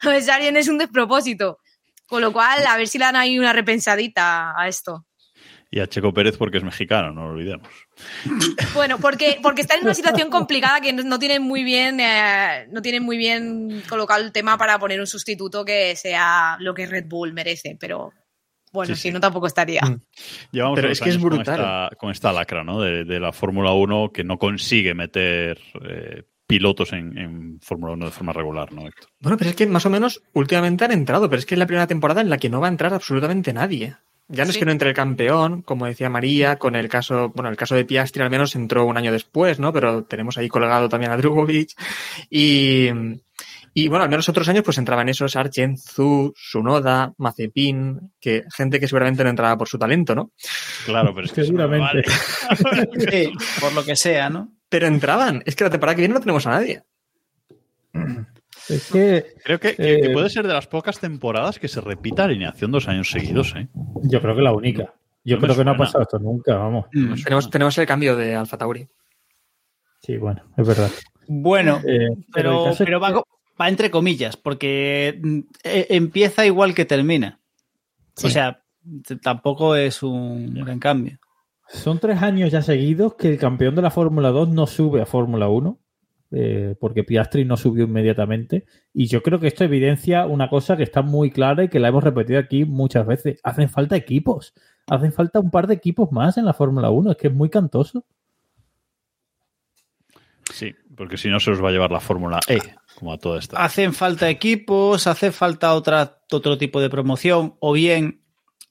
[0.00, 1.58] Sargent es un despropósito.
[2.06, 5.04] Con lo cual, a ver si le dan ahí una repensadita a esto.
[5.72, 7.68] Y a Checo Pérez porque es mexicano, no lo olvidemos.
[8.72, 12.80] Bueno, porque, porque está en una situación complicada que no tienen muy bien, eh, no
[12.80, 17.06] tienen muy bien colocado el tema para poner un sustituto que sea lo que Red
[17.08, 18.12] Bull merece, pero
[18.76, 19.12] bueno, Sí, si sí.
[19.12, 19.80] no tampoco estaría.
[20.52, 21.54] Llevamos Pero es que es con brutal.
[21.58, 22.80] esta- Con esta, lacra, ¿no?
[22.80, 28.04] De, de la Fórmula 1 que no consigue meter eh, pilotos en, en Fórmula 1
[28.04, 29.08] de forma regular, ¿no, Héctor?
[29.18, 31.66] Bueno, pero es que más o menos últimamente han entrado, pero es que es la
[31.66, 33.96] primera temporada en la que no va a entrar absolutamente nadie.
[34.28, 37.48] Ya no es que no entre el campeón, como decía María, con el caso, bueno,
[37.48, 39.72] el caso de Piastri al menos entró un año después, ¿no?
[39.72, 41.70] Pero tenemos ahí colgado también a Drugovic.
[42.28, 42.88] Y,
[43.78, 48.80] y bueno, al menos otros años pues entraban esos Argent, Zu, Sunoda, Mazepin, que gente
[48.80, 50.32] que seguramente no entraba por su talento, ¿no?
[50.86, 51.84] Claro, pero es que Seguramente.
[51.84, 52.02] vale.
[53.10, 54.52] Sí, por lo que sea, ¿no?
[54.70, 55.42] Pero entraban.
[55.44, 56.82] Es que la temporada que viene no tenemos a nadie.
[58.68, 61.80] Es que Creo que, que- que Eh, puede ser de las pocas temporadas que se
[61.80, 63.68] repita alineación dos años seguidos, ¿eh?
[64.02, 64.94] yo creo que la única.
[65.24, 66.86] Yo No creo que no ha pasado esto nunca, vamos.
[66.92, 67.14] Mm.
[67.24, 68.86] Tenemos, tenemos el cambio de Alfa Tauri.
[70.00, 70.90] Sí, bueno, es verdad.
[71.28, 72.66] Bueno, Eh, pero,
[73.00, 73.22] va,
[73.60, 77.40] va entre comillas, porque mm, eh, empieza igual que termina.
[78.22, 78.62] O sea,
[79.22, 81.18] tampoco es un gran cambio.
[81.68, 85.06] Son tres años ya seguidos que el campeón de la Fórmula 2 no sube a
[85.06, 85.78] Fórmula 1,
[86.30, 88.66] eh, porque Piastri no subió inmediatamente.
[88.92, 91.88] Y yo creo que esto evidencia una cosa que está muy clara y que la
[91.88, 93.40] hemos repetido aquí muchas veces.
[93.42, 94.54] Hacen falta equipos.
[94.86, 97.10] Hacen falta un par de equipos más en la Fórmula 1.
[97.10, 98.06] Es que es muy cantoso.
[100.52, 102.58] Sí, porque si no se los va a llevar la Fórmula E,
[102.98, 103.62] como a toda esta.
[103.62, 108.22] Hacen falta equipos, hace falta otra, otro tipo de promoción, o bien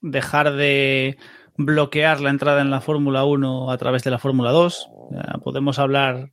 [0.02, 1.18] dejar de
[1.58, 4.90] bloquear la entrada en la Fórmula 1 a través de la Fórmula 2.
[5.12, 6.32] Ya podemos hablar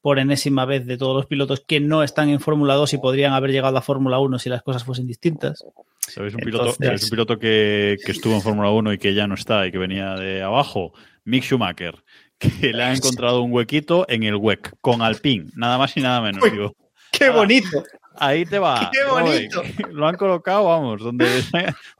[0.00, 3.32] por enésima vez de todos los pilotos que no están en Fórmula 2 y podrían
[3.32, 5.62] haber llegado a Fórmula 1 si las cosas fuesen distintas.
[5.98, 9.12] ¿Sabéis un piloto, Entonces- ¿sabéis un piloto que, que estuvo en Fórmula 1 y que
[9.14, 10.92] ya no está y que venía de abajo?
[11.24, 12.02] Mick Schumacher,
[12.38, 16.22] que le ha encontrado un huequito en el WEC con Alpine, nada más y nada
[16.22, 16.42] menos.
[16.50, 16.74] Digo.
[17.18, 17.84] ¡Qué Ah, bonito!
[18.16, 18.90] Ahí te va.
[18.92, 19.62] ¡Qué bonito!
[19.92, 21.26] Lo han colocado, vamos, donde,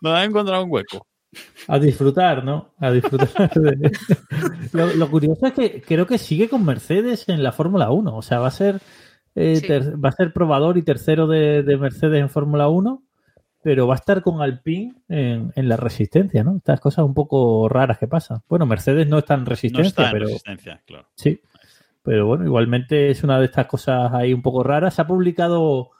[0.00, 1.06] donde han encontrado un hueco.
[1.68, 2.70] A disfrutar, ¿no?
[2.80, 3.50] A disfrutar.
[3.54, 3.92] de-
[4.72, 8.16] lo, lo curioso es que creo que sigue con Mercedes en la Fórmula 1.
[8.16, 8.80] O sea, va a ser,
[9.36, 9.66] eh, Sí.
[9.68, 13.04] ter- va a ser probador y tercero de, de Mercedes en Fórmula 1,
[13.62, 16.56] pero va a estar con Alpine en, en la resistencia, ¿no?
[16.56, 18.38] Estas cosas un poco raras que pasan.
[18.48, 21.06] Bueno, Mercedes no está en No resistencia, está en pero resistencia, claro.
[21.14, 21.40] sí.
[22.02, 24.94] Pero bueno, igualmente es una de estas cosas ahí un poco raras.
[24.94, 25.90] Se ha publicado,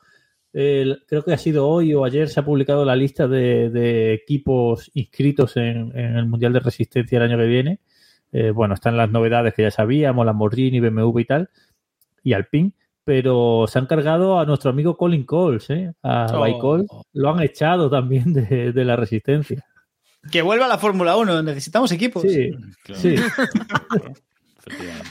[0.52, 4.14] el- creo que ha sido hoy o ayer, se ha publicado la lista de, de
[4.14, 7.80] equipos inscritos en, en el Mundial de Resistencia el año que viene.
[8.32, 11.50] Eh, bueno, están las novedades que ya sabíamos, Lamborghini, BMW y tal,
[12.22, 12.72] y Alpine,
[13.04, 15.92] pero se han cargado a nuestro amigo Colin Coles, ¿eh?
[16.02, 16.26] a
[16.90, 17.04] Oh.
[17.12, 19.64] Lo han echado también de, de la Resistencia.
[20.30, 22.22] Que vuelva a la Fórmula 1, necesitamos equipos.
[22.22, 22.50] Sí,
[22.84, 23.00] Claro.
[23.00, 23.14] sí.
[24.66, 25.10] Efectivamente.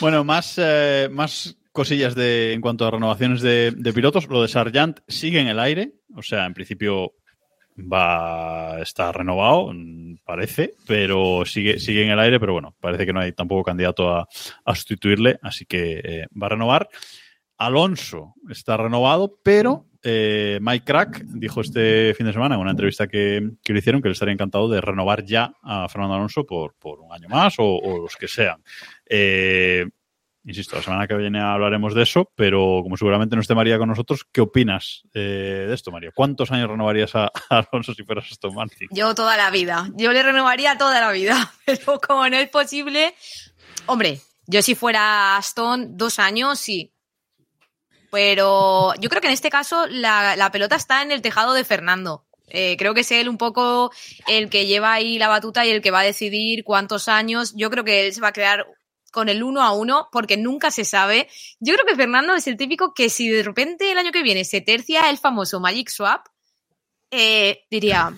[0.00, 4.28] Bueno, más, eh, más cosillas de, en cuanto a renovaciones de, pilotos.
[4.28, 5.94] Lo de Sargent sigue en el aire.
[6.14, 7.14] O sea, en principio
[7.76, 9.72] va a estar renovado,
[10.24, 12.38] parece, pero sigue, sigue en el aire.
[12.38, 14.28] Pero bueno, parece que no hay tampoco candidato a,
[14.64, 16.88] a sustituirle, así que eh, va a renovar.
[17.56, 23.06] Alonso está renovado, pero eh, Mike Crack dijo este fin de semana en una entrevista
[23.06, 26.74] que, que le hicieron que le estaría encantado de renovar ya a Fernando Alonso por,
[26.74, 28.60] por un año más o los que sean.
[29.14, 29.84] Eh,
[30.44, 33.90] insisto, la semana que viene hablaremos de eso, pero como seguramente no esté María con
[33.90, 36.12] nosotros, ¿qué opinas eh, de esto, María?
[36.14, 38.88] ¿Cuántos años renovarías a, Alonso si fueras Aston Martin?
[38.90, 39.90] Yo toda la vida.
[39.96, 41.52] Yo le renovaría toda la vida.
[41.66, 43.14] Pero como no es posible.
[43.84, 46.94] Hombre, yo si fuera Aston, dos años, sí.
[48.10, 51.64] Pero yo creo que en este caso la, la pelota está en el tejado de
[51.64, 52.24] Fernando.
[52.48, 53.92] Eh, creo que es él un poco
[54.26, 57.54] el que lleva ahí la batuta y el que va a decidir cuántos años.
[57.56, 58.66] Yo creo que él se va a quedar
[59.12, 61.28] con el uno a uno porque nunca se sabe.
[61.60, 64.44] Yo creo que Fernando es el típico que si de repente el año que viene
[64.44, 66.26] se tercia el famoso Magic Swap,
[67.10, 68.12] eh, diría,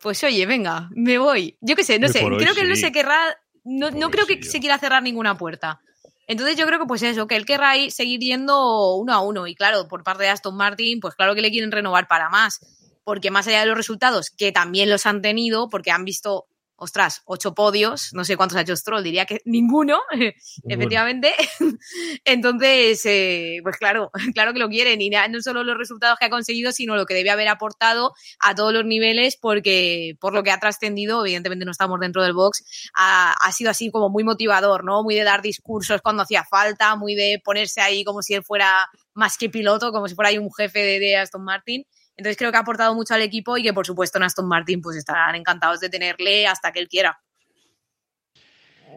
[0.00, 1.56] pues oye, venga, me voy.
[1.60, 2.82] Yo qué sé, no sé, creo que él no sí.
[2.82, 3.18] se querrá,
[3.64, 4.50] no, no creo sí, que yo.
[4.50, 5.80] se quiera cerrar ninguna puerta.
[6.26, 9.48] Entonces yo creo que pues eso, que él querrá ir- seguir yendo uno a uno.
[9.48, 12.60] Y claro, por parte de Aston Martin, pues claro que le quieren renovar para más.
[13.02, 16.46] Porque más allá de los resultados, que también los han tenido, porque han visto
[16.80, 20.00] ostras, ocho podios, no sé cuántos ha hecho Stroll, diría que ninguno,
[20.64, 21.34] efectivamente.
[22.24, 26.30] Entonces, eh, pues claro, claro que lo quieren y no solo los resultados que ha
[26.30, 30.50] conseguido, sino lo que debe haber aportado a todos los niveles, porque por lo que
[30.50, 34.82] ha trascendido, evidentemente no estamos dentro del box, ha, ha sido así como muy motivador,
[34.82, 35.02] ¿no?
[35.02, 38.88] Muy de dar discursos cuando hacía falta, muy de ponerse ahí como si él fuera
[39.12, 41.84] más que piloto, como si fuera ahí un jefe de, de Aston Martin.
[42.20, 44.82] Entonces creo que ha aportado mucho al equipo y que por supuesto en Aston Martin
[44.82, 47.18] pues estarán encantados de tenerle hasta que él quiera.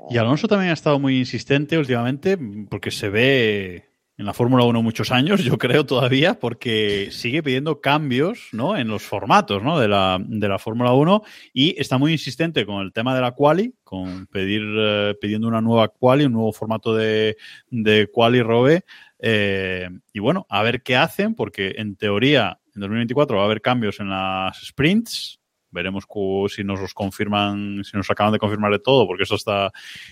[0.10, 2.38] Y Alonso también ha estado muy insistente últimamente
[2.70, 7.80] porque se ve en la Fórmula 1 muchos años, yo creo todavía, porque sigue pidiendo
[7.80, 8.76] cambios ¿no?
[8.76, 9.80] en los formatos ¿no?
[9.80, 11.24] de la, de la Fórmula 1
[11.54, 15.62] y está muy insistente con el tema de la quali, con pedir, eh, pidiendo una
[15.62, 17.38] nueva quali, un nuevo formato de,
[17.70, 18.84] de quali robe.
[19.20, 23.62] Eh, y bueno, a ver qué hacen, porque en teoría en 2024 va a haber
[23.62, 25.40] cambios en las sprints.
[25.72, 26.06] Veremos
[26.50, 29.72] si nos los confirman, si nos acaban de confirmar de todo, porque eso está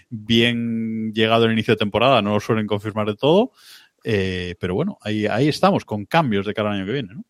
[0.10, 3.52] bien llegado el inicio de temporada, no lo suelen confirmar de todo.
[4.04, 7.14] Eh, pero bueno, ahí, ahí estamos, con cambios de cara al año que viene.
[7.14, 7.24] ¿no?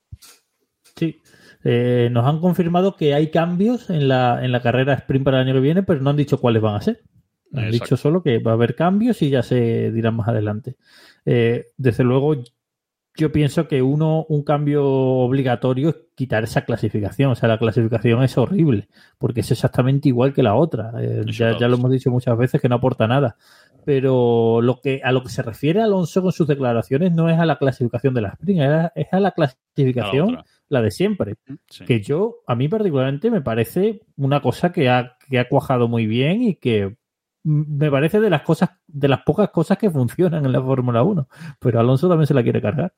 [0.96, 1.22] Sí.
[1.64, 5.48] Eh, nos han confirmado que hay cambios en la, en la carrera sprint para el
[5.48, 7.02] año que viene, pero no han dicho cuáles van a ser.
[7.54, 7.84] Han Exacto.
[7.84, 10.78] dicho solo que va a haber cambios y ya se dirán más adelante.
[11.26, 12.36] Eh, desde luego,
[13.18, 17.32] yo pienso que uno, un cambio obligatorio es quitar esa clasificación.
[17.32, 20.92] O sea, la clasificación es horrible, porque es exactamente igual que la otra.
[21.00, 23.36] Eh, ya, ya lo hemos dicho muchas veces que no aporta nada.
[23.84, 27.46] Pero lo que, a lo que se refiere Alonso con sus declaraciones no es a
[27.46, 28.62] la clasificación de la sprint,
[28.96, 30.38] es a- la clasificación,
[30.70, 31.36] la de siempre
[31.68, 31.86] Sí.
[31.86, 36.06] que yo, a mí particularmente, me parece una cosa que ha, que ha cuajado muy
[36.06, 36.96] bien y que mm,
[37.44, 41.28] me parece de las cosas, de las pocas cosas que funcionan en la Fórmula 1.
[41.60, 42.94] Pero Alonso también se la quiere cargar.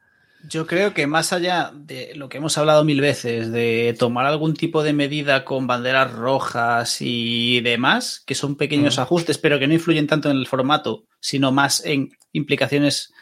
[0.50, 4.56] Yo creo que más allá de lo que hemos hablado mil veces, de tomar algún
[4.56, 9.74] tipo de medida con banderas rojas y demás, que son pequeños ajustes, pero que no
[9.74, 13.14] influyen tanto en el formato, sino más en implicaciones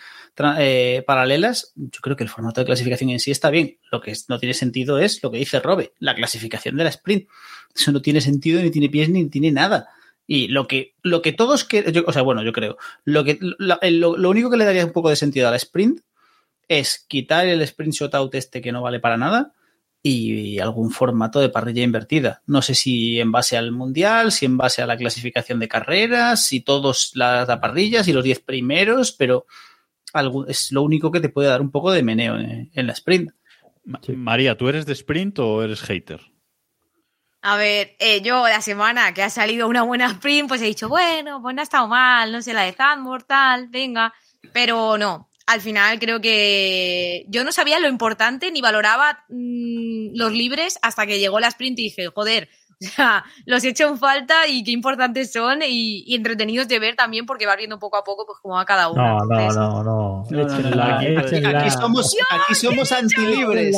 [0.58, 3.78] eh, paralelas, yo creo que el formato de clasificación en sí está bien.
[3.92, 7.28] Lo que no tiene sentido es lo que dice Robe, la clasificación de la sprint.
[7.76, 9.90] Eso no tiene sentido, ni tiene pies, ni tiene nada.
[10.34, 13.78] Y lo que, lo que todos que, o sea, bueno, yo creo, lo que, lo,
[14.18, 16.00] lo- único que le daría un poco de sentido a la sprint
[16.70, 19.52] es quitar el sprint shootout este que no vale para nada
[20.02, 22.44] y algún formato de parrilla invertida.
[22.48, 26.46] No sé si en base al mundial, si en base a la clasificación de carreras,
[26.48, 29.46] si todos las parrillas y los 10 primeros, pero
[30.14, 32.94] algo, es lo único que te puede dar un poco de meneo en, en la
[32.94, 33.32] sprint.
[33.84, 36.22] Ma- María, ¿tú eres de sprint o eres hater?
[37.44, 40.90] A ver, eh, yo la semana que ha salido una buena sprint, pues he dicho,
[40.90, 44.14] bueno, pues no ha estado mal, no sé, la de Zandvoort, tal, venga.
[44.54, 50.32] Pero no, al final creo que yo no sabía lo importante ni valoraba mm, los
[50.32, 52.48] libres hasta que llegó la sprint y dije, joder,
[52.88, 56.80] o sea, los he hecho en falta y qué importantes son y, y entretenidos de
[56.80, 59.02] ver también porque vas viendo poco a poco pues cómo va cada uno.
[59.02, 59.84] No, no, Entonces, no, no.
[59.84, 61.60] No, no, no, Échenla, no, aquí, échenla.
[61.60, 63.76] aquí somos, aquí somos antilibres.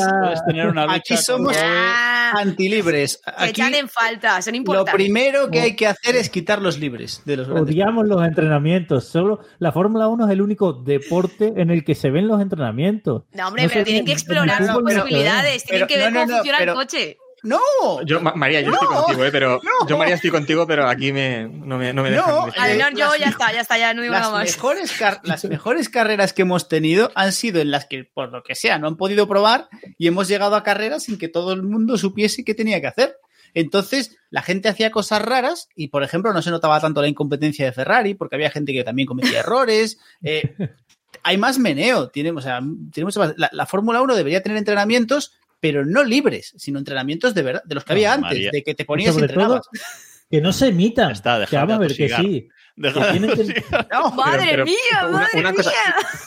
[0.89, 3.19] Aquí somos ah, antilibres.
[3.23, 4.93] se Aquí echan en falta, son lo importantes.
[4.95, 7.73] primero que hay que hacer es quitar los libres de los grandes.
[7.73, 9.07] Odiamos los entrenamientos.
[9.07, 13.23] Solo la Fórmula 1 es el único deporte en el que se ven los entrenamientos.
[13.33, 14.81] No, hombre, No pero tienen que explorar sus se ve.
[14.83, 17.17] posibilidades, tienen Pero- que ver no, no, cómo no, funciona pero- el coche.
[17.43, 17.59] ¡No!
[18.05, 19.03] Yo, Ma- María, yo estoy No.
[19.03, 19.31] contigo, ¿eh?
[19.31, 19.87] pero No.
[19.87, 22.29] yo, María, estoy contigo, pero aquí me, no me, no me dejan.
[22.29, 24.55] No, eh, Al yo ya está, ya está, ya no digo las nada más.
[24.55, 24.93] mejores,
[25.23, 28.79] las mejores carreras que hemos tenido han sido en las que, por lo que sea,
[28.79, 29.67] no han podido probar
[29.97, 33.17] y hemos llegado a carreras sin que todo el mundo supiese qué tenía que hacer.
[33.53, 37.65] Entonces, la gente hacía cosas raras y, por ejemplo, no se notaba tanto la incompetencia
[37.65, 39.99] de Ferrari porque había gente que también cometía errores.
[40.23, 40.55] eh,
[41.21, 42.09] hay más meneo.
[42.09, 42.59] Tiene, o sea,
[42.91, 45.33] tiene mucho más- la, la Fórmula 1 debería tener entrenamientos,
[45.63, 48.49] pero no libres, sino entrenamientos de verdad, de los que había antes, María.
[48.51, 49.69] de que te ponías y todo, entrenabas.
[50.29, 51.07] que no se emitan.
[51.07, 52.49] Ya está, que vamos a ver que sí.
[52.75, 53.63] Que que-.
[53.93, 54.75] No, Madre pero mía,
[55.09, 55.61] madre una mía.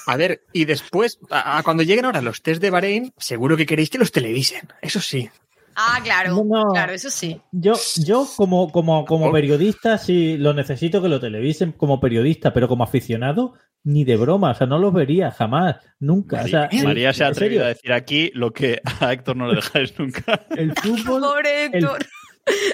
[0.07, 3.67] A ver, y después, a, a cuando lleguen ahora los test de Bahrein, seguro que
[3.67, 4.67] queréis que los televisen.
[4.81, 5.29] Eso sí.
[5.75, 6.73] Ah, claro, No, no.
[6.73, 7.39] claro, eso sí.
[7.53, 9.33] Yo, yo como, como, como Oh.
[9.33, 13.53] periodista, sí lo necesito que lo televisen como periodista, pero como aficionado,
[13.87, 14.51] ni de broma.
[14.51, 16.43] O sea, no los vería jamás, nunca.
[16.43, 19.13] O sea, María, María se ha en serio, atrevido a decir aquí lo que a
[19.13, 20.47] Héctor no le dejáis nunca.
[20.51, 22.07] el fútbol, Pobre el, Héctor.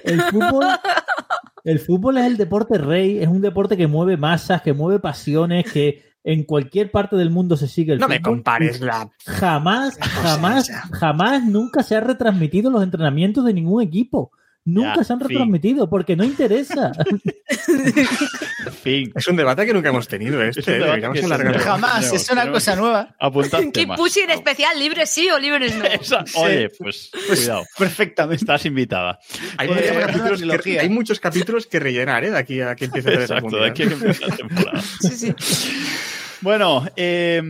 [0.04, 0.66] el fútbol,
[1.64, 5.70] el fútbol es el deporte rey, es un deporte que mueve masas, que mueve pasiones,
[5.70, 9.10] que en cualquier parte del mundo se sigue el No me compares la.
[9.26, 14.32] Jamás, jamás, jamás, nunca se ha retransmitido los entrenamientos de ningún equipo.
[14.64, 15.28] Nunca Ya, se han fin.
[15.28, 16.92] retransmitido porque no interesa.
[18.82, 19.12] Fin.
[19.14, 20.60] Es un debate que nunca hemos tenido este.
[20.60, 21.58] Es ¿eh?
[21.58, 23.14] Jamás, es una cosa nueva.
[23.18, 25.84] Apuntad Keep pushing especial, libres sí o libres no.
[25.86, 27.64] Esa- Oye, pues, cuidado.
[27.78, 28.42] Perfectamente.
[28.42, 29.18] Estás invitada.
[29.58, 32.30] Hay, Eh, muchos capítulos que, hay muchos capítulos que rellenar, ¿eh?
[32.30, 34.80] De aquí a que empiece Exacto, de aquí a que empiece la temporada.
[35.00, 35.34] Sí, sí.
[36.40, 37.42] Bueno, eh,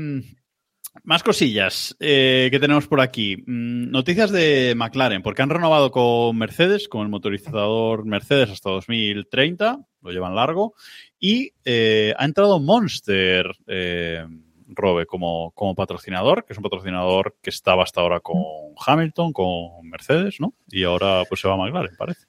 [1.05, 3.37] más cosillas eh, que tenemos por aquí.
[3.47, 9.81] Mm, Noticias de McLaren, porque han renovado con Mercedes, con el motorizador Mercedes hasta 2030,
[10.03, 10.75] lo llevan largo,
[11.19, 14.27] y eh, ha entrado Monster, eh,
[14.69, 18.43] Robe, como, como patrocinador, que es un patrocinador que estaba hasta ahora con
[18.85, 20.55] Hamilton, con Mercedes, ¿no?
[20.69, 22.27] Y ahora pues se va a McLaren, parece.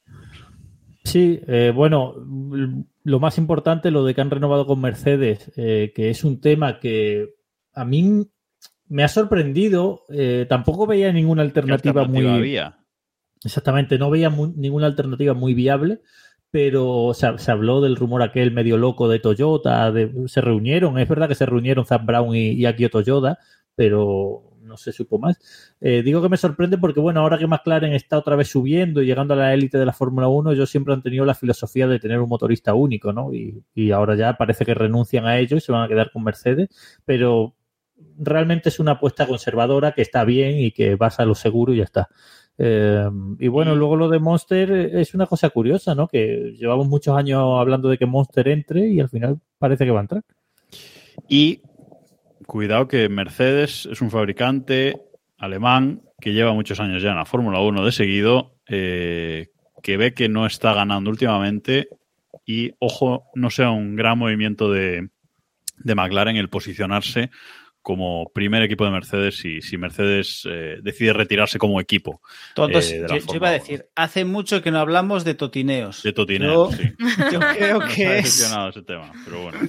[1.03, 2.15] Sí, eh, bueno,
[3.03, 7.29] lo más importante, lo de que han renovado con Mercedes, que es un tema que
[7.73, 8.25] a mí
[8.89, 10.01] me ha sorprendido.
[10.09, 12.39] eh, tampoco veía ninguna ¿Qué alternativa, alternativa muy.
[12.39, 12.77] había?
[13.43, 16.01] Exactamente, no veía ninguna alternativa muy viable,
[16.51, 21.07] pero se, se habló del rumor aquel medio loco de Toyota, de- se reunieron, es
[21.09, 23.39] verdad que se reunieron Zap Brown y, y Akio Toyoda,
[23.75, 25.37] pero no se supo más.
[25.81, 29.05] Eh, digo que me sorprende porque, bueno, ahora que McLaren está otra vez subiendo y
[29.07, 31.99] llegando a la élite de la Fórmula 1, ellos siempre han tenido la filosofía de
[31.99, 33.33] tener un motorista único, ¿no?
[33.33, 36.23] Y, y ahora ya parece que renuncian a ello y se van a quedar con
[36.23, 36.69] Mercedes,
[37.03, 37.55] pero
[38.17, 41.77] realmente es una apuesta conservadora que está bien y que basa a lo seguro y
[41.77, 42.09] ya está.
[42.57, 43.09] Eh,
[43.39, 46.07] y bueno, luego lo de Monster eh, es una cosa curiosa, ¿no?
[46.07, 49.99] Que llevamos muchos años hablando de que Monster entre y al final parece que va
[49.99, 50.23] a entrar.
[51.27, 51.61] Y
[52.45, 55.01] cuidado que Mercedes es un fabricante
[55.37, 59.47] alemán que lleva muchos años ya en la Fórmula 1 de seguido, eh,
[59.81, 61.89] que ve que no está ganando últimamente
[62.45, 65.09] y, ojo, no sea un gran movimiento de,
[65.77, 67.29] de McLaren el posicionarse
[67.83, 72.21] como primer equipo de Mercedes si, si Mercedes eh, decide retirarse como equipo.
[72.55, 73.59] Todos, eh, yo, iba a 1.
[73.59, 76.01] decir, hace mucho que no hablamos de totineos.
[76.01, 76.83] De Totineo, Yo- sí.
[77.31, 78.23] Yo creo Nos que es.
[78.23, 79.59] decepcionado ese tema, pero bueno.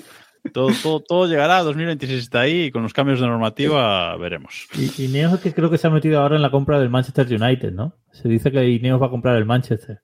[0.52, 4.68] Todo, todo, todo llegará, 2026 está ahí y con los cambios de normativa veremos.
[4.74, 7.26] Y, Ineos es que creo que se ha metido ahora en la compra del Manchester
[7.26, 7.96] United, ¿no?
[8.12, 10.00] Se dice que Ineos va a comprar el Manchester.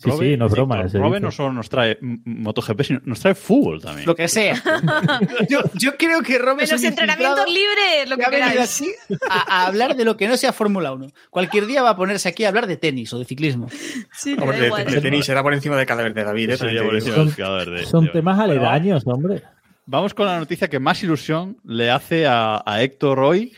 [0.00, 0.84] Sí, Robe- sí, no es broma.
[0.84, 0.98] dice.
[0.98, 4.06] no solo nos trae MotoGP, sino nos trae fútbol también.
[4.06, 4.54] Lo que sea.
[5.50, 8.82] Yo, yo creo que Robert es Menos un entrenamientos libres, lo que que queráis.
[9.28, 11.08] a, a hablar de lo que no sea Fórmula 1.
[11.30, 13.68] Cualquier día va a ponerse aquí a hablar de tenis o de ciclismo.
[14.12, 14.84] Sí, da de, igual.
[14.84, 16.56] de tenis era por encima del cadáver de David, ¿eh?
[16.58, 17.16] Te por encima
[17.58, 19.42] del de- Son de- temas aledaños, hombre.
[19.86, 23.52] Vamos con la noticia que más ilusión le hace a, a Héctor hoy,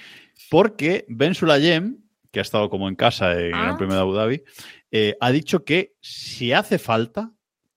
[0.48, 1.98] porque Ben Sulayem,
[2.32, 3.70] que ha estado como en casa en Ah.
[3.72, 4.42] el Premio de Abu Dhabi,
[4.92, 7.30] eh, ha dicho que si hace falta,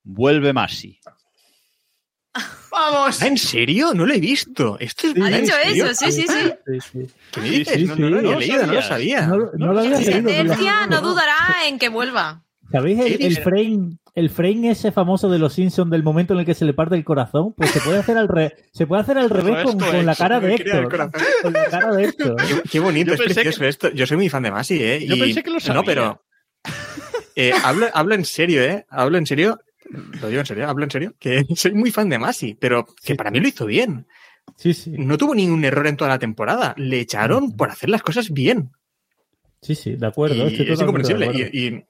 [0.03, 0.99] vuelve Masi.
[2.71, 3.21] ¡Vamos!
[3.21, 3.93] ¿Ah, ¿En serio?
[3.93, 4.77] No lo he visto.
[4.79, 5.85] Esto es Ha ¿en dicho serio?
[5.85, 6.51] eso, sí, sí, sí.
[6.65, 7.13] Sí, sí.
[7.31, 7.73] ¿Qué me dices?
[7.75, 9.27] Sí, no, sí, no, no lo había leído, no lo sabía.
[9.27, 10.87] No, lo- no lo había leído.
[10.89, 11.35] no dudará
[11.67, 12.43] en que vuelva.
[12.71, 16.55] ¿Sabéis el, frame, el frame ese famoso de los Simpsons del momento en el que
[16.55, 17.53] se le parte el corazón?
[17.53, 20.55] Pues se puede hacer al, re- se puede hacer al revés con, la cara de
[20.55, 20.89] Héctor.
[21.43, 22.35] Con la cara de Héctor.
[22.37, 23.89] Qué, qué bonito, Yo es pensé precioso esto.
[23.91, 25.05] Yo soy muy fan de Masi, ¿eh?
[25.05, 25.75] Yo Y- pensé que lo sabía.
[25.75, 26.23] No, pero...
[27.35, 28.85] eh, hablo, hablo en serio, ¿eh?
[28.89, 29.59] Hablo en serio.
[30.21, 31.15] Lo digo en serio, hablo en serio.
[31.19, 34.07] Que soy muy fan de Masi, pero que para mí lo hizo bien.
[34.57, 34.91] Sí, sí.
[34.97, 36.73] No tuvo ningún error en toda la temporada.
[36.77, 38.71] Le echaron por hacer las cosas bien.
[39.61, 40.49] Sí, sí, de acuerdo.
[40.49, 41.25] Y es incomprensible.
[41.25, 41.47] acuerdo.
[41.53, 41.83] Y, y-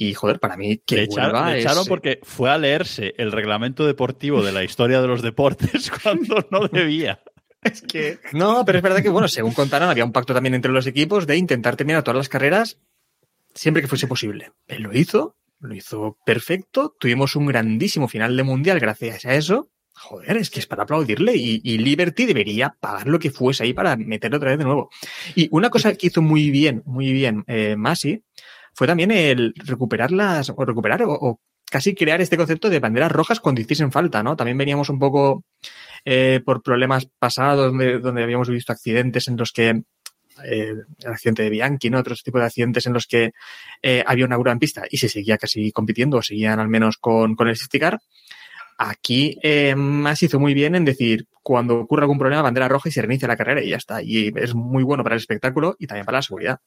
[0.00, 3.32] y, joder, para mí que le echaron, le es- echaron porque fue a leerse el
[3.32, 7.20] reglamento deportivo de la historia de los deportes cuando no debía.
[7.62, 8.20] Es que...
[8.32, 11.26] No, pero es verdad que, bueno, según contaron, había un pacto también entre los equipos
[11.26, 12.78] de intentar terminar todas las carreras
[13.54, 14.52] siempre que fuese posible.
[14.66, 16.94] Él lo hizo, lo hizo perfecto.
[16.98, 19.70] Tuvimos un grandísimo final de mundial gracias a eso.
[19.94, 23.72] Joder, es que es para aplaudirle y, y Liberty debería pagar lo que fuese ahí
[23.72, 24.90] para meterlo otra vez de nuevo.
[25.34, 28.22] Y una cosa que hizo muy bien, muy bien eh, Masi
[28.74, 33.40] fue también el recuperar las, o recuperar o, casi crear este concepto de banderas rojas
[33.40, 34.36] cuando hiciesen falta, ¿no?
[34.36, 35.44] También veníamos un poco
[36.04, 39.82] eh, por problemas pasados donde, donde habíamos visto accidentes en los que
[40.44, 40.74] eh,
[41.04, 41.98] el accidente de Bianchi, ¿no?
[41.98, 43.32] Otros tipos de accidentes en los que
[43.82, 46.96] eh, había una grúa en pista y se seguía casi compitiendo, o seguían al menos
[46.98, 47.98] con, con el safety car.
[48.78, 52.92] Aquí eh, más hizo muy bien en decir, cuando ocurre algún problema, bandera roja y
[52.92, 54.02] se reinicia la carrera y ya está.
[54.02, 56.60] Y es muy bueno para el espectáculo y también para la seguridad.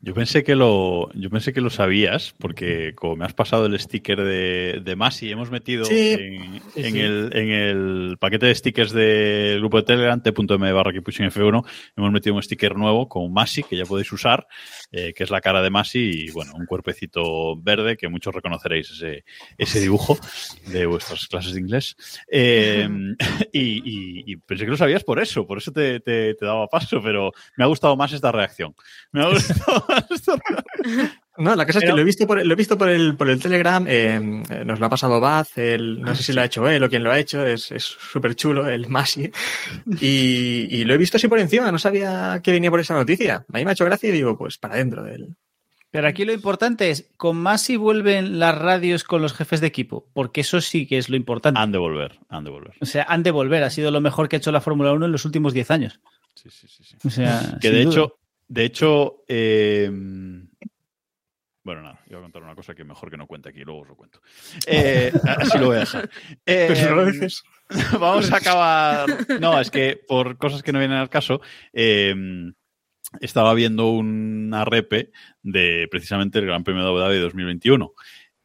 [0.00, 3.78] Yo pensé que lo, yo pensé que lo sabías, porque como me has pasado el
[3.80, 6.12] sticker de, de Masi, hemos metido Sí.
[6.12, 7.00] en, Sí, en sí.
[7.00, 11.64] El, en el paquete de stickers del grupo de Telegram, t.m barra que pushing F1,
[11.96, 14.46] hemos metido un sticker nuevo con Masi, que ya podéis usar,
[14.90, 18.90] eh, que es la cara de Masi y bueno, un cuerpecito verde, que muchos reconoceréis
[18.90, 19.24] ese,
[19.56, 20.18] ese dibujo
[20.66, 21.96] de vuestras clases de inglés.
[22.30, 22.88] Eh,
[23.52, 26.66] y, y- y pensé que lo sabías por eso, por eso te, te- te daba
[26.68, 28.74] paso, pero me ha gustado más esta reacción.
[29.12, 31.10] Me ha gustado más esta reacción.
[31.38, 33.30] No, la cosa es que lo he visto por, lo he visto por el, por
[33.30, 36.44] el Telegram, eh, eh, nos lo ha pasado Baz, el- no sé si lo ha
[36.44, 39.30] hecho él o quién lo ha hecho, es es súper chulo, el Masi,
[40.00, 43.44] y, y lo he visto así por encima, no sabía que venía por esa noticia.
[43.52, 45.36] A mí me ha hecho gracia y digo, pues para adentro del...
[45.90, 50.06] Pero aquí lo importante es, con Masi vuelven las radios con los jefes de equipo,
[50.12, 51.58] porque eso sí que es lo importante.
[51.58, 52.74] Han de volver, han de volver.
[52.80, 53.62] O sea, han de volver.
[53.62, 56.00] Ha sido lo mejor que ha hecho la Fórmula 1 en los últimos 10 años.
[56.34, 56.84] Sí, sí, sí.
[56.84, 56.96] sí.
[57.06, 57.90] O sea, Que de duda.
[57.90, 59.90] hecho, de hecho, eh,
[61.68, 63.88] bueno, nada, iba a contar una cosa que mejor que no cuente aquí, luego os
[63.88, 64.20] lo cuento.
[64.66, 66.08] Eh, así lo voy a dejar.
[66.46, 67.42] Eh, Pero lo dices.
[68.00, 69.06] Vamos a acabar.
[69.38, 71.42] No, es que por cosas que no vienen al caso,
[71.74, 72.14] eh,
[73.20, 75.10] estaba viendo una repe
[75.42, 77.92] de precisamente el Gran Premio de Abu Dhabi 2021.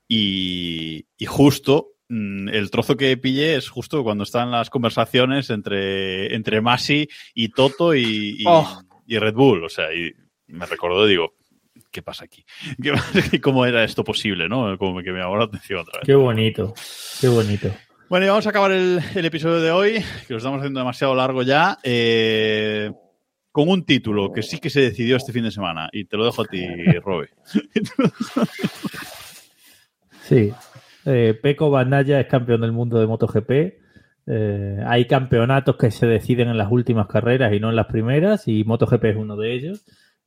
[0.07, 6.35] Y, y justo mm, el trozo que pillé es justo cuando están las conversaciones entre,
[6.35, 8.81] entre Masi y Toto y, y- Oh.
[9.07, 9.63] y Red Bull.
[9.63, 10.11] O sea, y
[10.47, 11.35] me recordó, digo,
[11.93, 12.43] ¿qué pasa aquí?
[13.31, 13.39] ¿Qué?
[13.39, 14.49] ¿Cómo era esto posible?
[14.49, 14.77] ¿no?
[14.77, 16.05] Como que me llamó la atención otra vez.
[16.05, 16.73] Qué bonito,
[17.21, 17.69] qué bonito.
[18.09, 19.93] Bueno, y vamos a acabar el, el episodio de hoy,
[20.27, 22.91] que lo estamos haciendo demasiado largo ya, eh,
[23.51, 25.89] con un título que sí que se decidió este fin de semana.
[25.91, 26.67] Y te lo dejo a ti,
[27.03, 27.29] Robe.
[30.23, 30.53] Sí.
[31.05, 33.51] Eh, Peco es campeón del mundo de MotoGP.
[34.25, 38.47] Eh, hay campeonatos que se deciden en las últimas carreras y no en las primeras,
[38.47, 39.85] y MotoGP es uno de ellos.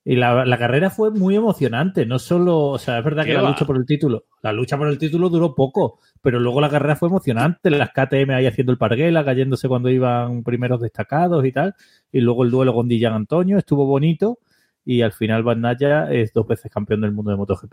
[0.09, 3.35] Y la, la carrera fue muy emocionante, no solo, o sea, es verdad ¿Qué que
[3.37, 3.49] la va?
[3.51, 6.95] lucha por el título, la lucha por el título duró poco, pero luego la carrera
[6.95, 11.75] fue emocionante, las KTM ahí haciendo el parguela, cayéndose cuando iban primeros destacados y tal,
[12.13, 14.39] y luego el duelo con Dillan Antonio estuvo bonito,
[14.85, 17.73] y al final Bandaya es dos veces campeón del mundo de MotoGP.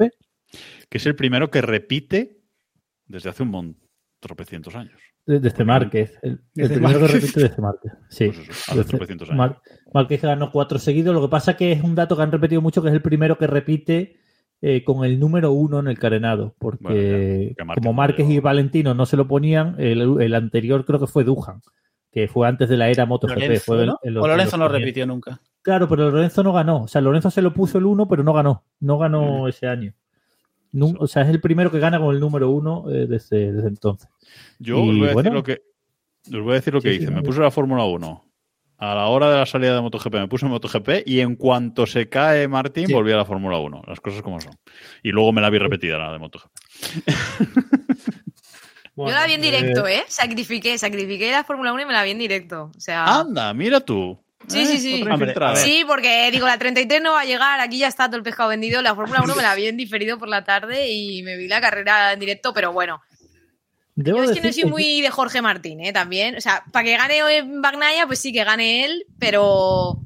[0.89, 2.41] Que es el primero que repite
[3.05, 3.83] desde hace un montón,
[4.19, 4.99] tropecientos años.
[5.25, 6.17] Desde este Márquez.
[6.23, 7.91] El, el primero que repite desde Márquez.
[8.09, 8.25] Sí.
[8.25, 9.37] Pues eso, hace Desde- tropecientos años.
[9.37, 9.61] Mar-
[9.93, 11.13] Márquez ganó cuatro seguidos.
[11.13, 13.37] Lo que pasa que es un dato que han repetido mucho, que es el primero
[13.37, 14.17] que repite
[14.61, 16.55] eh, con el número uno en el carenado.
[16.57, 20.35] Porque Bueno, ya, que Márquez como Márquez y Valentino no se lo ponían, el, el
[20.35, 21.61] anterior creo que fue Dujan,
[22.11, 23.35] que fue antes de la era MotoGP.
[23.39, 23.99] Lorenzo, fue el- ¿no?
[24.03, 25.39] el- o Lorenzo no repitió nunca.
[25.61, 26.83] Claro, pero Lorenzo no ganó.
[26.83, 28.63] O sea, Lorenzo se lo puso el uno, pero no ganó.
[28.79, 29.93] No ganó ese año.
[30.97, 34.09] O sea, es el primero que gana con el número uno eh, desde, desde entonces.
[34.59, 35.61] Yo Y os voy a decir lo que,
[36.33, 37.11] os voy a decir lo que Sí, sí, hice.
[37.13, 38.23] me puse la Fórmula 1.
[38.83, 41.85] A la hora de la salida de MotoGP me puse en MotoGP y en cuanto
[41.85, 42.93] se cae Martín Sí.
[42.93, 43.83] volví a la Fórmula 1.
[43.87, 44.59] Las cosas como son.
[45.01, 46.51] Y luego me la vi repetida la de MotoGP.
[48.97, 50.03] Yo la vi en directo, ¿eh?
[50.09, 52.71] Sacrifiqué, sacrifiqué la Fórmula 1 y me la vi en directo.
[52.75, 53.05] O sea.
[53.05, 54.19] Anda, mira tú.
[54.47, 54.65] Sí, ¿Eh?
[54.65, 55.03] sí, sí.
[55.09, 55.33] Hombre.
[55.55, 58.49] Sí, porque digo, la 33 no va a llegar, aquí ya está todo el pescado
[58.49, 58.81] vendido.
[58.81, 61.61] La Fórmula 1 me la vi en diferido por la tarde y me vi la
[61.61, 63.01] carrera en directo, pero bueno.
[63.95, 65.93] Debo Yo es que no soy muy de Jorge Martín, ¿eh?
[65.93, 66.35] También.
[66.35, 69.99] O sea, para que gane hoy Bagnaia, pues sí que gane él, pero.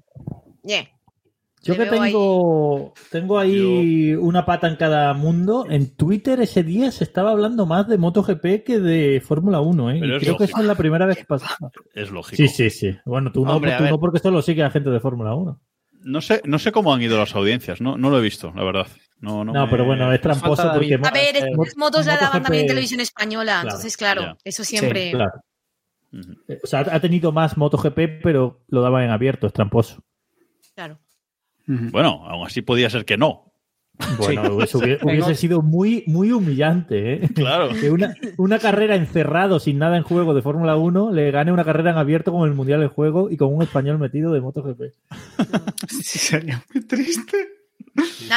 [0.63, 0.89] Yeah.
[1.63, 5.65] Yo Le que tengo, tengo ahí una pata en cada mundo.
[5.69, 9.97] En Twitter ese día se estaba hablando más de MotoGP que de Fórmula 1, ¿eh?
[9.97, 11.57] Y creo que eso es la primera vez que pasa.
[11.93, 12.37] Es lógico.
[12.37, 12.95] Sí, sí, sí.
[13.05, 15.59] Bueno, tú no, Hombre, tú no porque solo sigue a gente de Fórmula 1.
[16.03, 17.81] No sé, no sé cómo han ido las audiencias.
[17.81, 18.87] No, no lo he visto, la verdad.
[19.19, 20.93] No, no, No, me- pero bueno, es tramposo falta porque...
[20.95, 24.63] A ver, eh, estas motos la daban también en televisión española, Claro, entonces, claro, eso
[24.63, 25.11] siempre.
[25.11, 25.31] Claro.
[26.47, 30.03] Eh, O sea, ha tenido más MotoGP, pero lo daban en abierto, es tramposo.
[30.75, 30.99] Claro.
[31.65, 33.51] Bueno, aún así podía ser que no.
[34.19, 37.29] Bueno, eso hubiese, hubiese sido muy, muy humillante, ¿eh?
[37.33, 37.69] Claro.
[37.69, 41.65] Que una, una carrera encerrado sin nada en juego de Fórmula 1 le gane una
[41.65, 44.81] carrera en abierto con el Mundial en juego y con un español metido de MotoGP.
[45.89, 47.37] Sí, sería muy triste.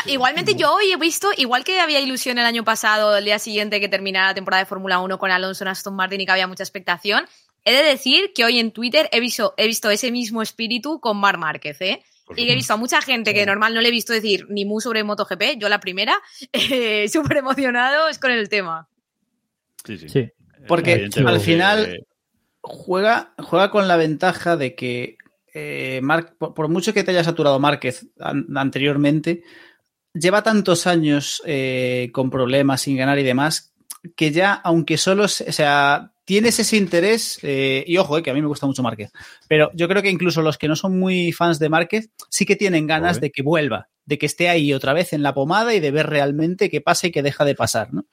[0.07, 3.81] Igualmente yo hoy he visto, igual que había ilusión el año pasado, el día siguiente
[3.81, 6.47] que terminara la temporada de Fórmula 1 con Alonso en Aston Martin y que había
[6.47, 7.27] mucha expectación,
[7.65, 11.17] he de decir que hoy en Twitter he visto, he visto ese mismo espíritu con
[11.19, 12.03] Mar Márquez, ¿eh?
[12.37, 14.65] Y que he visto a mucha gente que normal no le he visto decir ni
[14.65, 16.15] mu sobre MotoGP, yo la primera,
[16.53, 18.89] eh, súper emocionados con el tema.
[19.85, 20.09] Sí, sí.
[20.09, 20.31] Sí.
[20.69, 22.05] Porque Evidentemente, al final- eh,
[22.63, 25.17] Juega, juega con la ventaja de que
[25.55, 29.43] eh, Mar- por, por mucho que te haya saturado Márquez an- anteriormente,
[30.15, 33.73] lleva tantos años eh, con problemas sin ganar y demás,
[34.17, 38.31] que ya, aunque solo, se- o sea, tienes ese interés, eh, y ojo, eh, que
[38.31, 39.11] a mí me gusta mucho Márquez,
[39.49, 42.57] pero yo creo que incluso los que no son muy fans de Márquez sí que
[42.57, 45.81] tienen ganas de que vuelva, de que esté ahí otra vez en la pomada y
[45.81, 48.07] de ver realmente qué pasa y qué deja de pasar, ¿no?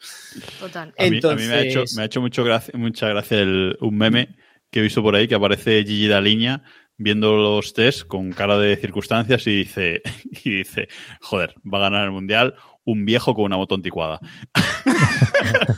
[0.59, 0.93] Total.
[0.97, 3.39] A mí, a mí me ha hecho, Entonces- me ha hecho mucho gracia, mucha gracia
[3.39, 4.35] el- un meme
[4.71, 6.63] que he visto por ahí que aparece Gigi Daliña
[6.97, 10.01] viendo los test con cara de circunstancias y dice,
[10.43, 10.87] y dice,
[11.21, 14.19] joder, va a ganar el mundial un viejo con una moto anticuada.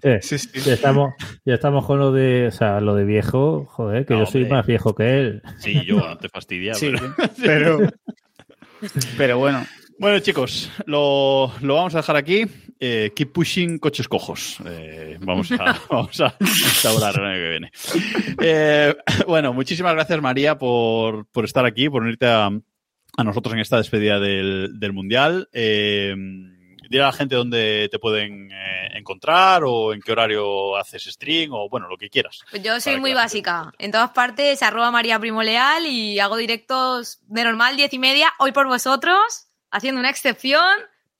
[0.00, 0.20] Eh,
[0.64, 4.20] Ya estamos, ya estamos con lo de, o sea, lo de viejo, joder, que No,
[4.20, 4.56] yo soy hombre.
[4.58, 5.42] más viejo que él.
[5.58, 7.78] Sí, yo no te fastidia, Sí, pero- pero,
[9.16, 9.66] pero bueno.
[9.98, 12.44] Bueno, chicos, lo, lo vamos a dejar aquí.
[12.80, 14.58] Eh, keep pushing coches cojos.
[14.64, 17.72] Eh, vamos, a, vamos a instaurar el año que viene.
[18.40, 18.94] Eh,
[19.26, 23.78] bueno, muchísimas gracias, María, por, por estar aquí, por unirte a, a nosotros en esta
[23.78, 25.48] despedida del, del Mundial.
[25.52, 26.14] Eh,
[26.88, 31.52] dile a la gente dónde te pueden eh, encontrar o en qué horario haces stream
[31.52, 32.44] o bueno, lo que quieras.
[32.50, 33.72] Pues yo soy muy básica.
[33.78, 38.32] En todas partes, arroba María Primo Leal y hago directos de normal, diez y media,
[38.38, 40.62] hoy por vosotros, haciendo una excepción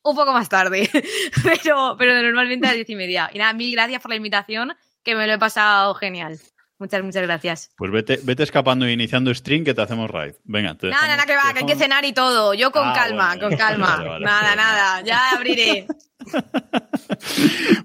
[0.03, 0.89] un poco más tarde,
[1.43, 3.31] pero, pero normalmente a las diez y media.
[3.33, 4.73] Y nada, mil gracias por la invitación,
[5.05, 6.39] que me lo he pasado genial.
[6.81, 7.71] Muchas, muchas gracias.
[7.77, 10.35] Pues vete, vete escapando e iniciando stream que te hacemos raid.
[10.45, 12.55] Venga, te Nada, nada, que va, que hay que cenar y todo.
[12.55, 13.97] Yo con Ah, calma, bueno, con calma.
[13.97, 14.25] vale, vale.
[14.25, 15.87] nada, nada, ya abriré.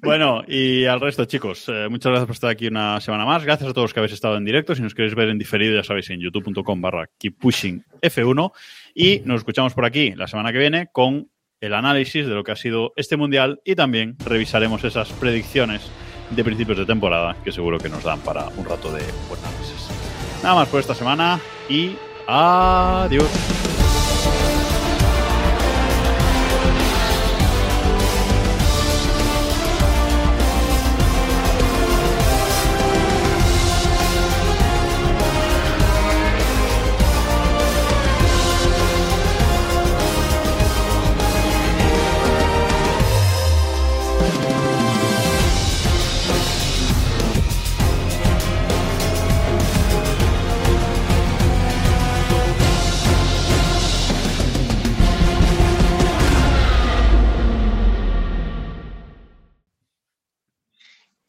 [0.01, 3.43] Bueno, y al resto, chicos, eh, muchas gracias por estar aquí una semana más.
[3.43, 4.75] Gracias a todos los que habéis estado en directo.
[4.75, 8.51] Si nos queréis ver en diferido, ya sabéis, en youtube.com barra keeppushingf1.
[8.95, 11.29] Y nos escuchamos por aquí la semana que viene con
[11.63, 15.81] el análisis de lo que ha sido este mundial y también revisaremos esas predicciones
[16.29, 19.87] de principios de temporada que seguro que nos dan para un rato de buen análisis.
[20.43, 21.95] Nada más por esta semana y
[22.27, 23.72] adiós.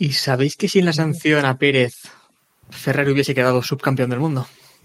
[0.04, 1.94] ¿Y sabéis que sin la sanción a Pérez,
[2.68, 4.46] Ferrari hubiese quedado subcampeón del mundo?